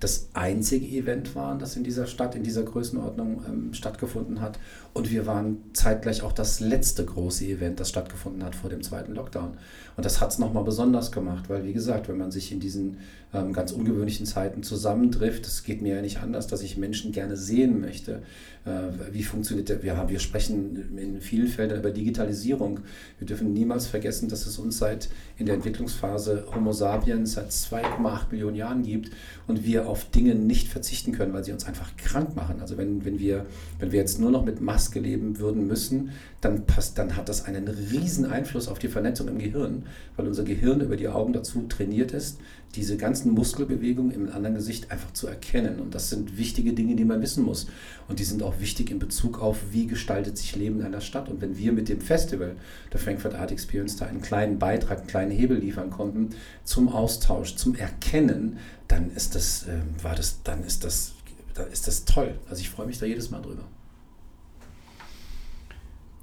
das 0.00 0.28
einzige 0.32 0.86
Event 0.86 1.34
waren, 1.34 1.58
das 1.58 1.76
in 1.76 1.82
dieser 1.82 2.06
Stadt, 2.06 2.36
in 2.36 2.44
dieser 2.44 2.62
Größenordnung 2.62 3.42
ähm, 3.48 3.74
stattgefunden 3.74 4.40
hat. 4.40 4.58
Und 4.94 5.10
wir 5.10 5.26
waren 5.26 5.58
zeitgleich 5.72 6.22
auch 6.22 6.32
das 6.32 6.60
letzte 6.60 7.04
große 7.04 7.44
Event, 7.44 7.80
das 7.80 7.88
stattgefunden 7.88 8.44
hat 8.44 8.54
vor 8.54 8.70
dem 8.70 8.82
zweiten 8.82 9.14
Lockdown. 9.14 9.58
Und 9.96 10.06
das 10.06 10.20
hat 10.20 10.30
es 10.30 10.38
nochmal 10.38 10.62
besonders 10.62 11.10
gemacht, 11.10 11.48
weil, 11.48 11.64
wie 11.64 11.72
gesagt, 11.72 12.08
wenn 12.08 12.18
man 12.18 12.30
sich 12.30 12.52
in 12.52 12.60
diesen 12.60 12.98
ähm, 13.34 13.52
ganz 13.52 13.72
ungewöhnlichen 13.72 14.26
Zeiten 14.26 14.62
zusammentrifft, 14.62 15.46
es 15.46 15.64
geht 15.64 15.82
mir 15.82 15.96
ja 15.96 16.02
nicht 16.02 16.20
anders, 16.20 16.46
dass 16.46 16.62
ich 16.62 16.78
Menschen 16.78 17.12
gerne 17.12 17.36
sehen 17.36 17.80
möchte. 17.80 18.22
Äh, 18.64 19.12
wie 19.12 19.22
funktioniert 19.22 19.68
der? 19.68 19.82
Wir, 19.82 20.02
wir 20.08 20.18
sprechen 20.18 20.96
in 20.98 21.20
vielen 21.20 21.48
Feldern 21.48 21.78
über 21.78 21.90
Digitalisierung. 21.90 22.80
Wir 23.18 23.26
dürfen 23.26 23.52
niemals 23.52 23.86
vergessen, 23.86 24.28
dass 24.28 24.46
es 24.46 24.58
uns 24.58 24.78
seit 24.78 25.08
in 25.36 25.46
der 25.46 25.56
Entwicklungsphase 25.56 26.46
Homo 26.54 26.72
sapiens 26.72 27.32
seit 27.32 27.50
2,8 27.50 28.30
Millionen 28.30 28.56
Jahren 28.56 28.82
gibt 28.82 29.10
und 29.46 29.64
wir 29.64 29.88
auf 29.88 30.10
Dinge 30.10 30.34
nicht 30.34 30.68
verzichten 30.68 31.12
können, 31.12 31.32
weil 31.32 31.44
sie 31.44 31.52
uns 31.52 31.66
einfach 31.66 31.96
krank 31.96 32.34
machen. 32.34 32.60
Also 32.60 32.78
wenn, 32.78 33.04
wenn, 33.04 33.18
wir, 33.18 33.46
wenn 33.78 33.92
wir 33.92 34.00
jetzt 34.00 34.18
nur 34.18 34.30
noch 34.30 34.44
mit 34.44 34.60
Maske 34.60 35.00
leben 35.00 35.38
würden 35.38 35.66
müssen, 35.66 36.10
dann, 36.40 36.66
passt, 36.66 36.98
dann 36.98 37.16
hat 37.16 37.28
das 37.28 37.44
einen 37.44 37.68
riesen 37.68 38.24
Einfluss 38.24 38.68
auf 38.68 38.78
die 38.78 38.88
Vernetzung 38.88 39.28
im 39.28 39.38
Gehirn, 39.38 39.84
weil 40.16 40.26
unser 40.26 40.44
Gehirn 40.44 40.80
über 40.80 40.96
die 40.96 41.08
Augen 41.08 41.32
dazu 41.32 41.66
trainiert 41.68 42.12
ist, 42.12 42.38
diese 42.74 42.96
ganzen 42.96 43.32
Muskelbewegungen 43.32 44.12
im 44.12 44.30
anderen 44.32 44.54
Gesicht 44.54 44.90
einfach 44.90 45.12
zu 45.12 45.26
erkennen. 45.26 45.80
Und 45.80 45.94
das 45.94 46.10
sind 46.10 46.36
wichtige 46.36 46.72
Dinge, 46.74 46.96
die 46.96 47.04
man 47.04 47.22
wissen 47.22 47.44
muss. 47.44 47.66
Und 48.08 48.18
die 48.18 48.24
sind 48.24 48.42
auch 48.42 48.60
wichtig 48.60 48.90
in 48.90 48.98
Bezug 48.98 49.40
auf, 49.40 49.58
wie 49.70 49.86
gestaltet 49.86 50.36
sich 50.36 50.54
Leben 50.54 50.80
in 50.80 50.86
einer 50.86 51.00
Stadt. 51.00 51.28
Und 51.28 51.40
wenn 51.40 51.56
wir 51.56 51.72
mit 51.72 51.88
dem 51.88 52.00
Festival 52.00 52.56
der 52.92 53.00
Frankfurt 53.00 53.34
Art 53.34 53.52
Experience 53.52 53.96
da 53.96 54.06
einen 54.06 54.20
kleinen 54.20 54.58
Beitrag, 54.58 54.98
einen 54.98 55.06
kleinen 55.06 55.30
Hebel 55.30 55.58
liefern 55.58 55.90
konnten 55.90 56.30
zum 56.64 56.88
Austausch, 56.88 57.56
zum 57.56 57.74
Erkennen, 57.74 58.58
dann 58.86 59.10
ist 59.14 59.34
das, 59.34 59.66
äh, 59.66 59.80
war 60.02 60.14
das, 60.14 60.42
dann 60.42 60.62
ist 60.64 60.84
das, 60.84 61.12
dann 61.54 61.70
ist 61.70 61.86
das 61.86 62.04
toll. 62.04 62.38
Also 62.48 62.60
ich 62.60 62.70
freue 62.70 62.86
mich 62.86 62.98
da 62.98 63.06
jedes 63.06 63.30
Mal 63.30 63.40
drüber. 63.40 63.64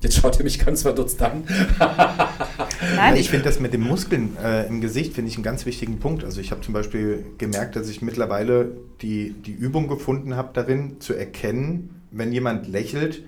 Jetzt 0.06 0.18
schaut 0.18 0.38
ihr 0.38 0.44
mich 0.44 0.64
ganz 0.64 0.84
verdutzt 0.84 1.20
an. 1.24 1.46
Nein, 2.96 3.16
ich 3.16 3.32
finde 3.32 3.46
das 3.46 3.60
mit 3.60 3.74
den 3.74 3.82
Muskeln 3.82 4.38
äh, 4.38 4.68
im 4.68 4.80
Gesicht 4.80 5.14
finde 5.14 5.32
ich 5.32 5.36
einen 5.36 5.44
ganz 5.44 5.66
wichtigen 5.66 5.98
Punkt. 5.98 6.24
Also 6.24 6.42
ich 6.42 6.52
habe 6.52 6.62
zum 6.62 6.76
Beispiel 6.76 7.26
gemerkt, 7.40 7.76
dass 7.76 7.90
ich 7.90 8.04
mittlerweile 8.04 8.72
die, 9.02 9.32
die 9.32 9.52
Übung 9.52 9.88
gefunden 9.88 10.36
habe 10.36 10.52
darin, 10.54 11.02
zu 11.02 11.16
erkennen, 11.16 12.04
wenn 12.12 12.32
jemand 12.32 12.68
lächelt, 12.68 13.24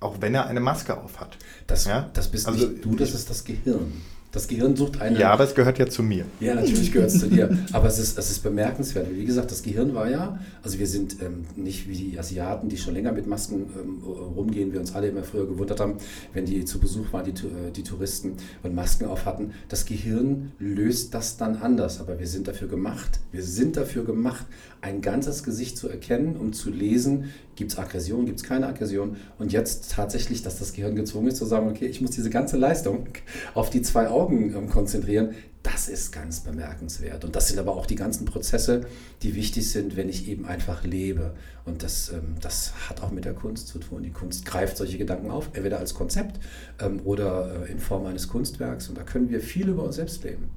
auch 0.00 0.20
wenn 0.20 0.34
er 0.34 0.48
eine 0.48 0.60
Maske 0.60 0.98
auf 1.00 1.18
hat. 1.18 1.38
Das, 1.66 1.86
ja? 1.86 2.10
das 2.12 2.30
bist 2.30 2.46
also, 2.46 2.66
nicht 2.66 2.84
du, 2.84 2.94
das 2.94 3.14
ist 3.14 3.30
das 3.30 3.46
Gehirn. 3.46 3.90
Das 4.32 4.46
Gehirn 4.46 4.76
sucht 4.76 5.00
eine. 5.00 5.18
Ja, 5.18 5.32
aber 5.32 5.42
es 5.42 5.56
gehört 5.56 5.78
ja 5.78 5.88
zu 5.88 6.04
mir. 6.04 6.24
Ja, 6.38 6.54
natürlich 6.54 6.92
gehört 6.92 7.10
es 7.10 7.18
zu 7.18 7.28
dir. 7.28 7.58
Aber 7.72 7.88
es 7.88 7.98
ist, 7.98 8.16
es 8.16 8.30
ist 8.30 8.42
bemerkenswert. 8.44 9.08
Wie 9.12 9.24
gesagt, 9.24 9.50
das 9.50 9.62
Gehirn 9.62 9.92
war 9.92 10.08
ja, 10.08 10.38
also 10.62 10.78
wir 10.78 10.86
sind 10.86 11.20
ähm, 11.20 11.44
nicht 11.56 11.88
wie 11.88 11.96
die 11.96 12.18
Asiaten, 12.18 12.68
die 12.68 12.76
schon 12.76 12.94
länger 12.94 13.10
mit 13.10 13.26
Masken 13.26 13.66
ähm, 13.76 14.02
rumgehen, 14.04 14.72
wir 14.72 14.78
uns 14.78 14.94
alle 14.94 15.08
immer 15.08 15.24
früher 15.24 15.48
gewundert 15.48 15.80
haben, 15.80 15.94
wenn 16.32 16.46
die 16.46 16.64
zu 16.64 16.78
Besuch 16.78 17.12
waren, 17.12 17.24
die, 17.24 17.32
äh, 17.32 17.72
die 17.74 17.82
Touristen 17.82 18.34
und 18.62 18.74
Masken 18.74 19.06
auf 19.06 19.26
hatten. 19.26 19.52
Das 19.68 19.84
Gehirn 19.84 20.52
löst 20.60 21.12
das 21.12 21.36
dann 21.36 21.56
anders. 21.56 22.00
Aber 22.00 22.20
wir 22.20 22.28
sind 22.28 22.46
dafür 22.46 22.68
gemacht, 22.68 23.18
wir 23.32 23.42
sind 23.42 23.76
dafür 23.76 24.04
gemacht, 24.04 24.46
ein 24.80 25.00
ganzes 25.00 25.42
Gesicht 25.42 25.76
zu 25.76 25.88
erkennen, 25.88 26.36
um 26.36 26.52
zu 26.52 26.70
lesen, 26.70 27.30
gibt 27.60 27.72
es 27.72 27.78
Aggression, 27.78 28.24
gibt 28.24 28.38
es 28.38 28.44
keine 28.44 28.66
Aggression. 28.66 29.18
Und 29.38 29.52
jetzt 29.52 29.92
tatsächlich, 29.92 30.42
dass 30.42 30.58
das 30.58 30.72
Gehirn 30.72 30.96
gezwungen 30.96 31.28
ist 31.28 31.36
zu 31.36 31.44
sagen, 31.44 31.68
okay, 31.68 31.84
ich 31.86 32.00
muss 32.00 32.10
diese 32.10 32.30
ganze 32.30 32.56
Leistung 32.56 33.08
auf 33.54 33.68
die 33.68 33.82
zwei 33.82 34.08
Augen 34.08 34.54
ähm, 34.56 34.70
konzentrieren, 34.70 35.34
das 35.62 35.90
ist 35.90 36.10
ganz 36.10 36.40
bemerkenswert. 36.40 37.22
Und 37.22 37.36
das 37.36 37.48
sind 37.48 37.58
aber 37.58 37.76
auch 37.76 37.84
die 37.84 37.96
ganzen 37.96 38.24
Prozesse, 38.24 38.86
die 39.22 39.34
wichtig 39.34 39.70
sind, 39.70 39.94
wenn 39.94 40.08
ich 40.08 40.26
eben 40.26 40.46
einfach 40.46 40.84
lebe. 40.84 41.34
Und 41.66 41.82
das, 41.82 42.10
ähm, 42.10 42.36
das 42.40 42.72
hat 42.88 43.02
auch 43.02 43.10
mit 43.10 43.26
der 43.26 43.34
Kunst 43.34 43.68
zu 43.68 43.78
tun. 43.78 44.02
Die 44.02 44.10
Kunst 44.10 44.46
greift 44.46 44.78
solche 44.78 44.96
Gedanken 44.96 45.30
auf, 45.30 45.50
entweder 45.52 45.78
als 45.78 45.92
Konzept 45.92 46.40
ähm, 46.80 47.00
oder 47.04 47.66
äh, 47.66 47.70
in 47.70 47.78
Form 47.78 48.06
eines 48.06 48.28
Kunstwerks. 48.28 48.88
Und 48.88 48.96
da 48.96 49.02
können 49.02 49.28
wir 49.28 49.42
viel 49.42 49.68
über 49.68 49.84
uns 49.84 49.96
selbst 49.96 50.24
leben. 50.24 50.48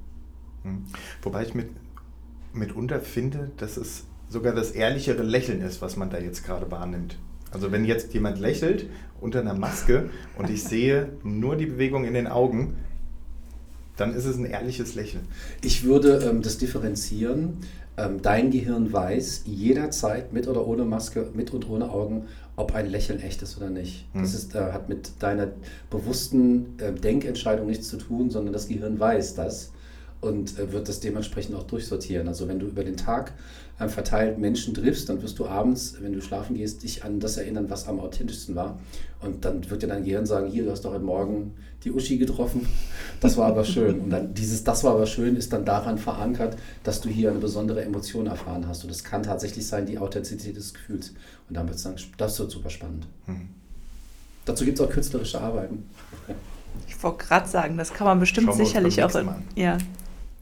Hm. 0.62 0.86
Wobei 1.20 1.42
ich 1.42 1.54
mit, 1.54 1.68
mitunter 2.54 2.98
finde, 3.00 3.50
dass 3.58 3.76
es 3.76 4.04
sogar 4.34 4.52
das 4.52 4.72
ehrlichere 4.72 5.22
Lächeln 5.22 5.62
ist, 5.62 5.80
was 5.80 5.96
man 5.96 6.10
da 6.10 6.18
jetzt 6.18 6.44
gerade 6.44 6.68
wahrnimmt. 6.70 7.16
Also 7.52 7.70
wenn 7.70 7.84
jetzt 7.84 8.12
jemand 8.12 8.40
lächelt 8.40 8.86
unter 9.20 9.40
einer 9.40 9.54
Maske 9.54 10.10
und 10.36 10.50
ich 10.50 10.64
sehe 10.64 11.08
nur 11.22 11.56
die 11.56 11.66
Bewegung 11.66 12.04
in 12.04 12.14
den 12.14 12.26
Augen, 12.26 12.76
dann 13.96 14.12
ist 14.12 14.24
es 14.24 14.36
ein 14.36 14.44
ehrliches 14.44 14.96
Lächeln. 14.96 15.28
Ich 15.62 15.84
würde 15.84 16.28
ähm, 16.28 16.42
das 16.42 16.58
differenzieren. 16.58 17.58
Ähm, 17.96 18.22
dein 18.22 18.50
Gehirn 18.50 18.92
weiß 18.92 19.42
jederzeit 19.46 20.32
mit 20.32 20.48
oder 20.48 20.66
ohne 20.66 20.84
Maske, 20.84 21.28
mit 21.32 21.52
und 21.52 21.70
ohne 21.70 21.90
Augen, 21.90 22.26
ob 22.56 22.74
ein 22.74 22.86
Lächeln 22.86 23.20
echt 23.20 23.40
ist 23.40 23.56
oder 23.56 23.70
nicht. 23.70 24.06
Hm. 24.14 24.22
Das 24.22 24.34
ist, 24.34 24.56
äh, 24.56 24.72
hat 24.72 24.88
mit 24.88 25.12
deiner 25.20 25.46
bewussten 25.90 26.76
äh, 26.78 26.92
Denkentscheidung 26.92 27.68
nichts 27.68 27.88
zu 27.88 27.98
tun, 27.98 28.30
sondern 28.30 28.52
das 28.52 28.66
Gehirn 28.66 28.98
weiß 28.98 29.36
das 29.36 29.70
und 30.24 30.58
äh, 30.58 30.72
wird 30.72 30.88
das 30.88 31.00
dementsprechend 31.00 31.54
auch 31.54 31.64
durchsortieren. 31.64 32.26
Also 32.26 32.48
wenn 32.48 32.58
du 32.58 32.66
über 32.66 32.82
den 32.82 32.96
Tag 32.96 33.32
verteilt 33.76 34.38
Menschen 34.38 34.72
triffst, 34.72 35.08
dann 35.08 35.20
wirst 35.22 35.38
du 35.38 35.46
abends, 35.46 35.96
wenn 36.00 36.12
du 36.12 36.20
schlafen 36.20 36.54
gehst, 36.54 36.82
dich 36.82 37.04
an 37.04 37.18
das 37.18 37.36
erinnern, 37.36 37.68
was 37.68 37.88
am 37.88 37.98
authentischsten 37.98 38.54
war. 38.54 38.78
Und 39.20 39.44
dann 39.44 39.68
wird 39.68 39.82
dir 39.82 39.88
dein 39.88 40.04
Gehirn 40.04 40.26
sagen, 40.26 40.48
hier, 40.48 40.64
du 40.64 40.70
hast 40.70 40.84
doch 40.84 40.92
heute 40.92 41.04
Morgen 41.04 41.54
die 41.82 41.90
Uschi 41.90 42.16
getroffen, 42.16 42.66
das 43.20 43.36
war 43.36 43.46
aber 43.46 43.64
schön. 43.64 44.00
Und 44.00 44.10
dann 44.10 44.32
dieses 44.32 44.64
Das 44.64 44.84
war 44.84 44.94
aber 44.94 45.06
schön 45.06 45.36
ist 45.36 45.52
dann 45.52 45.64
daran 45.64 45.98
verankert, 45.98 46.56
dass 46.82 47.00
du 47.00 47.08
hier 47.08 47.30
eine 47.30 47.40
besondere 47.40 47.82
Emotion 47.82 48.26
erfahren 48.26 48.66
hast. 48.68 48.84
Und 48.84 48.90
es 48.90 49.02
kann 49.02 49.22
tatsächlich 49.22 49.66
sein, 49.66 49.86
die 49.86 49.98
Authentizität 49.98 50.56
des 50.56 50.72
Gefühls. 50.72 51.12
Und 51.48 51.56
dann 51.56 51.66
wird 51.66 51.76
es 51.76 51.82
dann, 51.82 51.96
das 52.16 52.38
wird 52.38 52.50
super 52.50 52.70
spannend. 52.70 53.06
Mhm. 53.26 53.48
Dazu 54.44 54.64
gibt 54.64 54.78
es 54.78 54.86
auch 54.86 54.90
künstlerische 54.90 55.40
Arbeiten. 55.40 55.84
Ich 56.86 57.02
wollte 57.02 57.24
gerade 57.24 57.48
sagen, 57.48 57.76
das 57.76 57.92
kann 57.92 58.06
man 58.06 58.20
bestimmt 58.20 58.52
sicherlich 58.54 59.02
auch. 59.02 59.14
In, 59.14 59.28
ja, 59.54 59.78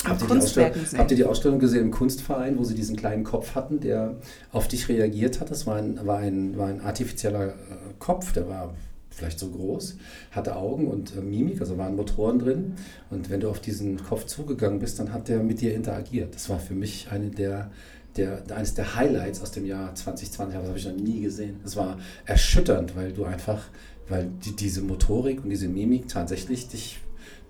Habt 0.05 0.23
ihr, 0.23 0.99
habt 0.99 1.11
ihr, 1.11 1.17
die 1.17 1.25
Ausstellung 1.25 1.59
gesehen 1.59 1.83
im 1.83 1.91
Kunstverein, 1.91 2.59
wo 2.59 2.65
sie 2.65 2.75
diesen 2.75 2.97
kleinen 2.97 3.25
Kopf 3.25 3.55
hatten, 3.55 3.81
der 3.81 4.17
auf 4.51 4.69
dich 4.69 4.89
reagiert 4.89 5.41
hat? 5.41 5.51
Das 5.51 5.67
war 5.67 5.77
ein, 5.77 6.05
war 6.07 6.19
ein, 6.19 6.57
war 6.57 6.69
ein 6.69 6.81
artifizieller 6.81 7.49
äh, 7.49 7.55
Kopf, 7.99 8.33
der 8.33 8.49
war 8.49 8.75
vielleicht 9.11 9.39
so 9.39 9.51
groß, 9.51 9.97
hatte 10.31 10.57
Augen 10.57 10.89
und 10.89 11.17
äh, 11.17 11.21
Mimik, 11.21 11.61
also 11.61 11.79
waren 11.79 11.95
Motoren 11.95 12.39
drin. 12.39 12.75
Und 13.11 13.31
wenn 13.31 13.41
du 13.41 13.49
auf 13.49 13.61
diesen 13.61 14.03
Kopf 14.03 14.27
zugegangen 14.27 14.79
bist, 14.79 14.99
dann 14.99 15.13
hat 15.13 15.29
der 15.29 15.43
mit 15.43 15.61
dir 15.61 15.75
interagiert. 15.75 16.35
Das 16.35 16.49
war 16.49 16.59
für 16.59 16.75
mich 16.75 17.09
eine 17.11 17.29
der, 17.29 17.71
der, 18.17 18.43
eines 18.55 18.75
der 18.75 18.97
Highlights 18.97 19.41
aus 19.41 19.53
dem 19.53 19.67
Jahr 19.67 19.95
2020, 19.95 20.57
aber 20.57 20.63
das 20.63 20.69
habe 20.69 20.79
ich 20.79 20.87
noch 20.87 20.97
nie 20.97 21.21
gesehen. 21.21 21.61
Es 21.65 21.77
war 21.77 21.99
erschütternd, 22.25 22.97
weil 22.97 23.13
du 23.13 23.25
einfach, 23.25 23.63
weil 24.09 24.31
die, 24.45 24.57
diese 24.57 24.83
Motorik 24.83 25.45
und 25.45 25.51
diese 25.51 25.69
Mimik 25.69 26.09
tatsächlich 26.09 26.69
dich 26.69 27.01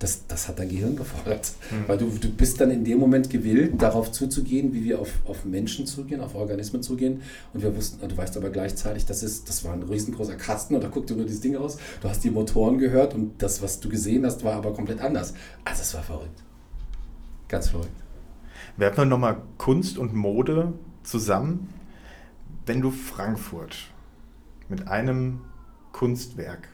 das, 0.03 0.27
das 0.27 0.49
hat 0.49 0.59
dein 0.59 0.69
Gehirn 0.69 0.97
gefordert. 0.97 1.53
Mhm. 1.71 1.85
Weil 1.87 1.99
du, 1.99 2.07
du 2.07 2.29
bist 2.31 2.61
dann 2.61 2.71
in 2.71 2.85
dem 2.85 2.99
Moment 2.99 3.31
gewillt, 3.31 3.81
darauf 3.81 4.11
zuzugehen, 4.11 4.75
wie 4.75 4.85
wir 4.85 5.01
auf, 5.01 5.11
auf 5.27 5.45
Menschen 5.45 5.87
zugehen, 5.87 6.21
auf 6.21 6.35
Organismen 6.35 6.83
zugehen. 6.83 7.23
Und 7.55 7.62
wir 7.62 7.75
wussten, 7.77 8.07
du 8.07 8.17
weißt 8.17 8.37
aber 8.37 8.51
gleichzeitig, 8.51 9.07
das, 9.07 9.23
ist, 9.23 9.49
das 9.49 9.65
war 9.65 9.73
ein 9.73 9.83
riesengroßer 9.83 10.35
Kasten 10.35 10.75
und 10.75 10.83
da 10.83 10.88
guckte 10.88 11.15
nur 11.15 11.25
dieses 11.25 11.41
Ding 11.41 11.57
aus. 11.57 11.79
Du 12.01 12.09
hast 12.09 12.25
die 12.25 12.31
Motoren 12.31 12.79
gehört 12.79 13.15
und 13.15 13.41
das, 13.43 13.62
was 13.62 13.79
du 13.79 13.88
gesehen 13.88 14.27
hast, 14.27 14.43
war 14.43 14.55
aber 14.55 14.73
komplett 14.73 15.01
anders. 15.01 15.35
Also 15.65 15.83
es 15.83 15.95
war 15.95 16.03
verrückt. 16.03 16.43
Ganz 17.49 17.69
verrückt. 17.69 17.91
Werfen 18.77 18.99
wir 18.99 19.05
nochmal 19.05 19.37
Kunst 19.59 19.99
und 19.99 20.15
Mode 20.15 20.73
zusammen. 21.05 21.69
Wenn 22.67 22.81
du 22.81 22.91
Frankfurt 22.91 23.77
mit 24.69 24.88
einem 24.88 25.43
Kunstwerk 25.93 26.69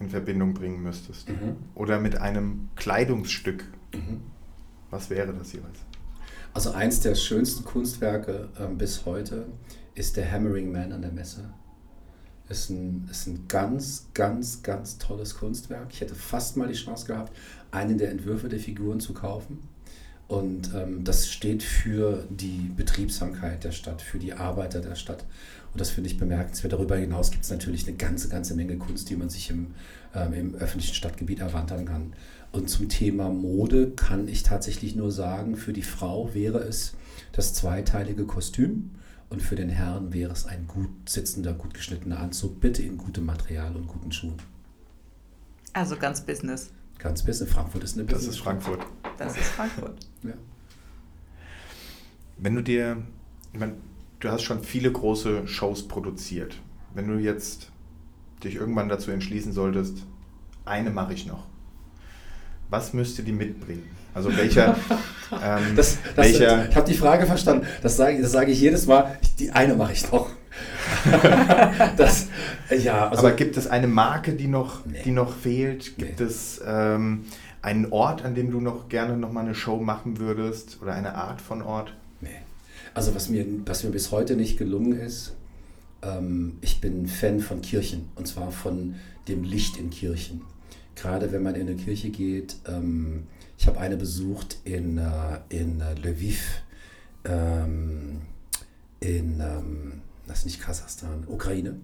in 0.00 0.08
Verbindung 0.08 0.54
bringen 0.54 0.82
müsstest. 0.82 1.28
Mhm. 1.28 1.56
Oder 1.74 2.00
mit 2.00 2.16
einem 2.16 2.70
Kleidungsstück. 2.74 3.64
Mhm. 3.94 4.22
Was 4.90 5.10
wäre 5.10 5.32
das 5.32 5.52
jeweils? 5.52 5.78
Also 6.52 6.72
eins 6.72 7.00
der 7.00 7.14
schönsten 7.14 7.64
Kunstwerke 7.64 8.48
äh, 8.58 8.66
bis 8.74 9.04
heute 9.06 9.46
ist 9.94 10.16
der 10.16 10.30
Hammering 10.30 10.72
Man 10.72 10.92
an 10.92 11.02
der 11.02 11.12
Messe. 11.12 11.52
Ist 12.48 12.70
ein, 12.70 13.06
ist 13.08 13.28
ein 13.28 13.46
ganz, 13.46 14.08
ganz, 14.12 14.62
ganz 14.62 14.98
tolles 14.98 15.36
Kunstwerk. 15.36 15.88
Ich 15.92 16.00
hätte 16.00 16.16
fast 16.16 16.56
mal 16.56 16.66
die 16.66 16.74
Chance 16.74 17.06
gehabt, 17.06 17.36
einen 17.70 17.98
der 17.98 18.10
Entwürfe 18.10 18.48
der 18.48 18.58
Figuren 18.58 18.98
zu 18.98 19.14
kaufen. 19.14 19.60
Und 20.30 20.72
ähm, 20.76 21.02
das 21.02 21.28
steht 21.28 21.60
für 21.64 22.24
die 22.30 22.70
Betriebsamkeit 22.76 23.64
der 23.64 23.72
Stadt, 23.72 24.00
für 24.00 24.20
die 24.20 24.32
Arbeiter 24.32 24.80
der 24.80 24.94
Stadt. 24.94 25.24
Und 25.72 25.80
das 25.80 25.90
finde 25.90 26.08
ich 26.08 26.18
bemerkenswert. 26.18 26.72
Darüber 26.72 26.96
hinaus 26.96 27.32
gibt 27.32 27.42
es 27.42 27.50
natürlich 27.50 27.88
eine 27.88 27.96
ganze, 27.96 28.28
ganze 28.28 28.54
Menge 28.54 28.76
Kunst, 28.76 29.10
die 29.10 29.16
man 29.16 29.28
sich 29.28 29.50
im, 29.50 29.74
ähm, 30.14 30.32
im 30.32 30.54
öffentlichen 30.54 30.94
Stadtgebiet 30.94 31.40
erwandern 31.40 31.84
kann. 31.84 32.12
Und 32.52 32.70
zum 32.70 32.88
Thema 32.88 33.28
Mode 33.28 33.90
kann 33.90 34.28
ich 34.28 34.44
tatsächlich 34.44 34.94
nur 34.94 35.10
sagen, 35.10 35.56
für 35.56 35.72
die 35.72 35.82
Frau 35.82 36.32
wäre 36.32 36.58
es 36.60 36.94
das 37.32 37.52
zweiteilige 37.52 38.24
Kostüm 38.24 38.92
und 39.30 39.42
für 39.42 39.56
den 39.56 39.68
Herrn 39.68 40.12
wäre 40.12 40.30
es 40.32 40.46
ein 40.46 40.68
gut 40.68 40.90
sitzender, 41.08 41.54
gut 41.54 41.74
geschnittener 41.74 42.20
Anzug, 42.20 42.60
bitte 42.60 42.82
in 42.84 42.98
gutem 42.98 43.26
Material 43.26 43.74
und 43.74 43.88
guten 43.88 44.12
Schuhen. 44.12 44.36
Also 45.72 45.96
ganz 45.96 46.20
Business. 46.20 46.70
Ganz 46.98 47.24
Business. 47.24 47.50
Frankfurt 47.50 47.82
ist 47.82 47.94
eine 47.94 48.04
Das 48.04 48.18
Business. 48.18 48.36
ist 48.36 48.42
Frankfurt. 48.42 48.86
Das 49.20 49.36
ist 49.36 49.44
Frankfurt. 49.50 49.96
Ja. 50.22 50.32
Wenn 52.36 52.54
du 52.54 52.62
dir, 52.62 52.98
ich 53.54 53.58
meine, 53.60 53.74
du 54.20 54.28
hast 54.30 54.42
schon 54.42 54.62
viele 54.62 54.92
große 54.92 55.46
Shows 55.48 55.88
produziert. 55.88 56.56
Wenn 56.94 57.08
du 57.08 57.14
jetzt 57.18 57.70
dich 58.44 58.56
irgendwann 58.56 58.88
dazu 58.90 59.10
entschließen 59.10 59.52
solltest, 59.52 60.04
eine 60.66 60.90
mache 60.90 61.14
ich 61.14 61.26
noch. 61.26 61.46
Was 62.68 62.92
müsste 62.92 63.22
die 63.22 63.32
mitbringen? 63.32 63.84
Also 64.12 64.36
welcher, 64.36 64.76
ähm, 65.42 65.74
Das, 65.76 65.98
das, 66.14 66.16
welcher, 66.16 66.68
ich 66.68 66.76
habe 66.76 66.86
die 66.90 66.96
Frage 66.96 67.24
verstanden. 67.26 67.66
Das 67.82 67.96
sage, 67.96 68.20
das 68.20 68.32
sage 68.32 68.50
ich 68.52 68.60
jedes 68.60 68.86
Mal. 68.86 69.18
Die 69.38 69.52
eine 69.52 69.74
mache 69.74 69.92
ich 69.92 70.10
noch. 70.12 70.28
das, 71.96 72.28
ja, 72.76 73.08
also, 73.08 73.26
aber 73.26 73.36
gibt 73.36 73.56
es 73.56 73.66
eine 73.68 73.86
Marke, 73.86 74.32
die 74.34 74.48
noch, 74.48 74.84
Nee. 74.84 75.00
die 75.04 75.12
noch 75.12 75.34
fehlt? 75.34 75.96
Gibt 75.96 76.20
Nee. 76.20 76.26
es 76.26 76.60
ähm, 76.66 77.24
einen 77.62 77.92
Ort, 77.92 78.24
an 78.24 78.34
dem 78.34 78.50
du 78.50 78.60
noch 78.60 78.88
gerne 78.88 79.16
noch 79.16 79.32
mal 79.32 79.44
eine 79.44 79.54
Show 79.54 79.78
machen 79.80 80.18
würdest? 80.18 80.80
Oder 80.82 80.94
eine 80.94 81.14
Art 81.14 81.40
von 81.40 81.62
Ort? 81.62 81.94
nee. 82.20 82.28
also 82.94 83.14
was, 83.14 83.28
mir, 83.28 83.44
was 83.66 83.84
mir 83.84 83.90
bis 83.90 84.10
heute 84.10 84.36
nicht 84.36 84.58
gelungen 84.58 84.92
ist, 84.92 85.34
ähm, 86.02 86.58
ich 86.60 86.80
bin 86.80 87.06
Fan 87.06 87.40
von 87.40 87.60
Kirchen 87.60 88.08
und 88.14 88.26
zwar 88.26 88.52
von 88.52 88.96
dem 89.28 89.44
Licht 89.44 89.76
in 89.76 89.90
Kirchen. 89.90 90.42
Gerade 90.94 91.32
wenn 91.32 91.42
man 91.42 91.54
in 91.54 91.68
eine 91.68 91.76
Kirche 91.76 92.10
geht, 92.10 92.56
ähm, 92.66 93.24
ich 93.58 93.66
habe 93.66 93.78
eine 93.78 93.96
besucht 93.96 94.58
in, 94.64 94.98
äh, 94.98 95.40
in 95.50 95.80
äh, 95.80 95.94
Lviv, 95.94 96.62
ähm, 97.24 98.22
in, 99.00 99.40
ähm, 99.40 100.02
das 100.26 100.40
ist 100.40 100.44
nicht 100.46 100.60
Kasachstan, 100.60 101.24
Ukraine. 101.26 101.76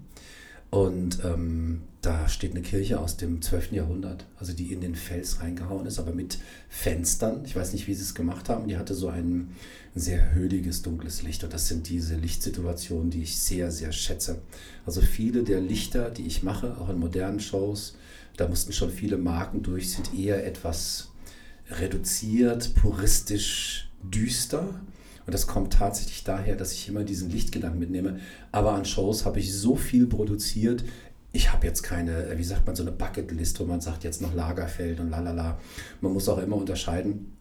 Und 0.70 1.24
ähm, 1.24 1.82
da 2.02 2.28
steht 2.28 2.52
eine 2.52 2.62
Kirche 2.62 3.00
aus 3.00 3.16
dem 3.16 3.40
12. 3.40 3.72
Jahrhundert, 3.72 4.26
also 4.38 4.52
die 4.52 4.72
in 4.72 4.80
den 4.80 4.94
Fels 4.94 5.40
reingehauen 5.40 5.86
ist, 5.86 5.98
aber 5.98 6.12
mit 6.12 6.38
Fenstern. 6.68 7.44
Ich 7.44 7.56
weiß 7.56 7.72
nicht, 7.72 7.86
wie 7.86 7.94
sie 7.94 8.02
es 8.02 8.14
gemacht 8.14 8.48
haben. 8.48 8.68
Die 8.68 8.76
hatte 8.76 8.94
so 8.94 9.08
ein 9.08 9.52
sehr 9.94 10.34
höhliges, 10.34 10.82
dunkles 10.82 11.22
Licht. 11.22 11.42
Und 11.44 11.52
das 11.52 11.68
sind 11.68 11.88
diese 11.88 12.16
Lichtsituationen, 12.16 13.10
die 13.10 13.22
ich 13.22 13.38
sehr, 13.38 13.70
sehr 13.70 13.92
schätze. 13.92 14.42
Also 14.84 15.00
viele 15.00 15.42
der 15.42 15.60
Lichter, 15.60 16.10
die 16.10 16.26
ich 16.26 16.42
mache, 16.42 16.76
auch 16.78 16.90
in 16.90 16.98
modernen 16.98 17.40
Shows, 17.40 17.96
da 18.36 18.46
mussten 18.46 18.72
schon 18.72 18.90
viele 18.90 19.16
Marken 19.16 19.62
durch, 19.62 19.90
sind 19.90 20.14
eher 20.14 20.46
etwas 20.46 21.08
reduziert, 21.70 22.74
puristisch, 22.74 23.90
düster. 24.02 24.80
Und 25.26 25.34
das 25.34 25.46
kommt 25.46 25.72
tatsächlich 25.72 26.24
daher, 26.24 26.56
dass 26.56 26.72
ich 26.72 26.88
immer 26.88 27.02
diesen 27.02 27.30
Lichtgedanken 27.30 27.80
mitnehme. 27.80 28.20
Aber 28.52 28.72
an 28.72 28.84
Shows 28.84 29.26
habe 29.26 29.40
ich 29.40 29.52
so 29.52 29.74
viel 29.74 30.06
produziert. 30.06 30.84
Ich 31.32 31.52
habe 31.52 31.66
jetzt 31.66 31.82
keine, 31.82 32.32
wie 32.36 32.44
sagt 32.44 32.66
man, 32.66 32.76
so 32.76 32.82
eine 32.82 32.92
Bucketlist, 32.92 33.58
wo 33.60 33.64
man 33.64 33.80
sagt, 33.80 34.04
jetzt 34.04 34.22
noch 34.22 34.34
Lagerfeld 34.34 35.00
und 35.00 35.10
lalala. 35.10 35.58
Man 36.00 36.12
muss 36.12 36.28
auch 36.28 36.38
immer 36.38 36.56
unterscheiden. 36.56 37.32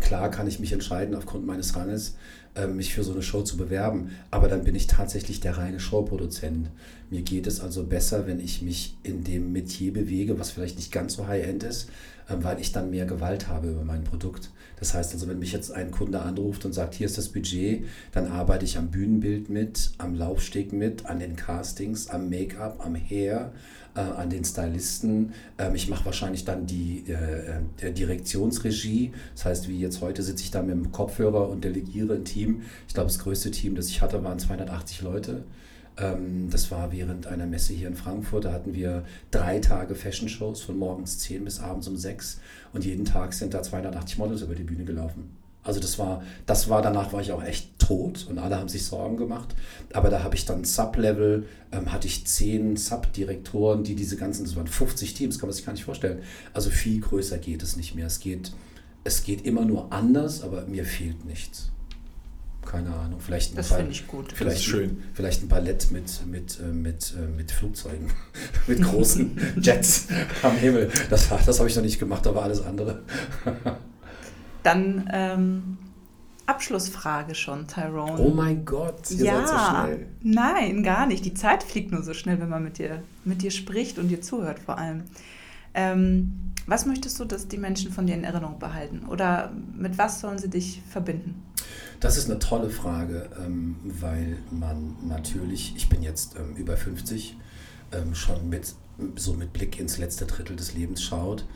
Klar 0.00 0.30
kann 0.30 0.46
ich 0.46 0.60
mich 0.60 0.72
entscheiden, 0.72 1.14
aufgrund 1.14 1.44
meines 1.44 1.76
Ranges, 1.76 2.16
äh, 2.54 2.66
mich 2.66 2.94
für 2.94 3.02
so 3.02 3.12
eine 3.12 3.22
Show 3.22 3.42
zu 3.42 3.56
bewerben, 3.56 4.12
aber 4.30 4.48
dann 4.48 4.64
bin 4.64 4.74
ich 4.74 4.86
tatsächlich 4.86 5.40
der 5.40 5.58
reine 5.58 5.78
Showproduzent. 5.78 6.70
Mir 7.10 7.22
geht 7.22 7.46
es 7.46 7.60
also 7.60 7.84
besser, 7.84 8.26
wenn 8.26 8.40
ich 8.40 8.62
mich 8.62 8.96
in 9.02 9.24
dem 9.24 9.52
Metier 9.52 9.92
bewege, 9.92 10.38
was 10.38 10.50
vielleicht 10.50 10.76
nicht 10.76 10.90
ganz 10.90 11.14
so 11.14 11.26
high-end 11.26 11.64
ist, 11.64 11.90
weil 12.28 12.60
ich 12.60 12.72
dann 12.72 12.90
mehr 12.90 13.06
Gewalt 13.06 13.48
habe 13.48 13.70
über 13.70 13.84
mein 13.84 14.04
Produkt. 14.04 14.50
Das 14.78 14.94
heißt 14.94 15.12
also, 15.14 15.28
wenn 15.28 15.38
mich 15.38 15.52
jetzt 15.52 15.72
ein 15.72 15.90
Kunde 15.90 16.20
anruft 16.20 16.64
und 16.64 16.72
sagt, 16.72 16.94
hier 16.94 17.06
ist 17.06 17.18
das 17.18 17.28
Budget, 17.28 17.84
dann 18.12 18.26
arbeite 18.26 18.64
ich 18.64 18.76
am 18.76 18.88
Bühnenbild 18.88 19.48
mit, 19.48 19.92
am 19.98 20.14
Laufsteg 20.14 20.72
mit, 20.72 21.06
an 21.06 21.20
den 21.20 21.36
Castings, 21.36 22.08
am 22.08 22.28
Make-up, 22.28 22.84
am 22.84 22.94
Hair, 22.94 23.52
äh, 23.94 24.00
an 24.00 24.30
den 24.30 24.44
Stylisten. 24.44 25.32
Ähm, 25.58 25.74
ich 25.74 25.88
mache 25.88 26.04
wahrscheinlich 26.04 26.44
dann 26.44 26.66
die 26.66 27.04
äh, 27.08 27.60
der 27.80 27.90
Direktionsregie. 27.92 29.12
Das 29.34 29.44
heißt, 29.44 29.68
wie 29.68 29.78
jetzt 29.78 30.00
heute 30.00 30.22
sitze 30.22 30.42
ich 30.42 30.50
da 30.50 30.62
mit 30.62 30.72
dem 30.72 30.92
Kopfhörer 30.92 31.48
und 31.48 31.64
delegiere 31.64 32.14
ein 32.14 32.24
Team. 32.24 32.62
Ich 32.88 32.94
glaube, 32.94 33.08
das 33.08 33.18
größte 33.18 33.50
Team, 33.50 33.74
das 33.74 33.88
ich 33.88 34.02
hatte, 34.02 34.22
waren 34.24 34.38
280 34.38 35.02
Leute. 35.02 35.44
Ähm, 35.96 36.48
das 36.50 36.70
war 36.70 36.92
während 36.92 37.26
einer 37.26 37.46
Messe 37.46 37.72
hier 37.72 37.88
in 37.88 37.94
Frankfurt. 37.94 38.44
Da 38.44 38.52
hatten 38.52 38.74
wir 38.74 39.04
drei 39.30 39.58
Tage 39.58 39.94
Fashion-Shows 39.94 40.62
von 40.62 40.76
morgens 40.78 41.18
10 41.20 41.44
bis 41.44 41.60
abends 41.60 41.88
um 41.88 41.96
6. 41.96 42.40
Und 42.72 42.84
jeden 42.84 43.04
Tag 43.04 43.32
sind 43.32 43.54
da 43.54 43.62
280 43.62 44.18
Models 44.18 44.42
über 44.42 44.54
die 44.54 44.64
Bühne 44.64 44.84
gelaufen. 44.84 45.36
Also 45.62 45.80
das 45.80 45.98
war, 45.98 46.22
das 46.44 46.68
war, 46.68 46.82
danach 46.82 47.12
war 47.12 47.22
ich 47.22 47.32
auch 47.32 47.42
echt 47.42 47.78
tot 47.78 48.26
und 48.28 48.38
alle 48.38 48.58
haben 48.58 48.68
sich 48.68 48.84
Sorgen 48.84 49.16
gemacht. 49.16 49.54
Aber 49.94 50.10
da 50.10 50.22
habe 50.22 50.34
ich 50.34 50.44
dann 50.44 50.64
Sub-Level, 50.64 51.46
ähm, 51.72 51.90
hatte 51.90 52.06
ich 52.06 52.26
zehn 52.26 52.76
Sub-Direktoren, 52.76 53.82
die 53.82 53.94
diese 53.94 54.16
ganzen, 54.16 54.44
das 54.44 54.56
waren 54.56 54.66
50 54.66 55.14
Teams, 55.14 55.38
kann 55.38 55.48
man 55.48 55.54
sich 55.54 55.64
gar 55.64 55.72
nicht 55.72 55.84
vorstellen. 55.84 56.20
Also 56.52 56.68
viel 56.68 57.00
größer 57.00 57.38
geht 57.38 57.62
es 57.62 57.76
nicht 57.76 57.94
mehr. 57.94 58.06
Es 58.06 58.20
geht, 58.20 58.52
es 59.04 59.24
geht 59.24 59.46
immer 59.46 59.64
nur 59.64 59.90
anders, 59.90 60.42
aber 60.42 60.66
mir 60.66 60.84
fehlt 60.84 61.24
nichts. 61.24 61.70
Keine 62.64 62.94
Ahnung, 62.94 63.20
vielleicht 63.20 63.52
ein 63.52 63.56
Das 63.56 63.70
ich 63.90 64.06
gut. 64.06 64.32
Vielleicht, 64.32 64.56
Das 64.58 64.64
schön. 64.64 65.02
Vielleicht 65.12 65.42
ein 65.42 65.48
Ballett 65.48 65.90
mit, 65.90 66.26
mit, 66.26 66.58
äh, 66.60 66.72
mit, 66.72 67.14
äh, 67.16 67.26
mit 67.28 67.50
Flugzeugen, 67.52 68.10
mit 68.66 68.82
großen 68.82 69.38
Jets 69.60 70.08
am 70.42 70.56
Himmel. 70.56 70.90
Das, 71.10 71.30
war- 71.30 71.40
das 71.44 71.58
habe 71.58 71.68
ich 71.68 71.76
noch 71.76 71.82
nicht 71.82 71.98
gemacht, 71.98 72.26
aber 72.26 72.42
alles 72.42 72.62
andere. 72.62 73.02
Dann 74.62 75.08
ähm, 75.12 75.78
Abschlussfrage 76.46 77.34
schon, 77.34 77.66
Tyrone. 77.66 78.18
Oh 78.18 78.30
mein 78.30 78.64
Gott, 78.64 79.10
ihr 79.10 79.24
ja, 79.24 79.46
seid 79.46 79.48
so 79.48 79.70
schnell. 79.94 80.06
nein, 80.22 80.82
gar 80.82 81.06
nicht. 81.06 81.24
Die 81.24 81.34
Zeit 81.34 81.62
fliegt 81.62 81.92
nur 81.92 82.02
so 82.02 82.14
schnell, 82.14 82.40
wenn 82.40 82.48
man 82.48 82.62
mit 82.64 82.78
dir, 82.78 83.02
mit 83.24 83.42
dir 83.42 83.50
spricht 83.50 83.98
und 83.98 84.08
dir 84.08 84.20
zuhört 84.20 84.58
vor 84.58 84.78
allem. 84.78 85.04
Ähm, 85.74 86.52
was 86.66 86.86
möchtest 86.86 87.20
du, 87.20 87.24
dass 87.24 87.48
die 87.48 87.58
Menschen 87.58 87.92
von 87.92 88.06
dir 88.06 88.14
in 88.14 88.24
Erinnerung 88.24 88.58
behalten? 88.58 89.06
Oder 89.06 89.52
mit 89.76 89.98
was 89.98 90.20
sollen 90.20 90.38
sie 90.38 90.48
dich 90.48 90.80
verbinden? 90.88 91.42
Das 92.04 92.18
ist 92.18 92.28
eine 92.28 92.38
tolle 92.38 92.68
Frage, 92.68 93.30
ähm, 93.42 93.76
weil 93.82 94.36
man 94.50 94.94
natürlich, 95.08 95.72
ich 95.74 95.88
bin 95.88 96.02
jetzt 96.02 96.36
ähm, 96.36 96.54
über 96.54 96.76
50, 96.76 97.34
ähm, 97.92 98.14
schon 98.14 98.50
mit, 98.50 98.74
so 99.16 99.32
mit 99.32 99.54
Blick 99.54 99.80
ins 99.80 99.96
letzte 99.96 100.26
Drittel 100.26 100.54
des 100.54 100.74
Lebens 100.74 101.02
schaut. 101.02 101.46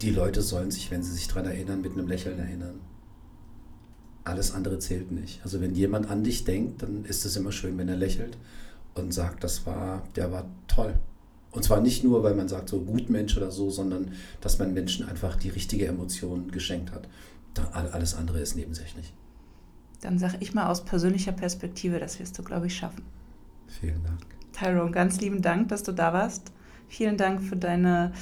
Die 0.00 0.10
Leute 0.10 0.42
sollen 0.42 0.70
sich, 0.70 0.92
wenn 0.92 1.02
sie 1.02 1.10
sich 1.12 1.26
daran 1.26 1.46
erinnern, 1.46 1.80
mit 1.80 1.94
einem 1.94 2.06
Lächeln 2.06 2.38
erinnern. 2.38 2.78
Alles 4.22 4.54
andere 4.54 4.78
zählt 4.78 5.10
nicht. 5.10 5.40
Also 5.42 5.60
wenn 5.60 5.74
jemand 5.74 6.08
an 6.08 6.22
dich 6.22 6.44
denkt, 6.44 6.84
dann 6.84 7.04
ist 7.04 7.24
es 7.26 7.34
immer 7.34 7.50
schön, 7.50 7.76
wenn 7.78 7.88
er 7.88 7.96
lächelt 7.96 8.38
und 8.94 9.12
sagt, 9.12 9.42
das 9.42 9.66
war, 9.66 10.06
der 10.14 10.30
war 10.30 10.48
toll. 10.68 10.94
Und 11.50 11.64
zwar 11.64 11.80
nicht 11.80 12.04
nur, 12.04 12.22
weil 12.22 12.36
man 12.36 12.46
sagt, 12.46 12.68
so 12.68 12.78
gut 12.78 13.10
Mensch 13.10 13.36
oder 13.36 13.50
so, 13.50 13.70
sondern 13.70 14.12
dass 14.40 14.60
man 14.60 14.72
Menschen 14.72 15.08
einfach 15.08 15.34
die 15.34 15.48
richtige 15.48 15.88
Emotion 15.88 16.52
geschenkt 16.52 16.92
hat. 16.92 17.08
Da, 17.54 17.70
all- 17.72 17.88
alles 17.90 18.14
andere 18.14 18.38
ist 18.38 18.54
nebensächlich. 18.54 19.12
Dann 20.00 20.18
sage 20.18 20.36
ich 20.40 20.54
mal 20.54 20.66
aus 20.68 20.84
persönlicher 20.84 21.32
Perspektive, 21.32 21.98
das 21.98 22.20
wirst 22.20 22.38
du, 22.38 22.42
glaube 22.42 22.66
ich, 22.66 22.76
schaffen. 22.76 23.02
Vielen 23.66 24.02
Dank. 24.04 24.20
Tyrone, 24.52 24.90
ganz 24.90 25.20
lieben 25.20 25.42
Dank, 25.42 25.68
dass 25.68 25.82
du 25.82 25.92
da 25.92 26.12
warst. 26.12 26.52
Vielen 26.88 27.16
Dank 27.16 27.42
für 27.42 27.56
deine 27.56 28.12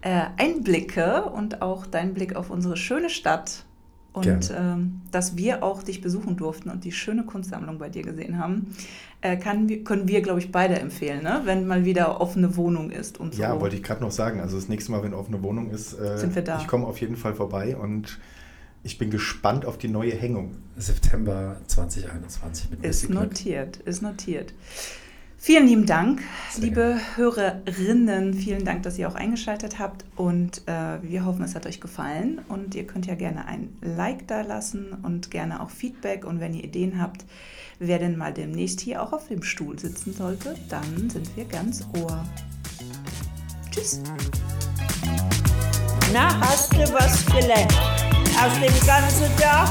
äh, 0.00 0.26
Einblicke 0.36 1.24
und 1.24 1.60
auch 1.60 1.86
deinen 1.86 2.14
Blick 2.14 2.36
auf 2.36 2.50
unsere 2.50 2.76
schöne 2.76 3.10
Stadt. 3.10 3.64
Und 4.12 4.52
ähm, 4.54 5.00
dass 5.10 5.38
wir 5.38 5.62
auch 5.62 5.82
dich 5.82 6.02
besuchen 6.02 6.36
durften 6.36 6.68
und 6.68 6.84
die 6.84 6.92
schöne 6.92 7.24
Kunstsammlung 7.24 7.78
bei 7.78 7.88
dir 7.88 8.02
gesehen 8.02 8.38
haben, 8.38 8.74
äh, 9.22 9.38
kann, 9.38 9.84
können 9.84 10.06
wir, 10.06 10.20
glaube 10.20 10.38
ich, 10.38 10.52
beide 10.52 10.78
empfehlen, 10.78 11.22
ne? 11.22 11.40
wenn 11.44 11.66
mal 11.66 11.86
wieder 11.86 12.20
offene 12.20 12.54
Wohnung 12.56 12.90
ist 12.90 13.18
und 13.18 13.34
so. 13.34 13.40
Ja, 13.40 13.58
wollte 13.58 13.76
ich 13.76 13.82
gerade 13.82 14.02
noch 14.02 14.10
sagen. 14.10 14.40
Also 14.40 14.56
das 14.56 14.68
nächste 14.68 14.92
Mal, 14.92 15.02
wenn 15.02 15.14
offene 15.14 15.42
Wohnung 15.42 15.70
ist, 15.70 15.94
äh, 15.94 16.18
Sind 16.18 16.34
wir 16.34 16.42
da. 16.42 16.60
ich 16.60 16.66
komme 16.66 16.86
auf 16.86 17.00
jeden 17.00 17.16
Fall 17.16 17.34
vorbei 17.34 17.74
und 17.74 18.18
ich 18.84 18.98
bin 18.98 19.10
gespannt 19.10 19.64
auf 19.64 19.78
die 19.78 19.88
neue 19.88 20.14
Hängung. 20.14 20.56
September 20.76 21.56
2021 21.66 22.70
mit 22.70 22.80
Ist 22.80 22.86
Messi 22.86 23.06
Glück. 23.06 23.22
notiert, 23.22 23.76
ist 23.78 24.02
notiert. 24.02 24.54
Vielen 25.36 25.66
lieben 25.66 25.86
Dank, 25.86 26.22
Sehr 26.52 26.64
liebe 26.64 27.00
Hörerinnen. 27.16 28.32
Vielen 28.32 28.64
Dank, 28.64 28.84
dass 28.84 28.96
ihr 28.96 29.08
auch 29.08 29.16
eingeschaltet 29.16 29.80
habt. 29.80 30.04
Und 30.14 30.62
äh, 30.68 31.02
wir 31.02 31.24
hoffen, 31.24 31.42
es 31.42 31.56
hat 31.56 31.66
euch 31.66 31.80
gefallen. 31.80 32.40
Und 32.48 32.76
ihr 32.76 32.86
könnt 32.86 33.06
ja 33.06 33.16
gerne 33.16 33.46
ein 33.46 33.76
Like 33.80 34.28
da 34.28 34.42
lassen 34.42 34.92
und 35.02 35.32
gerne 35.32 35.60
auch 35.60 35.70
Feedback. 35.70 36.24
Und 36.24 36.38
wenn 36.38 36.54
ihr 36.54 36.62
Ideen 36.62 37.02
habt, 37.02 37.24
wer 37.80 37.98
denn 37.98 38.16
mal 38.16 38.32
demnächst 38.32 38.80
hier 38.80 39.02
auch 39.02 39.12
auf 39.12 39.26
dem 39.26 39.42
Stuhl 39.42 39.76
sitzen 39.80 40.12
sollte, 40.12 40.54
dann 40.68 41.10
sind 41.10 41.36
wir 41.36 41.44
ganz 41.44 41.84
ohr. 41.98 42.24
Tschüss. 43.72 44.00
Na, 46.12 46.28
hast 46.40 46.74
du 46.74 46.80
was 46.92 47.24
gelernt? 47.24 47.72
Aus 48.36 48.52
dem 48.60 48.86
ganzen 48.86 49.34
Tag? 49.38 49.70